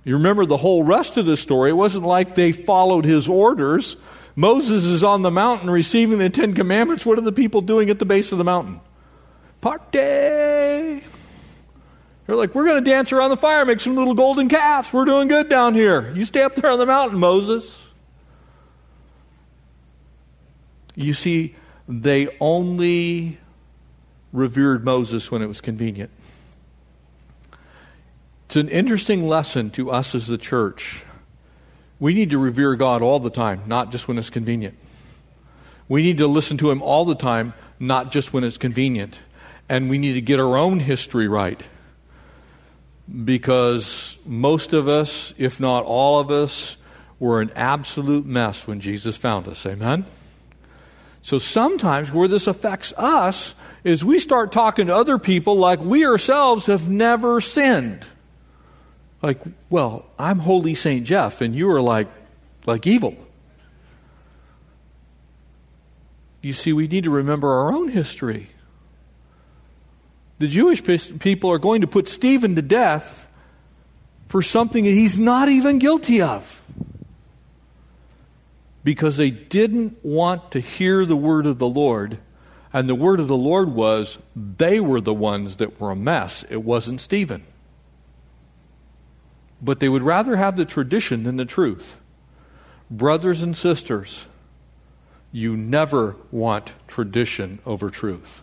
You 0.05 0.15
remember 0.15 0.47
the 0.47 0.57
whole 0.57 0.85
rest 0.85 1.19
of 1.19 1.27
the 1.27 1.37
story. 1.37 1.71
It 1.71 1.75
wasn't 1.75 2.07
like 2.07 2.35
they 2.35 2.53
followed 2.53 3.05
his 3.05 3.29
orders. 3.29 3.99
Moses 4.37 4.85
is 4.85 5.05
on 5.05 5.21
the 5.21 5.31
mountain 5.31 5.69
receiving 5.69 6.19
the 6.19 6.31
Ten 6.31 6.55
Commandments. 6.55 7.05
What 7.05 7.19
are 7.19 7.23
the 7.23 7.33
people 7.33 7.61
doing 7.61 7.91
at 7.91 7.99
the 7.99 8.07
base 8.07 8.33
of 8.33 8.39
the 8.39 8.45
mountain? 8.45 8.81
Party! 9.61 11.03
They're 12.27 12.37
like, 12.37 12.55
we're 12.55 12.65
going 12.65 12.83
to 12.83 12.91
dance 12.91 13.13
around 13.13 13.31
the 13.31 13.37
fire, 13.37 13.65
make 13.65 13.81
some 13.81 13.97
little 13.97 14.15
golden 14.15 14.49
calves. 14.49 14.93
We're 14.93 15.07
doing 15.07 15.29
good 15.29 15.49
down 15.49 15.75
here. 15.75 16.13
You 16.15 16.25
stay 16.25 16.43
up 16.43 16.55
there 16.55 16.71
on 16.71 16.79
the 16.79 16.87
mountain, 16.87 17.19
Moses. 17.19 17.85
You 21.03 21.15
see, 21.15 21.55
they 21.89 22.29
only 22.41 23.39
revered 24.33 24.85
Moses 24.85 25.31
when 25.31 25.43
it 25.43 25.47
was 25.47 25.61
convenient. 25.61 26.11
It's 28.47 28.57
an 28.57 28.69
interesting 28.69 29.27
lesson 29.27 29.71
to 29.71 29.91
us 29.91 30.15
as 30.15 30.27
the 30.27 30.39
church. 30.39 31.05
We 32.01 32.15
need 32.15 32.31
to 32.31 32.39
revere 32.39 32.75
God 32.77 33.03
all 33.03 33.19
the 33.21 33.31
time, 33.31 33.63
not 33.67 33.91
just 33.91 34.09
when 34.09 34.19
it's 34.19 34.31
convenient. 34.31 34.77
We 35.89 36.03
need 36.03 36.19
to 36.19 36.27
listen 36.27 36.57
to 36.59 36.71
Him 36.71 36.83
all 36.83 37.05
the 37.05 37.15
time, 37.15 37.55
not 37.79 38.11
just 38.13 38.33
when 38.33 38.45
it's 38.45 38.59
convenient 38.59 39.21
and 39.69 39.91
we 39.91 39.99
need 39.99 40.15
to 40.15 40.21
get 40.21 40.41
our 40.41 40.57
own 40.57 40.81
history 40.81 41.29
right. 41.29 41.63
Because 43.25 44.19
most 44.27 44.73
of 44.73 44.89
us, 44.89 45.33
if 45.39 45.61
not 45.61 45.85
all 45.85 46.19
of 46.19 46.31
us, 46.31 46.77
were 47.19 47.41
an 47.41 47.51
absolute 47.55 48.25
mess 48.25 48.67
when 48.67 48.81
Jesus 48.81 49.17
found 49.17 49.49
us. 49.49 49.65
Amen? 49.67 50.05
So 51.23 51.39
sometimes 51.39 52.13
where 52.13 52.29
this 52.29 52.47
affects 52.47 52.93
us 52.97 53.55
is 53.85 54.05
we 54.05 54.19
start 54.19 54.53
talking 54.53 54.87
to 54.87 54.95
other 54.95 55.19
people 55.19 55.57
like 55.57 55.81
we 55.81 56.05
ourselves 56.07 56.67
have 56.67 56.89
never 56.89 57.41
sinned. 57.41 58.05
Like, 59.23 59.41
well, 59.69 60.07
I'm 60.19 60.39
holy 60.39 60.75
Saint 60.75 61.07
Jeff, 61.07 61.41
and 61.41 61.55
you 61.55 61.71
are 61.71 61.83
like, 61.83 62.09
like 62.67 62.87
evil. 62.87 63.17
You 66.41 66.53
see, 66.53 66.73
we 66.73 66.87
need 66.87 67.05
to 67.05 67.11
remember 67.11 67.51
our 67.51 67.73
own 67.73 67.89
history 67.89 68.51
the 70.39 70.47
Jewish 70.47 70.83
people 71.19 71.51
are 71.51 71.59
going 71.59 71.81
to 71.81 71.87
put 71.87 72.09
Stephen 72.09 72.55
to 72.57 72.63
death 72.63 73.29
for 74.29 74.41
something 74.41 74.85
that 74.85 74.91
he's 74.91 75.19
not 75.19 75.49
even 75.49 75.79
guilty 75.79 76.23
of. 76.23 76.63
Because 78.85 79.17
they 79.17 79.31
didn't 79.31 80.03
want 80.05 80.53
to 80.53 80.61
hear 80.61 81.05
the 81.05 81.17
word 81.17 81.47
of 81.47 81.59
the 81.59 81.69
Lord. 81.69 82.19
And 82.73 82.89
the 82.89 82.95
word 82.95 83.21
of 83.21 83.29
the 83.29 83.37
Lord 83.37 83.71
was 83.71 84.19
they 84.35 84.81
were 84.81 85.01
the 85.01 85.15
ones 85.15 85.57
that 85.57 85.81
were 85.81 85.91
a 85.91 85.97
mess. 85.97 86.45
It 86.49 86.63
wasn't 86.63 87.01
Stephen. 87.01 87.45
But 89.61 89.81
they 89.81 89.89
would 89.89 90.03
rather 90.03 90.37
have 90.37 90.57
the 90.57 90.65
tradition 90.65 91.25
than 91.25 91.37
the 91.37 91.45
truth. 91.45 92.01
Brothers 92.91 93.43
and 93.43 93.57
sisters, 93.57 94.29
you 95.33 95.57
never 95.57 96.17
want 96.31 96.75
tradition 96.87 97.59
over 97.67 97.91
truth 97.91 98.43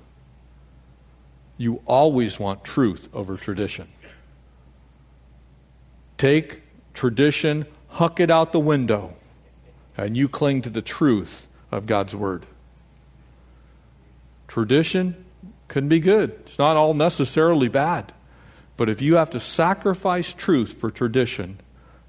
you 1.58 1.82
always 1.86 2.40
want 2.40 2.64
truth 2.64 3.10
over 3.14 3.38
tradition. 3.38 3.88
Take 6.18 6.64
tradition, 6.94 7.66
huck 7.90 8.20
it 8.20 8.30
out 8.30 8.52
the 8.52 8.60
window, 8.60 9.16
and 9.98 10.16
you 10.18 10.28
cling 10.28 10.62
to 10.64 10.70
the 10.70 10.82
truth 10.82 11.48
of 11.72 11.86
God's 11.86 12.16
Word. 12.16 12.46
Tradition 14.48 15.26
can 15.68 15.90
be 15.90 16.00
good, 16.00 16.32
it's 16.42 16.60
not 16.60 16.78
all 16.78 16.94
necessarily 16.94 17.68
bad. 17.68 18.14
But 18.78 18.90
if 18.90 19.02
you 19.02 19.16
have 19.16 19.30
to 19.32 19.40
sacrifice 19.40 20.34
truth 20.34 20.74
for 20.74 20.92
tradition, 20.92 21.60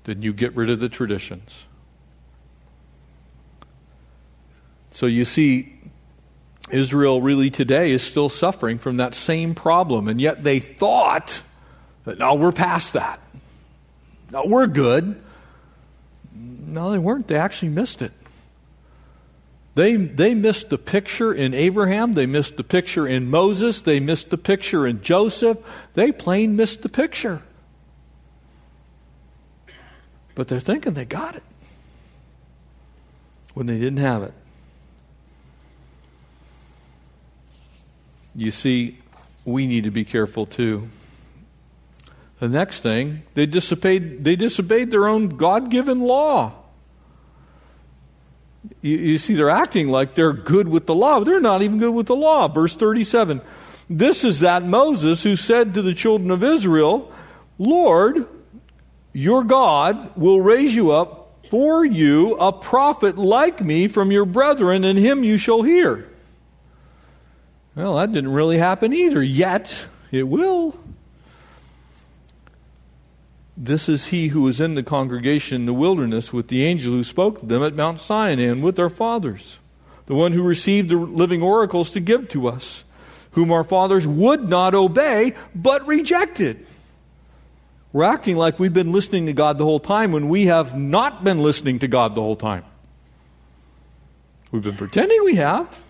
then 0.05 0.23
you 0.23 0.33
get 0.33 0.55
rid 0.57 0.69
of 0.69 0.81
the 0.81 0.89
traditions. 0.89 1.65
So 4.91 5.07
you 5.07 5.25
see, 5.25 5.75
Israel 6.71 7.21
really 7.21 7.51
today 7.51 7.93
is 7.93 8.03
still 8.03 8.29
suffering 8.29 8.79
from 8.79 8.97
that 8.97 9.15
same 9.15 9.55
problem, 9.55 10.09
and 10.09 10.21
yet 10.21 10.43
they 10.43 10.59
thought 10.59 11.43
that, 12.05 12.19
now 12.19 12.35
we're 12.35 12.53
past 12.53 12.95
that. 12.95 13.21
Now 14.33 14.45
we're 14.47 14.67
good. 14.67 15.23
No, 16.67 16.91
they 16.91 16.99
weren't. 16.99 17.29
They 17.29 17.37
actually 17.37 17.69
missed 17.69 18.03
it. 18.03 18.13
They, 19.77 19.97
they 19.97 20.35
missed 20.35 20.71
the 20.71 20.79
picture 20.79 21.33
in 21.33 21.55
Abraham. 21.55 22.15
They 22.15 22.27
missed 22.27 22.57
the 22.57 22.65
picture 22.65 23.07
in 23.07 23.31
Moses. 23.31 23.83
They 23.83 24.01
missed 24.01 24.31
the 24.31 24.39
picture 24.39 24.87
in 24.87 25.03
Joseph. 25.03 25.59
They 25.95 26.13
plain 26.13 26.57
missed 26.57 26.83
the 26.83 26.89
picture. 26.89 27.43
But 30.35 30.49
they're 30.49 30.61
thinking 30.61 30.95
they 30.95 31.05
got 31.05 31.37
it 31.37 31.43
when 33.55 33.67
they 33.67 33.79
didn't 33.79 33.99
have 33.99 34.23
it. 34.23 34.35
You 38.35 38.51
see, 38.51 38.99
we 39.45 39.67
need 39.67 39.85
to 39.85 39.91
be 39.91 40.05
careful 40.05 40.47
too. 40.47 40.89
The 42.39 42.49
next 42.49 42.83
thing, 42.83 43.23
they 43.35 43.47
disobeyed, 43.47 44.25
they 44.25 44.37
disobeyed 44.37 44.91
their 44.91 45.09
own 45.09 45.31
God 45.31 45.71
given 45.71 46.01
law. 46.01 46.53
You, 48.83 48.97
you, 48.97 49.19
see, 49.19 49.35
they're 49.35 49.49
acting 49.49 49.89
like 49.89 50.15
they're 50.15 50.33
good 50.33 50.69
with 50.69 50.87
the 50.87 50.95
law, 50.95 51.21
they're 51.21 51.41
not 51.41 51.63
even 51.63 51.79
good 51.79 51.95
with 51.95 52.07
the 52.07 52.17
law. 52.17 52.49
Verse 52.49 52.77
37 52.77 53.41
This 53.89 54.23
is 54.25 54.41
that 54.41 54.65
Moses 54.65 55.23
who 55.23 55.35
said 55.35 55.75
to 55.75 55.83
the 55.83 55.95
children 55.95 56.31
of 56.31 56.45
Israel, 56.45 57.11
Lord, 57.59 58.27
your 59.15 59.45
God 59.45 60.15
will 60.17 60.41
raise 60.43 60.75
you 60.75 60.91
up 60.91 61.47
for 61.49 61.85
you 61.85 62.35
a 62.35 62.53
prophet 62.53 63.17
like 63.17 63.61
me 63.65 63.89
from 63.89 64.11
your 64.11 64.27
brethren, 64.27 64.85
and 64.85 64.99
him 64.99 65.25
you 65.25 65.39
shall 65.39 65.63
hear. 65.63 66.07
Well, 67.75 67.97
that 67.97 68.13
didn't 68.13 68.33
really 68.33 68.59
happen 68.59 68.93
either. 68.93 69.23
Yet, 69.23 69.89
it 70.11 70.25
will. 70.25 70.79
This 73.57 73.89
is 73.89 74.07
he 74.07 74.29
who 74.29 74.43
was 74.43 74.61
in 74.61 74.75
the 74.75 74.83
congregation 74.83 75.57
in 75.57 75.67
the 75.67 75.73
wilderness 75.73 76.33
with 76.33 76.49
the 76.49 76.65
angel 76.65 76.93
who 76.93 77.05
spoke 77.05 77.41
to 77.41 77.47
them 77.47 77.63
at 77.63 77.75
Mount 77.75 78.01
Sinai 78.01 78.43
and 78.43 78.63
with 78.63 78.79
our 78.79 78.91
fathers, 78.91 79.61
the 80.07 80.15
one 80.15 80.33
who 80.33 80.43
received 80.43 80.91
the 80.91 80.97
living 80.97 81.43
oracles 81.43 81.91
to 81.93 82.01
give 82.01 82.29
to 82.31 82.49
us, 82.49 82.85
whom 83.33 83.51
our 83.51 83.65
fathers 83.65 84.07
would 84.07 84.49
not 84.49 84.75
obey, 84.75 85.35
but 85.55 85.87
rejected. 85.87 86.67
We're 87.93 88.05
acting 88.05 88.37
like 88.37 88.59
we've 88.59 88.75
been 88.75 88.93
listening 88.93 89.27
to 89.27 89.33
God 89.33 89.57
the 89.57 89.65
whole 89.65 89.81
time 89.81 90.13
when 90.13 90.29
we 90.29 90.47
have 90.47 90.79
not 90.79 91.25
been 91.25 91.43
listening 91.43 91.79
to 91.79 91.89
God 91.89 92.15
the 92.15 92.21
whole 92.21 92.37
time. 92.37 92.65
We've 94.51 94.63
been 94.63 94.77
pretending 94.77 95.25
we 95.25 95.37
have 95.37 95.83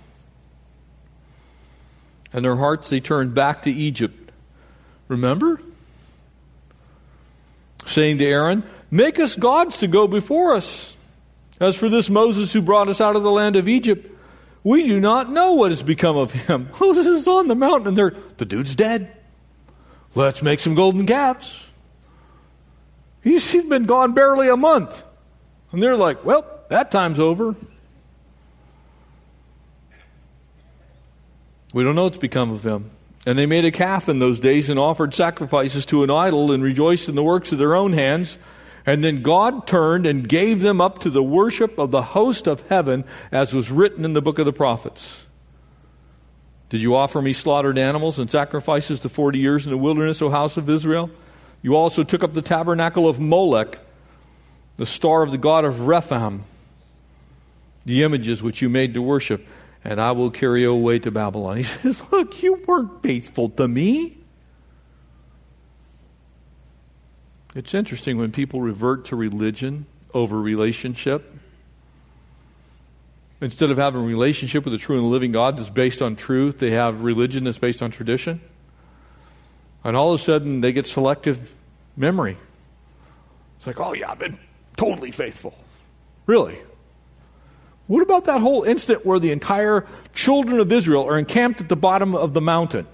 and 2.33 2.45
their 2.45 2.57
hearts 2.57 2.91
they 2.91 3.01
turned 3.01 3.35
back 3.35 3.63
to 3.63 3.71
Egypt. 3.71 4.31
Remember? 5.09 5.61
Saying 7.87 8.19
to 8.19 8.25
Aaron, 8.25 8.63
Make 8.91 9.19
us 9.19 9.35
gods 9.37 9.81
to 9.81 9.89
go 9.89 10.07
before 10.07 10.55
us. 10.55 10.97
As 11.59 11.75
for 11.75 11.89
this 11.89 12.11
Moses 12.11 12.53
who 12.53 12.63
brought 12.63 12.89
us 12.89 13.01
out 13.01 13.17
of 13.17 13.23
the 13.23 13.31
land 13.31 13.57
of 13.57 13.69
Egypt, 13.69 14.11
we 14.63 14.87
do 14.87 15.01
not 15.01 15.31
know 15.31 15.53
what 15.53 15.71
has 15.71 15.83
become 15.83 16.17
of 16.17 16.33
him. 16.33 16.69
Moses 16.81 17.07
is 17.07 17.29
on 17.29 17.49
the 17.49 17.55
mountain 17.55 17.89
and 17.89 17.97
they're, 17.97 18.15
the 18.37 18.45
dude's 18.45 18.77
dead. 18.77 19.17
Let's 20.15 20.43
make 20.43 20.61
some 20.61 20.75
golden 20.75 21.07
calves. 21.07 21.71
He's, 23.23 23.51
he's 23.51 23.65
been 23.65 23.85
gone 23.85 24.15
barely 24.15 24.49
a 24.49 24.57
month. 24.57 25.05
And 25.73 25.83
they're 25.83 25.97
like, 25.97 26.25
well, 26.25 26.47
that 26.69 26.91
time's 26.91 27.19
over. 27.19 27.55
We 31.73 31.85
don't 31.85 31.95
know 31.95 32.05
what's 32.05 32.19
become 32.19 32.53
of 32.53 32.65
him. 32.65 32.91
And 33.27 33.37
they 33.37 33.45
made 33.45 33.65
a 33.65 33.73
calf 33.73 34.09
in 34.09 34.21
those 34.21 34.39
days 34.39 34.71
and 34.71 34.79
offered 34.79 35.13
sacrifices 35.13 35.85
to 35.87 36.05
an 36.05 36.11
idol 36.11 36.53
and 36.53 36.63
rejoiced 36.63 37.09
in 37.09 37.17
the 37.17 37.25
works 37.25 37.51
of 37.51 37.59
their 37.59 37.75
own 37.75 37.93
hands. 37.93 38.39
And 38.87 39.03
then 39.03 39.21
God 39.21 39.67
turned 39.67 40.07
and 40.07 40.29
gave 40.29 40.63
them 40.63 40.81
up 40.81 41.01
to 41.01 41.11
the 41.11 41.25
worship 41.25 41.77
of 41.77 41.91
the 41.91 42.03
host 42.03 42.47
of 42.47 42.61
heaven, 42.69 43.05
as 43.33 43.53
was 43.53 43.69
written 43.69 44.05
in 44.05 44.13
the 44.13 44.23
book 44.23 44.39
of 44.39 44.47
the 44.47 44.53
prophets. 44.53 45.27
Did 46.69 46.83
you 46.83 46.95
offer 46.95 47.21
me 47.21 47.33
slaughtered 47.33 47.79
animals 47.79 48.21
and 48.21 48.31
sacrifices 48.31 49.01
to 49.01 49.09
forty 49.09 49.41
years 49.41 49.67
in 49.67 49.73
the 49.73 49.79
wilderness, 49.79 50.23
O 50.23 50.31
house 50.31 50.57
of 50.57 50.71
Israel? 50.71 51.11
You 51.63 51.75
also 51.75 52.05
took 52.05 52.23
up 52.23 52.35
the 52.35 52.43
tabernacle 52.43 53.09
of 53.09 53.19
Molech, 53.19 53.81
the 54.77 54.87
star 54.87 55.23
of 55.23 55.33
the 55.33 55.39
god 55.39 55.65
of 55.65 55.89
Rephaim, 55.89 56.45
the 57.85 58.05
images 58.05 58.41
which 58.41 58.63
you 58.63 58.69
made 58.69 58.95
to 58.95 59.03
worship. 59.03 59.45
And 59.87 60.01
I 60.01 60.11
will 60.11 60.33
carry 60.33 60.63
you 60.63 60.73
away 60.73 60.99
to 60.99 61.11
Babylon. 61.13 61.57
He 61.59 61.63
says, 61.63 62.03
Look, 62.11 62.43
you 62.43 62.63
weren't 62.67 63.03
faithful 63.03 63.49
to 63.51 63.69
me. 63.69 64.19
It's 67.55 67.73
interesting 67.73 68.19
when 68.19 68.33
people 68.33 68.61
revert 68.61 69.07
to 69.07 69.17
religion 69.17 69.87
over 70.13 70.41
relationship. 70.41 71.33
Instead 73.41 73.71
of 73.71 73.79
having 73.79 74.03
a 74.03 74.05
relationship 74.05 74.65
with 74.65 74.75
a 74.75 74.79
true 74.79 74.99
and 74.99 75.09
living 75.09 75.31
God 75.31 75.57
that's 75.57 75.71
based 75.71 76.03
on 76.03 76.17
truth, 76.17 76.59
they 76.59 76.73
have 76.73 77.03
religion 77.03 77.45
that's 77.45 77.59
based 77.59 77.83
on 77.83 77.91
tradition. 77.91 78.41
And 79.85 79.97
all 79.97 80.13
of 80.13 80.21
a 80.21 80.23
sudden, 80.23 80.63
they 80.63 80.73
get 80.73 80.87
selective 80.87 81.55
memory. 81.97 82.37
It's 83.59 83.67
like, 83.67 83.79
oh, 83.79 83.93
yeah, 83.95 84.11
I've 84.11 84.19
been 84.19 84.39
totally 84.77 85.13
faithful. 85.13 85.55
Really? 86.27 86.59
What 87.87 88.03
about 88.03 88.25
that 88.25 88.41
whole 88.41 88.65
incident 88.65 89.07
where 89.07 89.19
the 89.19 89.31
entire 89.31 89.87
children 90.13 90.59
of 90.59 90.73
Israel 90.73 91.05
are 91.09 91.19
encamped 91.19 91.61
at 91.61 91.69
the 91.69 91.77
bottom 91.77 92.15
of 92.15 92.35
the 92.35 92.41
mountain 92.41 92.87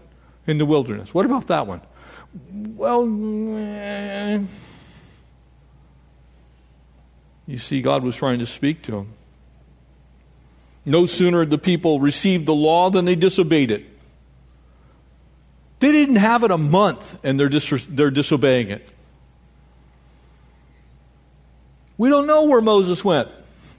in 0.46 0.58
the 0.58 0.66
wilderness? 0.66 1.14
What 1.14 1.24
about 1.24 1.46
that 1.46 1.66
one? 1.66 1.80
Well, 2.52 3.02
eh. 3.58 4.40
you 7.46 7.58
see, 7.58 7.80
God 7.80 8.02
was 8.02 8.16
trying 8.16 8.38
to 8.38 8.46
speak 8.46 8.82
to 8.82 8.92
them. 8.92 9.14
No 10.84 11.06
sooner 11.06 11.40
had 11.40 11.50
the 11.50 11.58
people 11.58 12.00
received 12.00 12.46
the 12.46 12.54
law 12.54 12.90
than 12.90 13.04
they 13.04 13.14
disobeyed 13.14 13.70
it. 13.70 13.86
They 15.78 15.92
didn't 15.92 16.16
have 16.16 16.44
it 16.44 16.50
a 16.50 16.58
month 16.58 17.18
and 17.24 17.38
they're, 17.38 17.48
dis- 17.48 17.86
they're 17.88 18.10
disobeying 18.10 18.70
it. 18.70 18.92
We 21.98 22.08
don't 22.08 22.26
know 22.26 22.44
where 22.44 22.60
Moses 22.60 23.04
went, 23.04 23.28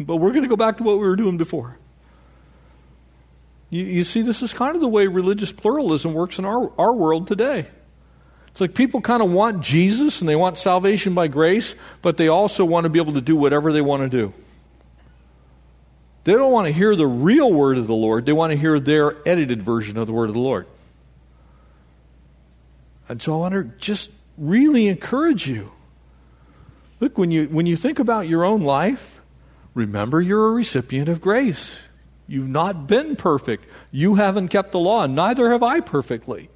but 0.06 0.18
we're 0.18 0.32
going 0.32 0.44
to 0.44 0.50
go 0.50 0.56
back 0.56 0.78
to 0.78 0.84
what 0.84 0.94
we 0.94 1.08
were 1.08 1.16
doing 1.16 1.38
before. 1.38 1.78
You, 3.70 3.84
you 3.86 4.04
see, 4.04 4.22
this 4.22 4.42
is 4.42 4.54
kind 4.54 4.76
of 4.76 4.82
the 4.82 4.88
way 4.88 5.08
religious 5.08 5.52
pluralism 5.52 6.14
works 6.14 6.38
in 6.38 6.46
our, 6.46 6.72
our 6.80 6.94
world 6.94 7.28
today. 7.28 7.68
It's 8.50 8.62
like 8.62 8.76
people 8.76 9.02
kind 9.02 9.24
of 9.24 9.32
want 9.32 9.64
Jesus 9.64 10.22
and 10.22 10.30
they 10.30 10.36
want 10.36 10.60
salvation 10.60 11.16
by 11.16 11.28
grace, 11.28 11.76
but 12.04 12.18
they 12.18 12.28
also 12.28 12.66
want 12.66 12.84
to 12.84 12.90
be 12.90 13.00
able 13.00 13.14
to 13.14 13.22
do 13.22 13.36
whatever 13.36 13.74
they 13.74 13.82
want 13.82 14.04
to 14.04 14.10
do. 14.10 14.32
They 16.24 16.34
don't 16.34 16.52
want 16.52 16.68
to 16.68 16.74
hear 16.74 16.96
the 16.96 17.08
real 17.08 17.52
word 17.52 17.80
of 17.80 17.88
the 17.88 17.96
Lord, 17.96 18.28
they 18.28 18.32
want 18.32 18.52
to 18.52 18.58
hear 18.58 18.80
their 18.80 19.18
edited 19.28 19.64
version 19.64 19.98
of 19.98 20.06
the 20.06 20.14
word 20.14 20.30
of 20.30 20.36
the 20.36 20.40
Lord. 20.40 20.68
And 23.10 23.20
so 23.20 23.34
I 23.34 23.38
want 23.38 23.54
to 23.56 23.64
just 23.80 24.12
really 24.38 24.88
encourage 24.88 25.48
you. 25.48 25.72
Look, 27.00 27.18
when 27.18 27.32
you, 27.32 27.46
when 27.48 27.66
you 27.66 27.76
think 27.76 27.98
about 27.98 28.28
your 28.28 28.46
own 28.46 28.62
life, 28.62 29.20
remember 29.74 30.22
you're 30.22 30.48
a 30.48 30.52
recipient 30.52 31.10
of 31.10 31.22
grace. 31.22 31.84
You've 32.28 32.50
not 32.50 32.88
been 32.88 33.16
perfect. 33.16 33.66
You 33.92 34.16
haven't 34.16 34.48
kept 34.50 34.72
the 34.72 34.80
law, 34.80 35.04
and 35.04 35.16
neither 35.16 35.52
have 35.52 35.64
I 35.64 35.82
perfectly. 35.82 36.50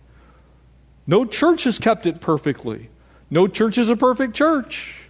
No 1.06 1.26
church 1.26 1.64
has 1.66 1.80
kept 1.80 2.06
it 2.06 2.20
perfectly. 2.22 2.90
No 3.30 3.48
church 3.48 3.78
is 3.78 3.90
a 3.90 3.98
perfect 3.98 4.36
church. 4.36 5.08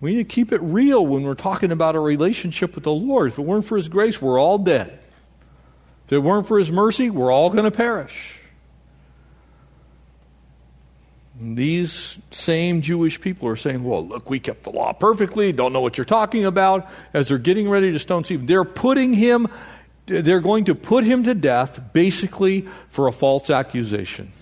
We 0.00 0.14
need 0.14 0.28
to 0.28 0.34
keep 0.34 0.52
it 0.52 0.60
real 0.60 1.04
when 1.06 1.22
we're 1.22 1.34
talking 1.34 1.72
about 1.72 1.96
a 1.96 2.00
relationship 2.00 2.74
with 2.74 2.84
the 2.84 2.92
Lord. 2.92 3.32
If 3.32 3.38
it 3.38 3.42
weren't 3.42 3.64
for 3.64 3.76
His 3.76 3.88
grace, 3.88 4.20
we're 4.20 4.38
all 4.38 4.58
dead. 4.58 4.98
If 6.06 6.12
it 6.12 6.18
weren't 6.18 6.46
for 6.46 6.58
His 6.58 6.70
mercy, 6.70 7.08
we're 7.08 7.32
all 7.32 7.48
going 7.48 7.64
to 7.64 7.70
perish. 7.70 8.38
These 11.44 12.18
same 12.30 12.80
Jewish 12.80 13.20
people 13.20 13.48
are 13.48 13.56
saying, 13.56 13.84
well, 13.84 14.06
look, 14.06 14.30
we 14.30 14.38
kept 14.38 14.64
the 14.64 14.70
law 14.70 14.92
perfectly, 14.92 15.52
don't 15.52 15.72
know 15.72 15.82
what 15.82 15.98
you're 15.98 16.06
talking 16.06 16.46
about. 16.46 16.88
As 17.12 17.28
they're 17.28 17.38
getting 17.38 17.68
ready 17.68 17.92
to 17.92 17.98
stone 17.98 18.24
Stephen, 18.24 18.46
they're 18.46 18.64
putting 18.64 19.12
him, 19.12 19.48
they're 20.06 20.40
going 20.40 20.64
to 20.64 20.74
put 20.74 21.04
him 21.04 21.24
to 21.24 21.34
death 21.34 21.92
basically 21.92 22.66
for 22.88 23.08
a 23.08 23.12
false 23.12 23.50
accusation. 23.50 24.32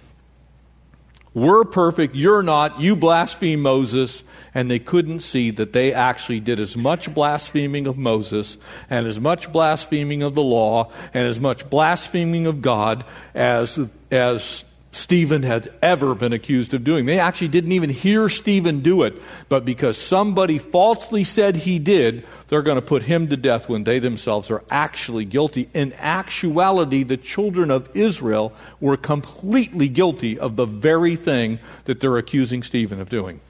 We're 1.35 1.65
perfect, 1.65 2.15
you're 2.15 2.43
not, 2.43 2.81
you 2.81 2.95
blaspheme 2.95 3.63
Moses. 3.63 4.23
And 4.55 4.71
they 4.71 4.79
couldn't 4.79 5.21
see 5.21 5.51
that 5.53 5.73
they 5.73 5.95
actually 5.95 6.41
did 6.41 6.61
as 6.61 6.77
much 6.77 7.13
blaspheming 7.15 7.87
of 7.87 7.97
Moses 7.97 8.59
and 8.91 9.07
as 9.07 9.19
much 9.19 9.51
blaspheming 9.51 10.23
of 10.23 10.35
the 10.35 10.43
law 10.43 10.93
and 11.15 11.27
as 11.27 11.41
much 11.41 11.71
blaspheming 11.71 12.47
of 12.47 12.61
God 12.61 13.07
as, 13.35 13.81
as 14.11 14.67
Stephen 14.95 15.43
had 15.43 15.73
ever 15.81 16.15
been 16.15 16.35
accused 16.35 16.75
of 16.75 16.85
doing. 16.85 17.07
They 17.07 17.19
actually 17.19 17.49
didn't 17.49 17.73
even 17.73 17.89
hear 17.89 18.29
Stephen 18.29 18.81
do 18.81 19.05
it, 19.05 19.21
but 19.49 19.65
because 19.65 19.97
somebody 19.97 20.59
falsely 20.59 21.25
said 21.25 21.57
he 21.57 21.79
did, 21.79 22.27
they're 22.49 22.63
going 22.63 22.77
to 22.77 22.83
put 22.83 23.05
him 23.05 23.29
to 23.29 23.37
death 23.39 23.71
when 23.71 23.85
they 23.85 23.99
themselves 23.99 24.51
are 24.51 24.63
actually 24.71 25.25
guilty. 25.25 25.71
In 25.73 25.95
actuality, 25.95 27.05
the 27.05 27.17
children 27.17 27.71
of 27.71 27.89
Israel 27.97 28.53
were 28.81 28.99
completely 28.99 29.89
guilty 29.89 30.39
of 30.39 30.57
the 30.57 30.67
very 30.67 31.17
thing 31.17 31.59
that 31.87 32.01
they're 32.01 32.19
accusing 32.19 32.63
Stephen 32.63 33.01
of 33.01 33.09
doing. 33.09 33.41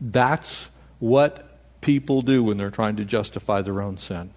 That's 0.00 0.70
what 1.00 1.58
people 1.80 2.22
do 2.22 2.44
when 2.44 2.58
they're 2.58 2.70
trying 2.70 2.94
to 2.96 3.04
justify 3.04 3.60
their 3.60 3.82
own 3.82 3.98
sin. 3.98 4.30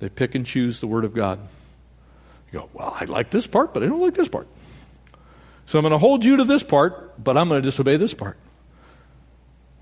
They 0.00 0.10
pick 0.10 0.34
and 0.34 0.44
choose 0.44 0.80
the 0.80 0.86
Word 0.86 1.06
of 1.06 1.14
God. 1.14 1.38
You 2.52 2.60
go, 2.60 2.68
well, 2.72 2.96
I 2.98 3.04
like 3.06 3.30
this 3.30 3.46
part, 3.46 3.72
but 3.72 3.82
I 3.82 3.86
don't 3.86 4.00
like 4.00 4.14
this 4.14 4.28
part. 4.28 4.46
So 5.66 5.78
I'm 5.78 5.82
going 5.82 5.92
to 5.92 5.98
hold 5.98 6.24
you 6.24 6.36
to 6.36 6.44
this 6.44 6.62
part, 6.62 7.22
but 7.22 7.36
I'm 7.36 7.48
going 7.48 7.62
to 7.62 7.66
disobey 7.66 7.96
this 7.96 8.14
part. 8.14 8.36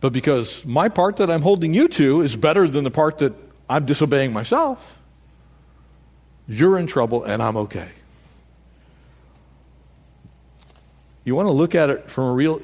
But 0.01 0.12
because 0.12 0.64
my 0.64 0.89
part 0.89 1.16
that 1.16 1.31
I'm 1.31 1.43
holding 1.43 1.75
you 1.75 1.89
to 1.89 2.23
is 2.23 2.37
better 2.37 2.68
than 2.68 2.85
the 2.85 2.91
part 2.91 3.18
that 3.18 3.35
I'm 3.68 3.87
disobeying 3.87 4.33
myself, 4.33 4.99
you're 6.49 6.79
in 6.79 6.87
trouble 6.87 7.25
and 7.25 7.43
I'm 7.43 7.57
okay. 7.57 7.89
You 11.25 11.35
want 11.35 11.49
to 11.49 11.53
look 11.53 11.75
at 11.75 11.91
it 11.91 12.11
from 12.11 12.25
a 12.25 12.33
real. 12.33 12.61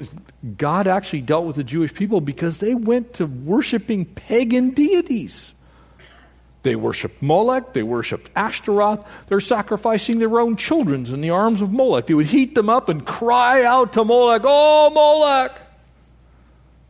God 0.57 0.87
actually 0.87 1.21
dealt 1.21 1.45
with 1.45 1.55
the 1.57 1.63
Jewish 1.63 1.93
people 1.93 2.21
because 2.21 2.57
they 2.57 2.73
went 2.75 3.13
to 3.15 3.25
worshiping 3.25 4.05
pagan 4.05 4.71
deities. 4.71 5.53
They 6.67 6.75
worshiped 6.75 7.21
Molech, 7.21 7.71
they 7.71 7.81
worshiped 7.81 8.29
Ashtaroth. 8.35 9.07
They're 9.27 9.39
sacrificing 9.39 10.19
their 10.19 10.37
own 10.37 10.57
children 10.57 11.05
in 11.05 11.21
the 11.21 11.29
arms 11.29 11.61
of 11.61 11.71
Molech. 11.71 12.07
They 12.07 12.13
would 12.13 12.25
heat 12.25 12.55
them 12.55 12.69
up 12.69 12.89
and 12.89 13.05
cry 13.05 13.63
out 13.63 13.93
to 13.93 14.03
Molech, 14.03 14.41
Oh, 14.43 14.89
Molech! 14.89 15.57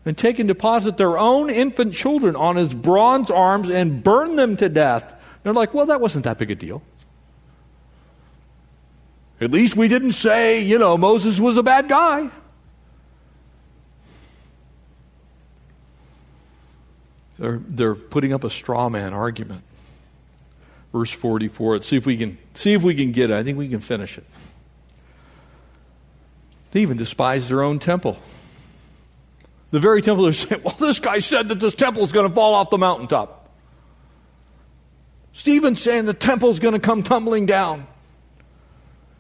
And 0.04 0.18
take 0.18 0.40
and 0.40 0.48
deposit 0.48 0.98
their 0.98 1.20
own 1.20 1.52
infant 1.52 1.94
children 1.94 2.36
on 2.36 2.56
his 2.56 2.74
bronze 2.74 3.30
arms 3.30 3.70
and 3.70 4.04
burn 4.04 4.36
them 4.36 4.58
to 4.58 4.68
death. 4.68 5.14
They're 5.44 5.54
like, 5.54 5.76
Well, 5.76 5.86
that 5.86 6.02
wasn't 6.02 6.26
that 6.26 6.40
big 6.40 6.50
a 6.50 6.56
deal. 6.56 6.82
At 9.40 9.52
least 9.52 9.78
we 9.78 9.88
didn't 9.88 10.14
say, 10.14 10.60
you 10.60 10.80
know, 10.80 10.98
Moses 10.98 11.40
was 11.40 11.58
a 11.58 11.64
bad 11.64 11.88
guy. 11.88 12.32
They're, 17.38 17.60
they're 17.60 17.94
putting 17.94 18.34
up 18.34 18.44
a 18.44 18.50
straw 18.50 18.90
man 18.90 19.14
argument. 19.14 19.62
Verse 20.98 21.12
44. 21.12 21.74
Let's 21.74 21.88
see 21.88 21.96
if 21.96 22.08
we 22.08 22.18
can 22.18 22.40
see 22.56 22.74
if 22.74 22.82
we 22.82 22.96
can 22.96 23.12
get 23.12 23.30
it. 23.30 23.38
I 23.38 23.44
think 23.44 23.56
we 23.56 23.68
can 23.68 23.82
finish 23.82 24.18
it. 24.18 24.24
They 26.72 26.82
even 26.82 26.98
despise 26.98 27.48
their 27.50 27.62
own 27.62 27.78
temple. 27.78 28.18
The 29.70 29.80
very 29.80 30.02
temple 30.02 30.24
they're 30.24 30.34
saying, 30.34 30.64
well, 30.64 30.76
this 30.80 31.00
guy 31.00 31.20
said 31.20 31.50
that 31.50 31.60
this 31.60 31.76
temple 31.76 32.04
is 32.04 32.12
going 32.12 32.28
to 32.28 32.34
fall 32.34 32.56
off 32.56 32.72
the 32.72 32.80
mountaintop. 32.80 33.48
Stephen's 35.34 35.80
saying 35.80 36.06
the 36.06 36.16
temple 36.16 36.50
is 36.50 36.60
going 36.60 36.74
to 36.74 36.80
come 36.80 37.04
tumbling 37.04 37.46
down. 37.46 37.86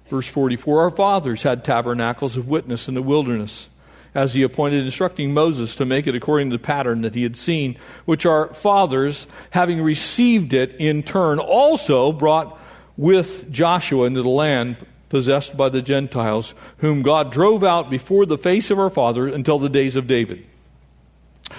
Verse 0.09 0.27
44 0.27 0.81
Our 0.81 0.89
fathers 0.89 1.43
had 1.43 1.63
tabernacles 1.63 2.37
of 2.37 2.47
witness 2.47 2.87
in 2.87 2.95
the 2.95 3.03
wilderness, 3.03 3.69
as 4.17 4.33
he 4.33 4.41
appointed, 4.41 4.83
instructing 4.83 5.31
Moses 5.31 5.75
to 5.75 5.85
make 5.85 6.07
it 6.07 6.15
according 6.15 6.49
to 6.49 6.57
the 6.57 6.63
pattern 6.63 7.01
that 7.01 7.13
he 7.13 7.21
had 7.21 7.37
seen, 7.37 7.77
which 8.05 8.25
our 8.25 8.51
fathers, 8.51 9.27
having 9.51 9.79
received 9.79 10.53
it 10.53 10.75
in 10.79 11.03
turn, 11.03 11.37
also 11.37 12.11
brought 12.11 12.59
with 12.97 13.49
Joshua 13.51 14.07
into 14.07 14.23
the 14.23 14.27
land 14.27 14.77
possessed 15.09 15.55
by 15.55 15.69
the 15.69 15.83
Gentiles, 15.83 16.55
whom 16.77 17.03
God 17.03 17.31
drove 17.31 17.63
out 17.63 17.91
before 17.91 18.25
the 18.25 18.39
face 18.39 18.71
of 18.71 18.79
our 18.79 18.89
father 18.89 19.27
until 19.27 19.59
the 19.59 19.69
days 19.69 19.95
of 19.95 20.07
David, 20.07 20.47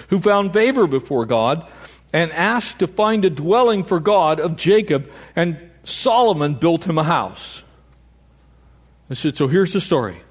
who 0.08 0.18
found 0.18 0.52
favor 0.52 0.88
before 0.88 1.26
God 1.26 1.64
and 2.12 2.32
asked 2.32 2.80
to 2.80 2.88
find 2.88 3.24
a 3.24 3.30
dwelling 3.30 3.84
for 3.84 4.00
God 4.00 4.40
of 4.40 4.56
Jacob, 4.56 5.08
and 5.36 5.60
Solomon 5.84 6.54
built 6.54 6.88
him 6.88 6.98
a 6.98 7.04
house. 7.04 7.62
I 9.08 9.14
said, 9.14 9.36
So 9.36 9.46
here's 9.46 9.74
the 9.74 9.80
story. 9.80 10.22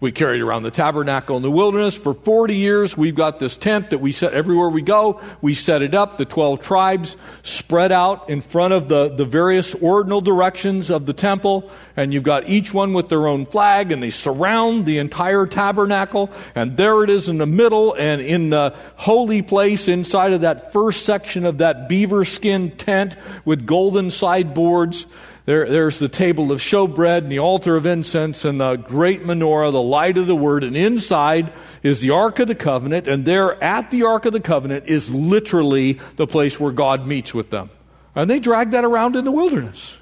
We 0.00 0.12
carried 0.12 0.42
around 0.42 0.62
the 0.62 0.70
tabernacle 0.70 1.36
in 1.36 1.42
the 1.42 1.50
wilderness 1.50 1.96
for 1.96 2.14
40 2.14 2.54
years. 2.54 2.96
We've 2.96 3.16
got 3.16 3.40
this 3.40 3.56
tent 3.56 3.90
that 3.90 3.98
we 3.98 4.12
set 4.12 4.32
everywhere 4.32 4.68
we 4.68 4.80
go. 4.80 5.20
We 5.40 5.54
set 5.54 5.82
it 5.82 5.92
up, 5.92 6.18
the 6.18 6.24
12 6.24 6.60
tribes 6.60 7.16
spread 7.42 7.90
out 7.90 8.30
in 8.30 8.40
front 8.40 8.74
of 8.74 8.88
the, 8.88 9.08
the 9.08 9.24
various 9.24 9.74
ordinal 9.74 10.20
directions 10.20 10.90
of 10.90 11.06
the 11.06 11.12
temple. 11.12 11.68
And 11.96 12.14
you've 12.14 12.22
got 12.22 12.48
each 12.48 12.72
one 12.72 12.92
with 12.92 13.08
their 13.08 13.26
own 13.26 13.44
flag, 13.44 13.90
and 13.90 14.00
they 14.00 14.10
surround 14.10 14.86
the 14.86 14.98
entire 14.98 15.46
tabernacle. 15.46 16.30
And 16.54 16.76
there 16.76 17.02
it 17.02 17.10
is 17.10 17.28
in 17.28 17.38
the 17.38 17.46
middle, 17.46 17.94
and 17.94 18.20
in 18.20 18.50
the 18.50 18.76
holy 18.94 19.42
place 19.42 19.88
inside 19.88 20.32
of 20.32 20.42
that 20.42 20.72
first 20.72 21.04
section 21.06 21.44
of 21.44 21.58
that 21.58 21.88
beaver 21.88 22.24
skin 22.24 22.70
tent 22.70 23.16
with 23.44 23.66
golden 23.66 24.12
sideboards 24.12 25.08
there, 25.48 25.66
there's 25.66 25.98
the 25.98 26.10
table 26.10 26.52
of 26.52 26.60
showbread 26.60 27.22
and 27.22 27.32
the 27.32 27.38
altar 27.38 27.74
of 27.74 27.86
incense 27.86 28.44
and 28.44 28.60
the 28.60 28.76
great 28.76 29.22
menorah, 29.22 29.72
the 29.72 29.80
light 29.80 30.18
of 30.18 30.26
the 30.26 30.36
word. 30.36 30.62
And 30.62 30.76
inside 30.76 31.54
is 31.82 32.02
the 32.02 32.10
Ark 32.10 32.38
of 32.38 32.48
the 32.48 32.54
Covenant. 32.54 33.08
And 33.08 33.24
there 33.24 33.54
at 33.64 33.90
the 33.90 34.02
Ark 34.02 34.26
of 34.26 34.34
the 34.34 34.42
Covenant 34.42 34.88
is 34.88 35.08
literally 35.08 35.94
the 36.16 36.26
place 36.26 36.60
where 36.60 36.70
God 36.70 37.06
meets 37.06 37.32
with 37.32 37.48
them. 37.48 37.70
And 38.14 38.28
they 38.28 38.40
drag 38.40 38.72
that 38.72 38.84
around 38.84 39.16
in 39.16 39.24
the 39.24 39.32
wilderness. 39.32 39.98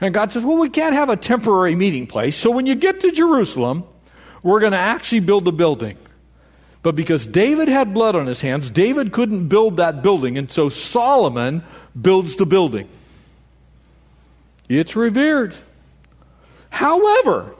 And 0.00 0.14
God 0.14 0.32
says, 0.32 0.42
well, 0.42 0.56
we 0.56 0.70
can't 0.70 0.94
have 0.94 1.10
a 1.10 1.16
temporary 1.18 1.74
meeting 1.74 2.06
place. 2.06 2.34
So 2.34 2.50
when 2.50 2.64
you 2.64 2.74
get 2.74 3.00
to 3.00 3.12
Jerusalem, 3.12 3.84
we're 4.42 4.60
going 4.60 4.72
to 4.72 4.78
actually 4.78 5.20
build 5.20 5.46
a 5.46 5.52
building. 5.52 5.98
But 6.82 6.96
because 6.96 7.26
David 7.26 7.68
had 7.68 7.92
blood 7.92 8.16
on 8.16 8.24
his 8.24 8.40
hands, 8.40 8.70
David 8.70 9.12
couldn't 9.12 9.48
build 9.48 9.76
that 9.76 10.02
building. 10.02 10.38
And 10.38 10.50
so 10.50 10.70
Solomon 10.70 11.64
builds 12.00 12.36
the 12.36 12.46
building. 12.46 12.88
It's 14.78 14.96
revered. 14.96 15.54
However, 16.70 17.54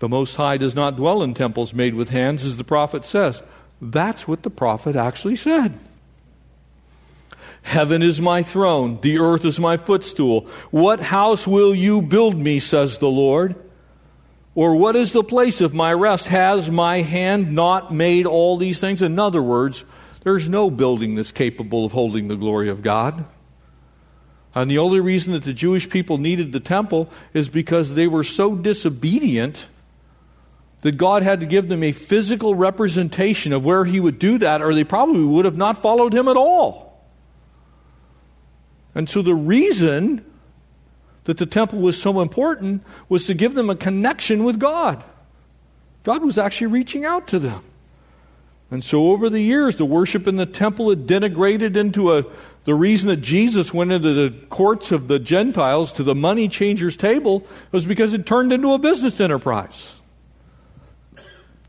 the 0.00 0.08
Most 0.08 0.36
High 0.36 0.56
does 0.56 0.74
not 0.74 0.96
dwell 0.96 1.22
in 1.22 1.34
temples 1.34 1.74
made 1.74 1.94
with 1.94 2.10
hands, 2.10 2.44
as 2.44 2.56
the 2.56 2.64
prophet 2.64 3.04
says. 3.04 3.42
That's 3.80 4.26
what 4.26 4.42
the 4.42 4.50
prophet 4.50 4.96
actually 4.96 5.36
said. 5.36 5.78
Heaven 7.62 8.02
is 8.02 8.20
my 8.20 8.42
throne, 8.42 8.98
the 9.02 9.18
earth 9.18 9.44
is 9.44 9.60
my 9.60 9.76
footstool. 9.76 10.48
What 10.70 11.00
house 11.00 11.46
will 11.46 11.74
you 11.74 12.00
build 12.00 12.36
me, 12.36 12.58
says 12.58 12.98
the 12.98 13.08
Lord? 13.08 13.54
Or 14.54 14.74
what 14.74 14.96
is 14.96 15.12
the 15.12 15.22
place 15.22 15.60
of 15.60 15.74
my 15.74 15.92
rest? 15.92 16.26
Has 16.26 16.70
my 16.70 17.02
hand 17.02 17.54
not 17.54 17.92
made 17.92 18.26
all 18.26 18.56
these 18.56 18.80
things? 18.80 19.02
In 19.02 19.18
other 19.18 19.42
words, 19.42 19.84
there's 20.22 20.48
no 20.48 20.70
building 20.70 21.14
that's 21.14 21.32
capable 21.32 21.84
of 21.84 21.92
holding 21.92 22.28
the 22.28 22.36
glory 22.36 22.70
of 22.70 22.82
God. 22.82 23.24
And 24.54 24.70
the 24.70 24.78
only 24.78 25.00
reason 25.00 25.32
that 25.32 25.44
the 25.44 25.52
Jewish 25.52 25.88
people 25.88 26.18
needed 26.18 26.52
the 26.52 26.60
temple 26.60 27.08
is 27.32 27.48
because 27.48 27.94
they 27.94 28.08
were 28.08 28.24
so 28.24 28.54
disobedient 28.56 29.68
that 30.80 30.96
God 30.96 31.22
had 31.22 31.40
to 31.40 31.46
give 31.46 31.68
them 31.68 31.82
a 31.82 31.92
physical 31.92 32.54
representation 32.54 33.52
of 33.52 33.64
where 33.64 33.84
He 33.84 34.00
would 34.00 34.18
do 34.18 34.38
that, 34.38 34.62
or 34.62 34.74
they 34.74 34.84
probably 34.84 35.24
would 35.24 35.44
have 35.44 35.56
not 35.56 35.82
followed 35.82 36.14
Him 36.14 36.26
at 36.26 36.36
all. 36.36 37.04
And 38.94 39.08
so 39.08 39.22
the 39.22 39.34
reason 39.34 40.24
that 41.24 41.38
the 41.38 41.46
temple 41.46 41.78
was 41.78 42.00
so 42.00 42.20
important 42.20 42.82
was 43.08 43.26
to 43.26 43.34
give 43.34 43.54
them 43.54 43.70
a 43.70 43.76
connection 43.76 44.42
with 44.42 44.58
God. 44.58 45.04
God 46.02 46.24
was 46.24 46.38
actually 46.38 46.68
reaching 46.68 47.04
out 47.04 47.28
to 47.28 47.38
them. 47.38 47.62
And 48.70 48.82
so 48.82 49.10
over 49.10 49.28
the 49.28 49.40
years, 49.40 49.76
the 49.76 49.84
worship 49.84 50.26
in 50.26 50.36
the 50.36 50.46
temple 50.46 50.90
had 50.90 51.06
denigrated 51.06 51.76
into 51.76 52.16
a, 52.16 52.24
the 52.64 52.74
reason 52.74 53.08
that 53.08 53.22
Jesus 53.22 53.72
went 53.72 53.90
into 53.90 54.12
the 54.12 54.36
courts 54.48 54.92
of 54.92 55.08
the 55.08 55.18
Gentiles 55.18 55.92
to 55.94 56.02
the 56.02 56.14
money 56.14 56.48
changers' 56.48 56.96
table 56.96 57.46
was 57.72 57.86
because 57.86 58.12
it 58.12 58.26
turned 58.26 58.52
into 58.52 58.72
a 58.74 58.78
business 58.78 59.20
enterprise. 59.20 59.94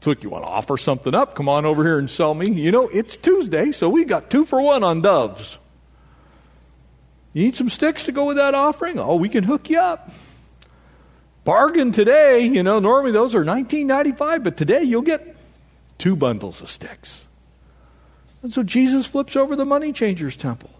So 0.01 0.15
you 0.19 0.29
want 0.29 0.43
to 0.43 0.49
offer 0.49 0.77
something 0.77 1.13
up, 1.13 1.35
come 1.35 1.47
on 1.47 1.65
over 1.65 1.83
here 1.83 1.99
and 1.99 2.09
sell 2.09 2.33
me. 2.33 2.51
You 2.51 2.71
know, 2.71 2.87
it's 2.89 3.15
Tuesday, 3.15 3.71
so 3.71 3.87
we 3.87 4.03
got 4.03 4.31
two 4.31 4.45
for 4.45 4.61
one 4.61 4.83
on 4.83 5.01
doves. 5.01 5.59
You 7.33 7.45
need 7.45 7.55
some 7.55 7.69
sticks 7.69 8.05
to 8.05 8.11
go 8.11 8.25
with 8.25 8.37
that 8.37 8.55
offering? 8.55 8.99
Oh, 8.99 9.15
we 9.15 9.29
can 9.29 9.43
hook 9.43 9.69
you 9.69 9.79
up. 9.79 10.11
Bargain 11.43 11.91
today, 11.91 12.41
you 12.41 12.63
know, 12.63 12.79
normally 12.79 13.11
those 13.11 13.35
are 13.35 13.45
19.95, 13.45 14.43
but 14.43 14.57
today 14.57 14.83
you'll 14.83 15.01
get 15.01 15.35
two 15.97 16.15
bundles 16.15 16.61
of 16.61 16.69
sticks. 16.69 17.25
And 18.41 18.51
so 18.51 18.63
Jesus 18.63 19.05
flips 19.05 19.35
over 19.35 19.55
the 19.55 19.65
money 19.65 19.93
changers' 19.93 20.35
temple. 20.35 20.70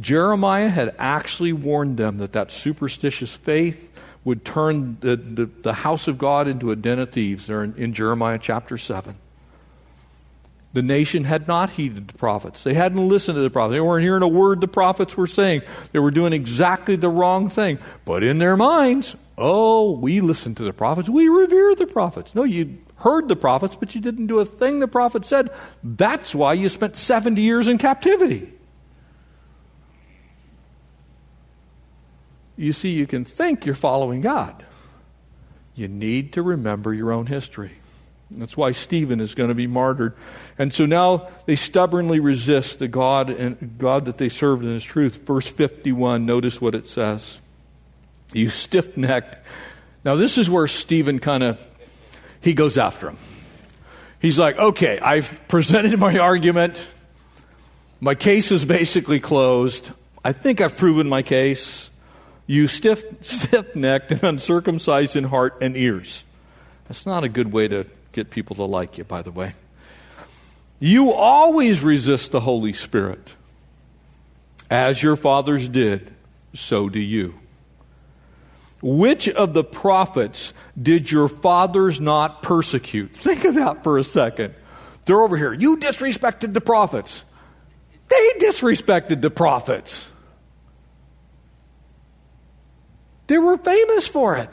Jeremiah 0.00 0.68
had 0.68 0.94
actually 0.98 1.52
warned 1.52 1.96
them 1.96 2.18
that 2.18 2.32
that 2.32 2.50
superstitious 2.50 3.34
faith 3.34 3.84
would 4.24 4.44
turn 4.44 4.98
the, 5.00 5.16
the, 5.16 5.46
the 5.46 5.72
house 5.72 6.06
of 6.06 6.18
God 6.18 6.48
into 6.48 6.70
a 6.70 6.76
den 6.76 6.98
of 6.98 7.10
thieves 7.10 7.46
there 7.46 7.64
in, 7.64 7.74
in 7.76 7.92
Jeremiah 7.92 8.38
chapter 8.40 8.76
7. 8.76 9.14
The 10.74 10.82
nation 10.82 11.24
had 11.24 11.48
not 11.48 11.70
heeded 11.70 12.08
the 12.08 12.14
prophets. 12.14 12.62
They 12.62 12.74
hadn't 12.74 13.08
listened 13.08 13.36
to 13.36 13.40
the 13.40 13.50
prophets. 13.50 13.74
They 13.74 13.80
weren't 13.80 14.02
hearing 14.02 14.22
a 14.22 14.28
word 14.28 14.60
the 14.60 14.68
prophets 14.68 15.16
were 15.16 15.26
saying. 15.26 15.62
They 15.92 15.98
were 15.98 16.10
doing 16.10 16.32
exactly 16.32 16.94
the 16.94 17.08
wrong 17.08 17.48
thing. 17.48 17.78
But 18.04 18.22
in 18.22 18.38
their 18.38 18.56
minds, 18.56 19.16
oh, 19.38 19.92
we 19.92 20.20
listen 20.20 20.54
to 20.56 20.62
the 20.62 20.74
prophets. 20.74 21.08
We 21.08 21.28
revere 21.28 21.74
the 21.74 21.86
prophets. 21.86 22.34
No, 22.34 22.44
you 22.44 22.78
heard 22.96 23.28
the 23.28 23.36
prophets, 23.36 23.76
but 23.76 23.94
you 23.94 24.00
didn't 24.00 24.26
do 24.26 24.40
a 24.40 24.44
thing 24.44 24.80
the 24.80 24.88
prophet 24.88 25.24
said. 25.24 25.50
That's 25.82 26.34
why 26.34 26.52
you 26.52 26.68
spent 26.68 26.96
70 26.96 27.40
years 27.40 27.66
in 27.66 27.78
captivity. 27.78 28.52
You 32.58 32.72
see, 32.72 32.90
you 32.90 33.06
can 33.06 33.24
think 33.24 33.64
you're 33.64 33.76
following 33.76 34.20
God. 34.20 34.64
You 35.76 35.86
need 35.86 36.32
to 36.32 36.42
remember 36.42 36.92
your 36.92 37.12
own 37.12 37.26
history. 37.26 37.70
That's 38.32 38.56
why 38.56 38.72
Stephen 38.72 39.20
is 39.20 39.36
going 39.36 39.48
to 39.48 39.54
be 39.54 39.68
martyred. 39.68 40.14
And 40.58 40.74
so 40.74 40.84
now 40.84 41.28
they 41.46 41.54
stubbornly 41.54 42.18
resist 42.20 42.80
the 42.80 42.88
God 42.88 43.30
and 43.30 43.78
God 43.78 44.06
that 44.06 44.18
they 44.18 44.28
served 44.28 44.64
in 44.64 44.70
his 44.70 44.84
truth. 44.84 45.24
Verse 45.24 45.46
51, 45.46 46.26
notice 46.26 46.60
what 46.60 46.74
it 46.74 46.88
says. 46.88 47.40
You 48.32 48.50
stiff-necked. 48.50 49.38
Now 50.04 50.16
this 50.16 50.36
is 50.36 50.50
where 50.50 50.66
Stephen 50.66 51.20
kind 51.20 51.42
of 51.42 51.58
he 52.40 52.54
goes 52.54 52.76
after 52.76 53.08
him. 53.08 53.18
He's 54.20 54.38
like, 54.38 54.58
okay, 54.58 54.98
I've 54.98 55.46
presented 55.48 55.98
my 55.98 56.18
argument. 56.18 56.84
My 58.00 58.14
case 58.14 58.50
is 58.50 58.64
basically 58.64 59.20
closed. 59.20 59.92
I 60.24 60.32
think 60.32 60.60
I've 60.60 60.76
proven 60.76 61.08
my 61.08 61.22
case. 61.22 61.90
You 62.48 62.66
stiff, 62.66 63.04
stiff-necked 63.20 64.10
and 64.10 64.24
uncircumcised 64.24 65.16
in 65.16 65.24
heart 65.24 65.58
and 65.60 65.76
ears. 65.76 66.24
That's 66.88 67.04
not 67.04 67.22
a 67.22 67.28
good 67.28 67.52
way 67.52 67.68
to 67.68 67.86
get 68.12 68.30
people 68.30 68.56
to 68.56 68.64
like 68.64 68.96
you, 68.96 69.04
by 69.04 69.20
the 69.20 69.30
way. 69.30 69.52
You 70.80 71.12
always 71.12 71.82
resist 71.82 72.32
the 72.32 72.40
Holy 72.40 72.72
Spirit. 72.72 73.34
As 74.70 75.02
your 75.02 75.14
fathers 75.14 75.68
did, 75.68 76.10
so 76.54 76.88
do 76.88 77.00
you. 77.00 77.34
Which 78.80 79.28
of 79.28 79.52
the 79.52 79.64
prophets 79.64 80.54
did 80.80 81.10
your 81.10 81.28
fathers 81.28 82.00
not 82.00 82.42
persecute? 82.42 83.12
Think 83.12 83.44
of 83.44 83.56
that 83.56 83.84
for 83.84 83.98
a 83.98 84.04
second. 84.04 84.54
They're 85.04 85.20
over 85.20 85.36
here. 85.36 85.52
You 85.52 85.76
disrespected 85.76 86.54
the 86.54 86.60
prophets. 86.62 87.26
They 88.08 88.32
disrespected 88.38 89.20
the 89.20 89.30
prophets. 89.30 90.10
They 93.28 93.38
were 93.38 93.56
famous 93.56 94.08
for 94.08 94.36
it. 94.36 94.50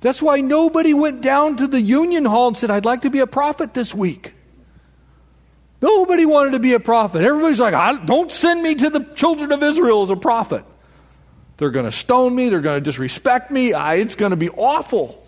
That's 0.00 0.20
why 0.20 0.40
nobody 0.40 0.94
went 0.94 1.20
down 1.20 1.56
to 1.56 1.66
the 1.66 1.80
union 1.80 2.24
hall 2.24 2.48
and 2.48 2.56
said, 2.56 2.70
I'd 2.70 2.84
like 2.84 3.02
to 3.02 3.10
be 3.10 3.20
a 3.20 3.26
prophet 3.26 3.74
this 3.74 3.94
week. 3.94 4.34
Nobody 5.80 6.26
wanted 6.26 6.52
to 6.52 6.58
be 6.58 6.74
a 6.74 6.80
prophet. 6.80 7.22
Everybody's 7.22 7.60
like, 7.60 8.06
don't 8.06 8.32
send 8.32 8.62
me 8.62 8.74
to 8.74 8.90
the 8.90 9.00
children 9.14 9.52
of 9.52 9.62
Israel 9.62 10.02
as 10.02 10.10
a 10.10 10.16
prophet. 10.16 10.64
They're 11.56 11.70
going 11.70 11.84
to 11.84 11.92
stone 11.92 12.34
me. 12.34 12.48
They're 12.48 12.60
going 12.60 12.78
to 12.78 12.84
disrespect 12.84 13.50
me. 13.50 13.72
I, 13.72 13.96
it's 13.96 14.14
going 14.14 14.30
to 14.30 14.36
be 14.36 14.50
awful. 14.50 15.24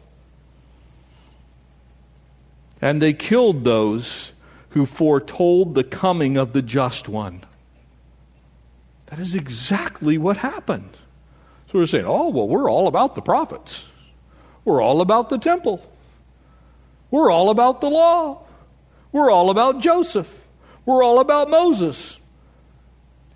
And 2.81 3.03
they 3.03 3.13
killed 3.13 3.65
those 3.65 4.33
who 4.71 4.87
foretold 4.87 5.75
the 5.75 5.85
coming 5.85 6.37
of 6.37 6.53
the 6.53 6.63
just 6.63 7.09
one. 7.09 7.43
That 9.07 9.19
is 9.19 9.35
exactly 9.35 10.17
what 10.19 10.39
happened. 10.39 10.99
So 11.71 11.79
we're 11.79 11.87
saying, 11.87 12.05
oh, 12.05 12.31
well, 12.31 12.49
we're 12.49 12.69
all 12.69 12.89
about 12.89 13.15
the 13.15 13.23
prophets. 13.23 13.89
We're 14.65 14.83
all 14.83 15.01
about 15.01 15.29
the 15.29 15.39
temple. 15.39 15.81
We're 17.13 17.31
all 17.31 17.49
about 17.51 17.81
the 17.81 17.89
law. 17.89 18.43
We're 19.13 19.31
all 19.31 19.51
about 19.51 19.79
Joseph. 19.79 20.49
We're 20.85 21.05
all 21.05 21.21
about 21.21 21.49
Moses. 21.49 22.21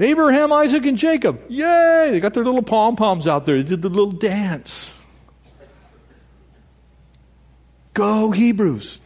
Abraham, 0.00 0.52
Isaac, 0.52 0.84
and 0.84 0.98
Jacob. 0.98 1.42
Yay! 1.48 2.08
They 2.10 2.18
got 2.18 2.34
their 2.34 2.44
little 2.44 2.62
pom 2.62 2.96
poms 2.96 3.28
out 3.28 3.46
there. 3.46 3.56
They 3.56 3.68
did 3.68 3.82
the 3.82 3.88
little 3.88 4.10
dance. 4.10 5.00
Go, 7.92 8.32
Hebrews. 8.32 8.98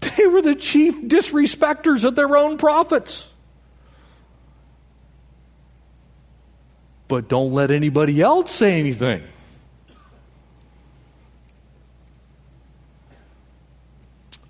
They 0.00 0.26
were 0.26 0.40
the 0.40 0.54
chief 0.54 1.06
disrespecters 1.06 2.04
of 2.04 2.16
their 2.16 2.34
own 2.34 2.56
prophets. 2.56 3.28
but 7.08 7.26
don't 7.26 7.52
let 7.52 7.70
anybody 7.70 8.20
else 8.20 8.52
say 8.52 8.78
anything. 8.78 9.24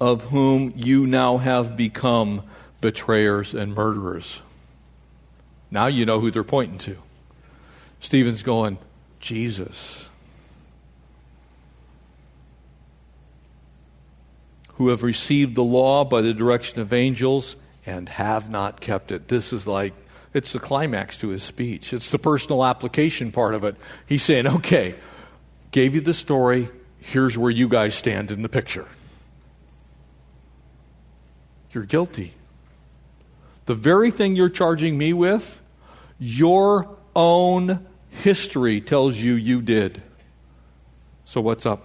Of 0.01 0.25
whom 0.25 0.73
you 0.77 1.07
now 1.07 1.39
have 1.39 1.77
become 1.77 2.43
betrayers 2.81 3.55
and 3.55 3.75
murderers. 3.75 4.43
Now 5.71 5.87
you 5.87 6.05
know 6.05 6.21
who 6.21 6.31
they're 6.31 6.45
pointing 6.45 6.79
to. 6.79 6.99
Stephen's 8.01 8.43
going, 8.43 8.79
Jesus. 9.21 10.09
Who 14.75 14.89
have 14.89 15.03
received 15.03 15.57
the 15.57 15.65
law 15.65 16.05
by 16.05 16.21
the 16.21 16.33
direction 16.33 16.81
of 16.81 16.93
angels 16.93 17.57
and 17.85 18.09
have 18.09 18.49
not 18.49 18.81
kept 18.81 19.11
it. 19.11 19.29
This 19.29 19.53
is 19.53 19.67
like 19.67 19.95
it's 20.35 20.53
the 20.53 20.59
climax 20.59 21.17
to 21.19 21.29
his 21.29 21.43
speech. 21.43 21.93
It's 21.93 22.11
the 22.11 22.19
personal 22.19 22.65
application 22.65 23.33
part 23.33 23.55
of 23.55 23.65
it. 23.65 23.77
He's 24.07 24.23
saying, 24.23 24.47
okay, 24.47 24.95
gave 25.71 25.95
you 25.95 26.01
the 26.01 26.15
story. 26.15 26.69
Here's 27.01 27.39
where 27.39 27.51
you 27.51 27.69
guys 27.69 27.95
stand 27.95 28.31
in 28.31 28.43
the 28.43 28.49
picture. 28.49 28.87
You're 31.73 31.85
guilty. 31.85 32.35
The 33.67 33.75
very 33.75 34.11
thing 34.11 34.37
you're 34.37 34.49
charging 34.49 34.97
me 34.97 35.13
with, 35.13 35.61
your 36.19 36.97
own 37.15 37.87
history 38.11 38.81
tells 38.81 39.17
you 39.17 39.35
you 39.35 39.63
did. 39.63 40.03
So 41.25 41.41
what's 41.41 41.67
up? 41.67 41.85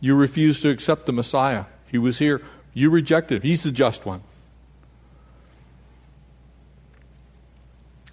You 0.00 0.14
refused 0.14 0.62
to 0.62 0.70
accept 0.70 1.06
the 1.06 1.12
Messiah. 1.12 1.64
He 1.90 1.98
was 1.98 2.18
here. 2.18 2.42
You 2.72 2.90
rejected 2.90 3.36
him. 3.36 3.42
He's 3.42 3.62
the 3.62 3.70
just 3.70 4.06
one. 4.06 4.22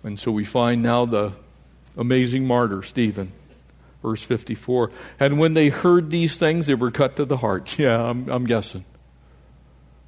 And 0.07 0.17
so 0.17 0.31
we 0.31 0.45
find 0.45 0.81
now 0.81 1.05
the 1.05 1.33
amazing 1.97 2.47
martyr, 2.47 2.81
Stephen. 2.81 3.33
Verse 4.01 4.23
54. 4.23 4.89
And 5.19 5.37
when 5.37 5.53
they 5.53 5.67
heard 5.67 6.11
these 6.11 6.37
things, 6.37 6.67
they 6.67 6.75
were 6.75 6.91
cut 6.91 7.17
to 7.17 7.25
the 7.25 7.37
heart. 7.37 7.77
Yeah, 7.79 8.01
I'm, 8.01 8.29
I'm 8.29 8.45
guessing. 8.45 8.85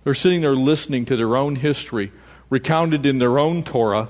They're 0.05 0.13
sitting 0.13 0.39
there 0.39 0.55
listening 0.55 1.03
to 1.03 1.17
their 1.17 1.35
own 1.35 1.57
history, 1.57 2.13
recounted 2.49 3.05
in 3.05 3.17
their 3.17 3.37
own 3.37 3.61
Torah, 3.61 4.07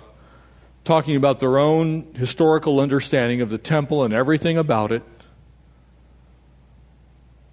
talking 0.83 1.15
about 1.15 1.39
their 1.39 1.57
own 1.57 2.13
historical 2.13 2.79
understanding 2.79 3.41
of 3.41 3.49
the 3.49 3.57
temple 3.57 4.03
and 4.03 4.13
everything 4.13 4.59
about 4.59 4.91
it. 4.91 5.01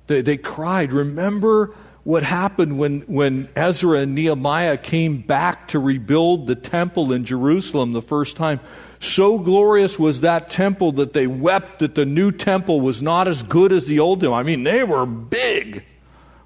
They, 0.08 0.20
they 0.20 0.36
cried, 0.36 0.92
Remember 0.92 1.74
what 2.06 2.22
happened 2.22 2.78
when, 2.78 3.00
when 3.00 3.48
Ezra 3.56 3.98
and 3.98 4.14
Nehemiah 4.14 4.76
came 4.76 5.22
back 5.22 5.66
to 5.66 5.80
rebuild 5.80 6.46
the 6.46 6.54
temple 6.54 7.12
in 7.12 7.24
Jerusalem 7.24 7.94
the 7.94 8.00
first 8.00 8.36
time. 8.36 8.60
So 9.00 9.40
glorious 9.40 9.98
was 9.98 10.20
that 10.20 10.48
temple 10.48 10.92
that 10.92 11.14
they 11.14 11.26
wept 11.26 11.80
that 11.80 11.96
the 11.96 12.06
new 12.06 12.30
temple 12.30 12.80
was 12.80 13.02
not 13.02 13.26
as 13.26 13.42
good 13.42 13.72
as 13.72 13.86
the 13.88 13.98
old 13.98 14.20
temple. 14.20 14.36
I 14.36 14.44
mean, 14.44 14.62
they 14.62 14.84
were 14.84 15.04
big 15.04 15.82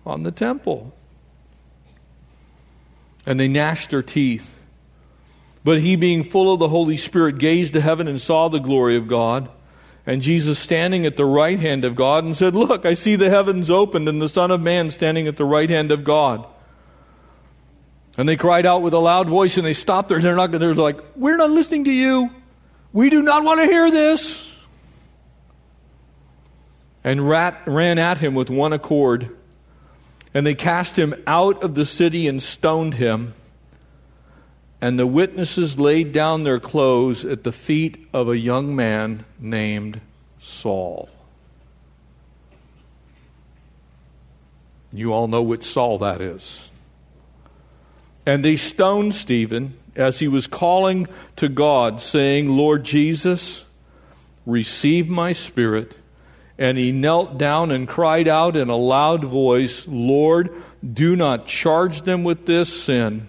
on 0.07 0.23
the 0.23 0.33
temple 0.33 0.95
and 3.27 3.39
they 3.39 3.47
gnashed 3.47 3.91
their 3.91 4.03
teeth. 4.03 4.59
But 5.63 5.81
he, 5.81 5.95
being 5.95 6.25
full 6.25 6.55
of 6.55 6.59
the 6.59 6.71
Holy 6.71 6.97
Spirit, 6.97 7.37
gazed 7.37 7.75
to 7.75 7.83
heaven 7.83 8.09
and 8.09 8.19
saw 8.19 8.49
the 8.49 8.61
glory 8.61 8.97
of 8.97 9.09
God, 9.09 9.51
and 10.07 10.23
Jesus 10.23 10.59
standing 10.59 11.07
at 11.07 11.17
the 11.17 11.25
right 11.25 11.59
hand 11.59 11.85
of 11.85 11.95
God, 11.95 12.25
and 12.25 12.37
said, 12.37 12.55
Look, 12.55 12.85
I 12.85 12.95
see 12.95 13.17
the 13.17 13.31
heavens 13.31 13.71
opened, 13.71 14.09
and 14.09 14.21
the 14.21 14.29
Son 14.29 14.51
of 14.51 14.61
Man 14.61 14.91
standing 14.91 15.27
at 15.27 15.37
the 15.37 15.45
right 15.45 15.69
hand 15.69 15.93
of 15.93 16.05
God. 16.05 16.47
And 18.17 18.29
they 18.29 18.37
cried 18.37 18.67
out 18.67 18.83
with 18.83 18.93
a 18.93 18.99
loud 18.99 19.29
voice, 19.29 19.57
and 19.57 19.67
they 19.67 19.73
stopped 19.73 20.09
there. 20.09 20.19
They're 20.19 20.37
not. 20.37 20.53
They're 20.53 20.75
like, 20.75 21.01
"We're 21.17 21.37
not 21.37 21.51
listening 21.51 21.85
to 21.85 21.93
you. 21.93 22.31
We 22.93 23.09
do 23.09 23.23
not 23.23 23.45
want 23.45 23.61
to 23.61 23.67
hear 23.67 23.91
this." 23.91 24.53
And 27.03 27.29
rat, 27.29 27.63
ran 27.67 27.99
at 27.99 28.19
him 28.19 28.35
with 28.35 28.51
one 28.51 28.73
accord 28.73 29.31
and 30.33 30.47
they 30.47 30.55
cast 30.55 30.99
him 30.99 31.15
out 31.27 31.63
of 31.63 31.75
the 31.75 31.85
city 31.85 32.29
and 32.29 32.43
stoned 32.43 32.95
him. 32.95 33.35
And 34.81 34.99
the 34.99 35.07
witnesses 35.07 35.79
laid 35.79 36.13
down 36.13 36.45
their 36.45 36.59
clothes 36.61 37.25
at 37.25 37.45
the 37.45 37.53
feet 37.53 38.09
of 38.15 38.29
a 38.29 38.39
young 38.39 38.75
man 38.75 39.25
named 39.39 40.01
Saul. 40.41 41.09
You 44.93 45.13
all 45.13 45.29
know 45.29 45.43
which 45.43 45.63
Saul 45.63 45.99
that 45.99 46.21
is. 46.21 46.73
And 48.27 48.45
they 48.45 48.57
stoned 48.57 49.15
Stephen 49.15 49.75
as 49.97 50.19
he 50.19 50.29
was 50.29 50.47
calling 50.47 51.07
to 51.37 51.49
God, 51.49 52.01
saying, 52.01 52.49
Lord 52.49 52.85
Jesus, 52.85 53.67
receive 54.47 55.09
my 55.09 55.33
spirit 55.33 55.97
and 56.61 56.77
he 56.77 56.93
knelt 56.93 57.39
down 57.39 57.71
and 57.71 57.89
cried 57.89 58.29
out 58.29 58.55
in 58.55 58.69
a 58.69 58.77
loud 58.77 59.25
voice, 59.25 59.89
Lord, 59.89 60.53
do 60.85 61.17
not 61.17 61.47
charge 61.47 62.03
them 62.03 62.23
with 62.23 62.45
this 62.45 62.83
sin. 62.83 63.29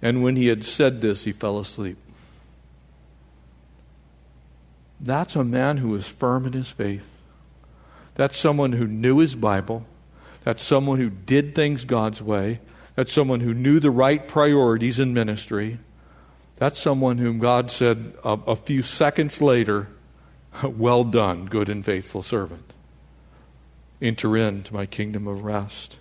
And 0.00 0.22
when 0.22 0.36
he 0.36 0.46
had 0.46 0.64
said 0.64 1.00
this, 1.00 1.24
he 1.24 1.32
fell 1.32 1.58
asleep. 1.58 1.98
That's 5.00 5.36
a 5.36 5.44
man 5.44 5.78
who 5.78 5.90
was 5.90 6.08
firm 6.08 6.46
in 6.46 6.52
his 6.52 6.70
faith. 6.70 7.08
That's 8.14 8.36
someone 8.36 8.72
who 8.72 8.86
knew 8.86 9.18
his 9.18 9.34
Bible. 9.34 9.86
That's 10.44 10.62
someone 10.62 10.98
who 10.98 11.10
did 11.10 11.54
things 11.54 11.84
God's 11.84 12.20
way. 12.20 12.60
That's 12.96 13.12
someone 13.12 13.40
who 13.40 13.54
knew 13.54 13.78
the 13.78 13.92
right 13.92 14.26
priorities 14.26 14.98
in 14.98 15.14
ministry. 15.14 15.78
That's 16.56 16.78
someone 16.80 17.18
whom 17.18 17.38
God 17.38 17.70
said 17.70 18.14
a, 18.24 18.30
a 18.46 18.56
few 18.56 18.82
seconds 18.82 19.40
later, 19.40 19.88
Well 20.62 21.04
done, 21.04 21.46
good 21.46 21.68
and 21.68 21.84
faithful 21.84 22.22
servant. 22.22 22.72
Enter 24.02 24.36
into 24.36 24.74
my 24.74 24.86
kingdom 24.86 25.28
of 25.28 25.44
rest. 25.44 25.98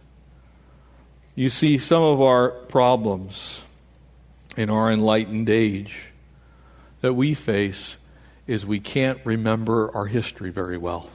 You 1.35 1.49
see, 1.49 1.77
some 1.77 2.01
of 2.01 2.19
our 2.19 2.49
problems 2.49 3.63
in 4.57 4.69
our 4.69 4.91
enlightened 4.91 5.49
age 5.49 6.11
that 7.01 7.13
we 7.13 7.33
face 7.33 7.97
is 8.47 8.65
we 8.65 8.79
can't 8.79 9.19
remember 9.23 9.95
our 9.95 10.07
history 10.07 10.49
very 10.49 10.77
well. 10.77 11.09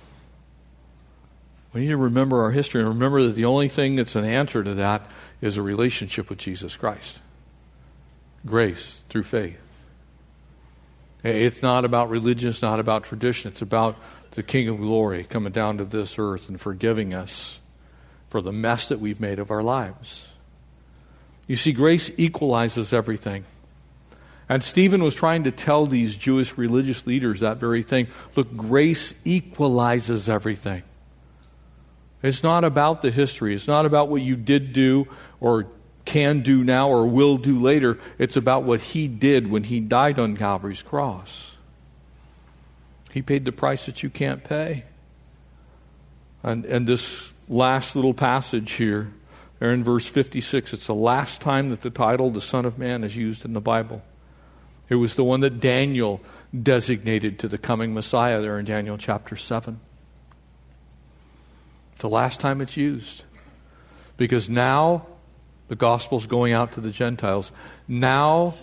We 1.72 1.82
need 1.82 1.88
to 1.88 1.97
remember 1.97 2.43
our 2.43 2.51
history 2.51 2.80
and 2.80 2.88
remember 2.88 3.22
that 3.24 3.34
the 3.34 3.47
only 3.47 3.68
thing 3.68 3.97
that's 3.97 4.14
an 4.14 4.24
answer 4.24 4.62
to 4.62 4.74
that 4.74 5.11
is 5.40 5.57
a 5.57 5.62
relationship 5.62 6.28
with 6.28 6.38
Jesus 6.38 6.76
Christ. 6.76 7.20
Grace 8.45 9.03
through 9.09 9.22
faith. 9.24 9.59
It's 11.24 11.62
not 11.62 11.84
about 11.84 12.11
religion, 12.11 12.51
it's 12.51 12.62
not 12.62 12.80
about 12.80 13.05
tradition, 13.05 13.51
it's 13.51 13.62
about 13.62 13.97
the 14.32 14.43
King 14.43 14.68
of 14.68 14.78
Glory 14.78 15.24
coming 15.24 15.53
down 15.53 15.78
to 15.78 15.84
this 15.84 16.18
earth 16.18 16.49
and 16.49 16.61
forgiving 16.61 17.14
us 17.14 17.61
for 18.28 18.40
the 18.40 18.53
mess 18.53 18.88
that 18.88 18.99
we've 18.99 19.20
made 19.20 19.38
of 19.38 19.51
our 19.51 19.62
lives. 19.62 20.32
You 21.53 21.57
see, 21.57 21.72
grace 21.72 22.11
equalizes 22.16 22.94
everything. 22.94 23.44
And 24.48 24.62
Stephen 24.62 25.05
was 25.05 25.14
trying 25.14 25.44
to 25.44 25.50
tell 25.50 25.84
these 25.84 26.16
Jewish 26.16 26.57
religious 26.57 27.07
leaders 27.07 27.40
that 27.40 27.59
very 27.59 27.82
thing. 27.82 28.07
Look, 28.34 28.57
grace 28.57 29.14
equalizes 29.26 30.30
everything. 30.30 30.82
It's 32.22 32.42
not 32.42 32.64
about 32.64 33.03
the 33.03 33.11
history. 33.11 33.55
It's 33.55 33.68
not 33.68 33.84
about 33.84 34.09
what 34.09 34.22
you 34.22 34.34
did 34.34 34.72
do 34.72 35.07
or 35.40 35.66
can 36.07 36.40
do 36.40 36.64
now 36.64 36.88
or 36.88 37.07
will 37.07 37.36
do 37.36 37.61
later. 37.61 37.98
It's 38.16 38.38
about 38.38 38.62
what 38.62 38.80
he 38.80 39.07
did 39.07 39.50
when 39.50 39.64
he 39.64 39.78
died 39.78 40.18
on 40.18 40.38
Calvary's 40.38 40.82
cross. 40.82 41.59
He 43.11 43.20
paid 43.20 43.44
the 43.44 43.53
price 43.53 43.84
that 43.84 44.03
you 44.03 44.09
can't 44.09 44.42
pay. 44.42 44.84
And, 46.42 46.64
and 46.64 46.86
this 46.86 47.34
last 47.46 47.94
little 47.94 48.14
passage 48.14 48.72
here, 48.72 49.12
there 49.62 49.72
in 49.72 49.84
verse 49.84 50.08
56, 50.08 50.72
it's 50.72 50.88
the 50.88 50.92
last 50.92 51.40
time 51.40 51.68
that 51.68 51.82
the 51.82 51.90
title, 51.90 52.30
the 52.30 52.40
Son 52.40 52.64
of 52.64 52.78
Man, 52.78 53.04
is 53.04 53.16
used 53.16 53.44
in 53.44 53.52
the 53.52 53.60
Bible. 53.60 54.02
It 54.88 54.96
was 54.96 55.14
the 55.14 55.22
one 55.22 55.38
that 55.38 55.60
Daniel 55.60 56.20
designated 56.52 57.38
to 57.38 57.46
the 57.46 57.58
coming 57.58 57.94
Messiah 57.94 58.40
there 58.40 58.58
in 58.58 58.64
Daniel 58.64 58.98
chapter 58.98 59.36
7. 59.36 59.78
It's 61.92 62.00
the 62.00 62.08
last 62.08 62.40
time 62.40 62.60
it's 62.60 62.76
used. 62.76 63.22
Because 64.16 64.50
now 64.50 65.06
the 65.68 65.76
gospel's 65.76 66.26
going 66.26 66.52
out 66.52 66.72
to 66.72 66.80
the 66.80 66.90
Gentiles. 66.90 67.52
Now, 67.86 68.54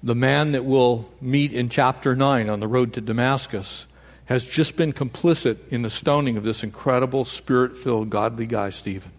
the 0.00 0.14
man 0.14 0.52
that 0.52 0.64
we'll 0.64 1.10
meet 1.20 1.54
in 1.54 1.70
chapter 1.70 2.14
9 2.14 2.48
on 2.48 2.60
the 2.60 2.68
road 2.68 2.92
to 2.92 3.00
Damascus 3.00 3.88
has 4.26 4.46
just 4.46 4.76
been 4.76 4.92
complicit 4.92 5.58
in 5.70 5.82
the 5.82 5.90
stoning 5.90 6.36
of 6.36 6.44
this 6.44 6.62
incredible, 6.62 7.24
spirit 7.24 7.76
filled, 7.76 8.10
godly 8.10 8.46
guy, 8.46 8.70
Stephen. 8.70 9.10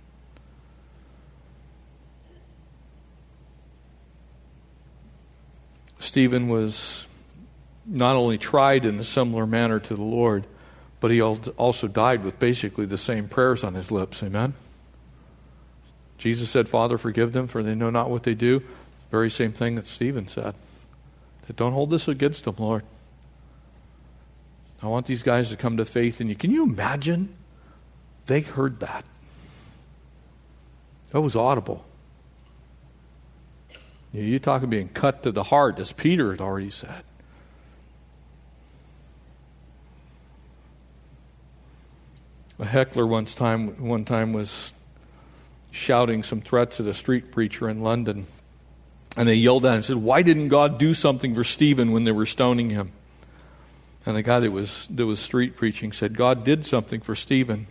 Stephen 6.18 6.48
was 6.48 7.08
not 7.86 8.16
only 8.16 8.40
tried 8.40 8.86
in 8.86 8.98
a 8.98 9.04
similar 9.04 9.46
manner 9.46 9.80
to 9.80 9.94
the 9.94 10.02
Lord, 10.02 10.48
but 11.00 11.12
he 11.12 11.22
also 11.22 11.88
died 11.88 12.24
with 12.24 12.40
basically 12.40 12.88
the 12.88 12.98
same 12.98 13.28
prayers 13.28 13.64
on 13.64 13.76
his 13.76 13.92
lips. 13.92 14.24
Amen? 14.24 14.56
Jesus 16.18 16.50
said, 16.50 16.68
Father, 16.68 16.98
forgive 16.98 17.34
them, 17.34 17.46
for 17.46 17.62
they 17.62 17.76
know 17.76 17.92
not 17.92 18.10
what 18.10 18.24
they 18.24 18.34
do. 18.34 18.64
Very 19.12 19.30
same 19.30 19.52
thing 19.52 19.76
that 19.76 19.86
Stephen 19.86 20.28
said. 20.28 20.56
That 21.46 21.56
don't 21.56 21.74
hold 21.74 21.92
this 21.92 22.08
against 22.08 22.46
them, 22.46 22.56
Lord. 22.58 22.84
I 24.82 24.88
want 24.88 25.06
these 25.06 25.22
guys 25.22 25.52
to 25.52 25.56
come 25.56 25.78
to 25.78 25.86
faith 25.86 26.20
in 26.20 26.30
you. 26.30 26.36
Can 26.36 26.50
you 26.50 26.64
imagine? 26.64 27.38
They 28.26 28.42
heard 28.42 28.80
that. 28.80 29.06
That 31.12 31.22
was 31.22 31.36
audible. 31.36 31.86
You 34.14 34.40
talk 34.40 34.62
about 34.62 34.72
being 34.72 34.90
cut 34.90 35.24
to 35.24 35.32
the 35.32 35.44
heart, 35.44 35.80
as 35.80 35.92
Peter 35.92 36.32
had 36.32 36.42
already 36.42 36.70
said. 36.70 37.04
A 42.60 42.66
heckler 42.66 43.06
once 43.06 43.36
time 43.36 43.88
one 43.88 44.04
time 44.04 44.34
was 44.34 44.74
shouting 45.72 46.24
some 46.24 46.42
threats 46.42 46.80
at 46.80 46.88
a 46.88 46.94
street 46.94 47.32
preacher 47.32 47.70
in 47.70 47.82
London. 47.82 48.26
And 49.16 49.28
they 49.28 49.36
yelled 49.36 49.66
at 49.66 49.70
him 49.70 49.76
and 49.76 49.86
said, 49.86 49.98
Why 49.98 50.22
didn't 50.22 50.50
God 50.50 50.78
do 50.78 50.94
something 50.94 51.36
for 51.36 51.44
Stephen 51.44 51.92
when 51.92 52.04
they 52.04 52.12
were 52.12 52.26
stoning 52.26 52.70
him? 52.70 52.92
And 54.06 54.16
the 54.16 54.24
guy 54.24 54.40
that 54.40 54.52
was, 54.52 54.88
that 54.88 55.06
was 55.06 55.20
street 55.20 55.58
preaching 55.58 55.92
said, 55.92 56.16
God 56.16 56.44
did 56.44 56.66
something 56.66 57.02
for 57.02 57.14
Stephen. 57.14 57.68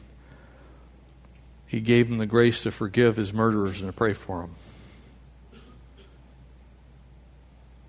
He 1.67 1.81
gave 1.81 2.09
him 2.09 2.19
the 2.19 2.27
grace 2.27 2.63
to 2.65 2.71
forgive 2.71 3.17
his 3.17 3.33
murderers 3.33 3.81
and 3.81 3.91
to 3.91 3.97
pray 3.97 4.13
for 4.13 4.43
them. 4.43 4.55
It 5.53 5.61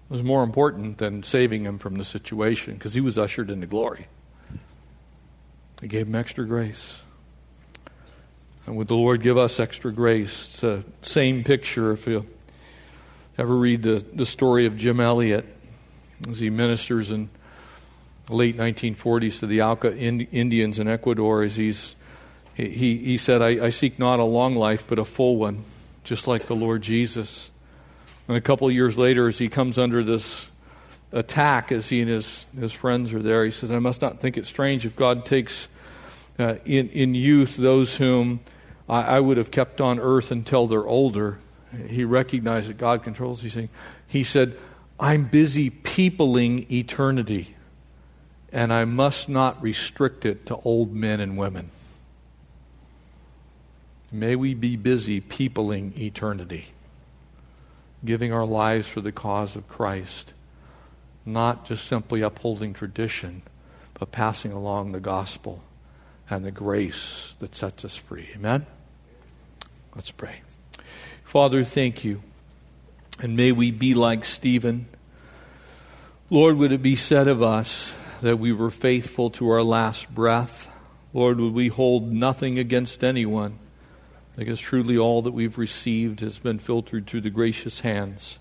was 0.10 0.24
more 0.24 0.44
important 0.44 0.98
than 0.98 1.24
saving 1.24 1.66
him 1.66 1.78
from 1.78 1.98
the 1.98 2.04
situation 2.04 2.76
because 2.76 2.94
he 2.94 3.02
was 3.02 3.18
ushered 3.18 3.50
into 3.50 3.68
glory. 3.68 4.08
It 5.82 5.90
gave 5.90 6.08
him 6.08 6.16
extra 6.16 6.46
grace. 6.46 7.04
And 8.66 8.76
would 8.78 8.88
the 8.88 8.96
Lord 8.96 9.22
give 9.22 9.38
us 9.38 9.60
extra 9.60 9.92
grace? 9.92 10.48
It's 10.48 10.62
the 10.62 10.84
same 11.02 11.44
picture 11.44 11.92
if 11.92 12.08
you 12.08 12.26
ever 13.38 13.56
read 13.56 13.84
the, 13.84 14.04
the 14.14 14.26
story 14.26 14.66
of 14.66 14.78
Jim 14.78 15.00
Elliot 15.00 15.46
as 16.28 16.40
he 16.40 16.50
ministers 16.50 17.12
in 17.12 17.30
the 18.26 18.36
late 18.36 18.58
1940s 18.58 19.40
to 19.40 19.48
the 19.48 19.62
Auca 19.62 19.96
Indians 19.96 20.80
in 20.80 20.88
Ecuador. 20.88 21.44
As 21.44 21.56
he's, 21.56 21.96
he, 22.56 22.98
he 22.98 23.18
said, 23.18 23.42
I, 23.42 23.66
I 23.66 23.70
seek 23.70 24.00
not 24.00 24.20
a 24.20 24.24
long 24.26 24.56
life, 24.56 24.86
but 24.88 25.00
a 25.00 25.06
full 25.06 25.38
one, 25.38 25.64
just 26.04 26.28
like 26.28 26.48
the 26.48 26.56
Lord 26.56 26.82
Jesus. 26.82 27.52
And 28.28 28.36
a 28.36 28.42
couple 28.42 28.68
of 28.68 28.74
years 28.74 28.98
later, 28.98 29.28
as 29.28 29.38
he 29.38 29.48
comes 29.48 29.78
under 29.78 30.04
this 30.04 30.52
attack, 31.12 31.72
as 31.72 31.90
he 31.90 32.02
and 32.02 32.10
his, 32.10 32.46
his 32.58 32.74
friends 32.74 33.14
are 33.14 33.22
there, 33.22 33.46
he 33.46 33.52
says, 33.52 33.72
I 33.72 33.80
must 33.80 34.02
not 34.02 34.20
think 34.20 34.38
it 34.38 34.46
strange 34.46 34.86
if 34.86 34.96
God 34.96 35.26
takes 35.26 35.70
uh, 36.38 36.56
in, 36.66 36.90
in 36.90 37.16
youth 37.16 37.56
those 37.56 37.98
whom 37.98 38.42
I, 38.90 39.02
I, 39.02 39.20
would 39.20 39.38
have 39.38 39.50
kept 39.50 39.82
on 39.82 40.00
earth 40.00 40.30
until 40.32 40.68
they're 40.68 40.86
older. 40.86 41.40
He 41.88 42.04
recognized 42.04 42.70
that 42.70 42.78
God 42.78 43.04
controls 43.04 43.42
these 43.42 43.54
things. 43.54 43.70
He 44.08 44.24
said, 44.24 44.58
I'm 45.00 45.26
busy 45.26 45.70
peopling 45.70 46.72
eternity, 46.72 47.56
and 48.52 48.74
I 48.74 48.86
must 48.86 49.30
not 49.30 49.62
restrict 49.62 50.26
it 50.26 50.46
to 50.48 50.58
old 50.58 50.94
men 50.94 51.20
and 51.20 51.38
women. 51.38 51.72
May 54.12 54.36
we 54.36 54.54
be 54.54 54.76
busy 54.76 55.22
peopling 55.22 55.94
eternity 55.98 56.68
giving 58.06 58.32
our 58.32 58.46
lives 58.46 58.88
for 58.88 59.02
the 59.02 59.12
cause 59.12 59.56
of 59.56 59.68
Christ, 59.68 60.34
not 61.26 61.66
just 61.66 61.86
simply 61.86 62.22
upholding 62.22 62.74
tradition, 62.74 63.42
but 63.94 64.12
passing 64.12 64.52
along 64.52 64.92
the 64.92 65.00
gospel 65.00 65.64
and 66.30 66.46
the 66.46 66.52
grace 66.52 67.36
that 67.40 67.56
sets 67.56 67.84
us 67.86 67.96
free. 67.96 68.30
Amen? 68.36 68.66
Let's 69.96 70.12
pray. 70.12 70.42
Father, 71.24 71.64
thank 71.64 72.04
you. 72.04 72.22
And 73.20 73.36
may 73.36 73.52
we 73.52 73.72
be 73.72 73.94
like 73.94 74.26
Stephen. 74.26 74.88
Lord, 76.30 76.58
would 76.58 76.72
it 76.72 76.82
be 76.82 76.96
said 76.96 77.28
of 77.28 77.42
us 77.42 77.98
that 78.22 78.38
we 78.38 78.52
were 78.52 78.70
faithful 78.70 79.30
to 79.32 79.50
our 79.50 79.64
last 79.64 80.14
breath? 80.14 80.72
Lord, 81.14 81.40
would 81.40 81.54
we 81.54 81.70
hold 81.70 82.12
nothing 82.12 82.60
against 82.60 83.04
anyone? 83.04 83.58
Because 84.38 84.60
truly 84.60 84.98
all 84.98 85.24
that 85.24 85.32
we've 85.32 85.58
received 85.58 86.22
has 86.22 86.38
been 86.38 86.60
filtered 86.60 87.08
through 87.08 87.22
the 87.22 87.30
gracious 87.32 87.80
hands 87.80 88.38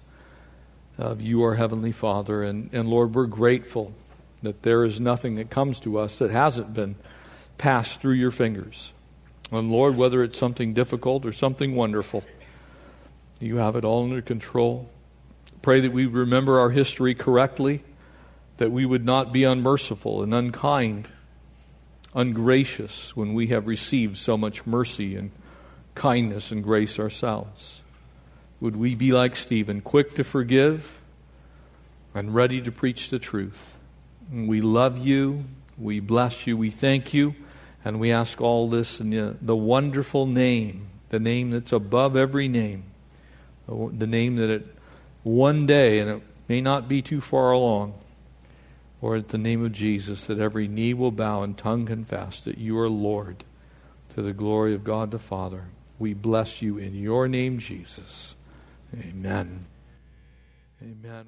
of 0.99 1.23
you, 1.23 1.43
our 1.43 1.55
Heavenly 1.55 1.91
Father. 1.91 2.43
And, 2.43 2.69
and 2.73 2.89
Lord, 2.89 3.15
we're 3.15 3.27
grateful 3.27 3.95
that 4.43 4.63
there 4.63 4.85
is 4.85 5.01
nothing 5.01 5.37
that 5.37 5.49
comes 5.49 5.81
to 5.81 5.99
us 5.99 6.19
that 6.19 6.31
hasn't 6.31 6.75
been 6.75 6.97
passed 7.57 8.01
through 8.01 8.13
your 8.13 8.31
fingers. 8.31 8.93
And 9.51 9.73
Lord, 9.73 9.97
whether 9.97 10.23
it's 10.23 10.39
something 10.39 10.75
difficult 10.75 11.25
or 11.25 11.33
something 11.33 11.75
wonderful, 11.75 12.23
you 13.41 13.57
have 13.57 13.75
it 13.75 13.85
all 13.85 14.05
under 14.05 14.21
control. 14.21 14.91
Pray 15.63 15.81
that 15.81 15.93
we 15.93 16.05
remember 16.05 16.61
our 16.61 16.71
history 16.71 17.15
correctly, 17.15 17.83
that 18.59 18.71
we 18.71 18.85
would 18.85 19.05
not 19.05 19.33
be 19.33 19.45
unmerciful 19.45 20.23
and 20.23 20.35
unkind, 20.35 21.09
ungracious 22.15 23.17
when 23.17 23.33
we 23.33 23.47
have 23.47 23.67
received 23.67 24.19
so 24.19 24.37
much 24.37 24.67
mercy 24.67 25.17
and 25.17 25.31
kindness 25.97 26.53
and 26.53 26.63
grace 26.63 27.01
ourselves. 27.01 27.83
Would 28.61 28.77
we 28.77 28.95
be 28.95 29.11
like 29.11 29.35
Stephen, 29.35 29.81
quick 29.81 30.15
to 30.15 30.25
forgive 30.25 31.01
and 32.15 32.35
ready 32.35 32.61
to 32.63 32.71
preach 32.71 33.11
the 33.11 33.19
truth? 33.19 33.77
We 34.33 34.61
love 34.61 34.99
you, 34.99 35.45
we 35.77 35.99
bless 36.01 36.47
you, 36.47 36.57
we 36.57 36.71
thank 36.71 37.13
you, 37.13 37.35
and 37.85 37.99
we 37.99 38.13
ask 38.13 38.41
all 38.41 38.69
this 38.69 39.01
in 39.01 39.11
the, 39.11 39.37
the 39.43 39.57
wonderful 39.57 40.27
name, 40.27 40.89
the 41.09 41.19
name 41.19 41.51
that's 41.51 41.73
above 41.73 42.17
every 42.17 42.49
name, 42.49 42.85
the 43.67 44.07
name 44.07 44.37
that 44.37 44.51
it 44.51 44.67
one 45.23 45.67
day, 45.67 45.99
and 45.99 46.11
it 46.11 46.23
may 46.49 46.61
not 46.61 46.89
be 46.89 47.03
too 47.03 47.21
far 47.21 47.51
along, 47.51 47.95
or 49.01 49.17
at 49.17 49.29
the 49.29 49.39
name 49.39 49.65
of 49.65 49.73
Jesus, 49.73 50.27
that 50.27 50.39
every 50.39 50.69
knee 50.69 50.95
will 50.95 51.11
bow 51.11 51.43
and 51.43 51.59
tongue 51.59 51.87
confess 51.87 52.41
that 52.41 52.59
you 52.59 52.79
are 52.79 52.89
Lord 52.89 53.45
to 54.11 54.23
the 54.23 54.33
glory 54.33 54.75
of 54.75 54.85
God 54.85 55.11
the 55.11 55.19
Father. 55.19 55.65
We 55.99 56.15
bless 56.15 56.63
you 56.63 56.79
in 56.79 56.95
your 56.95 57.29
name, 57.29 57.59
Jesus. 57.59 58.37
Amen. 58.95 59.67
Amen. 60.83 61.27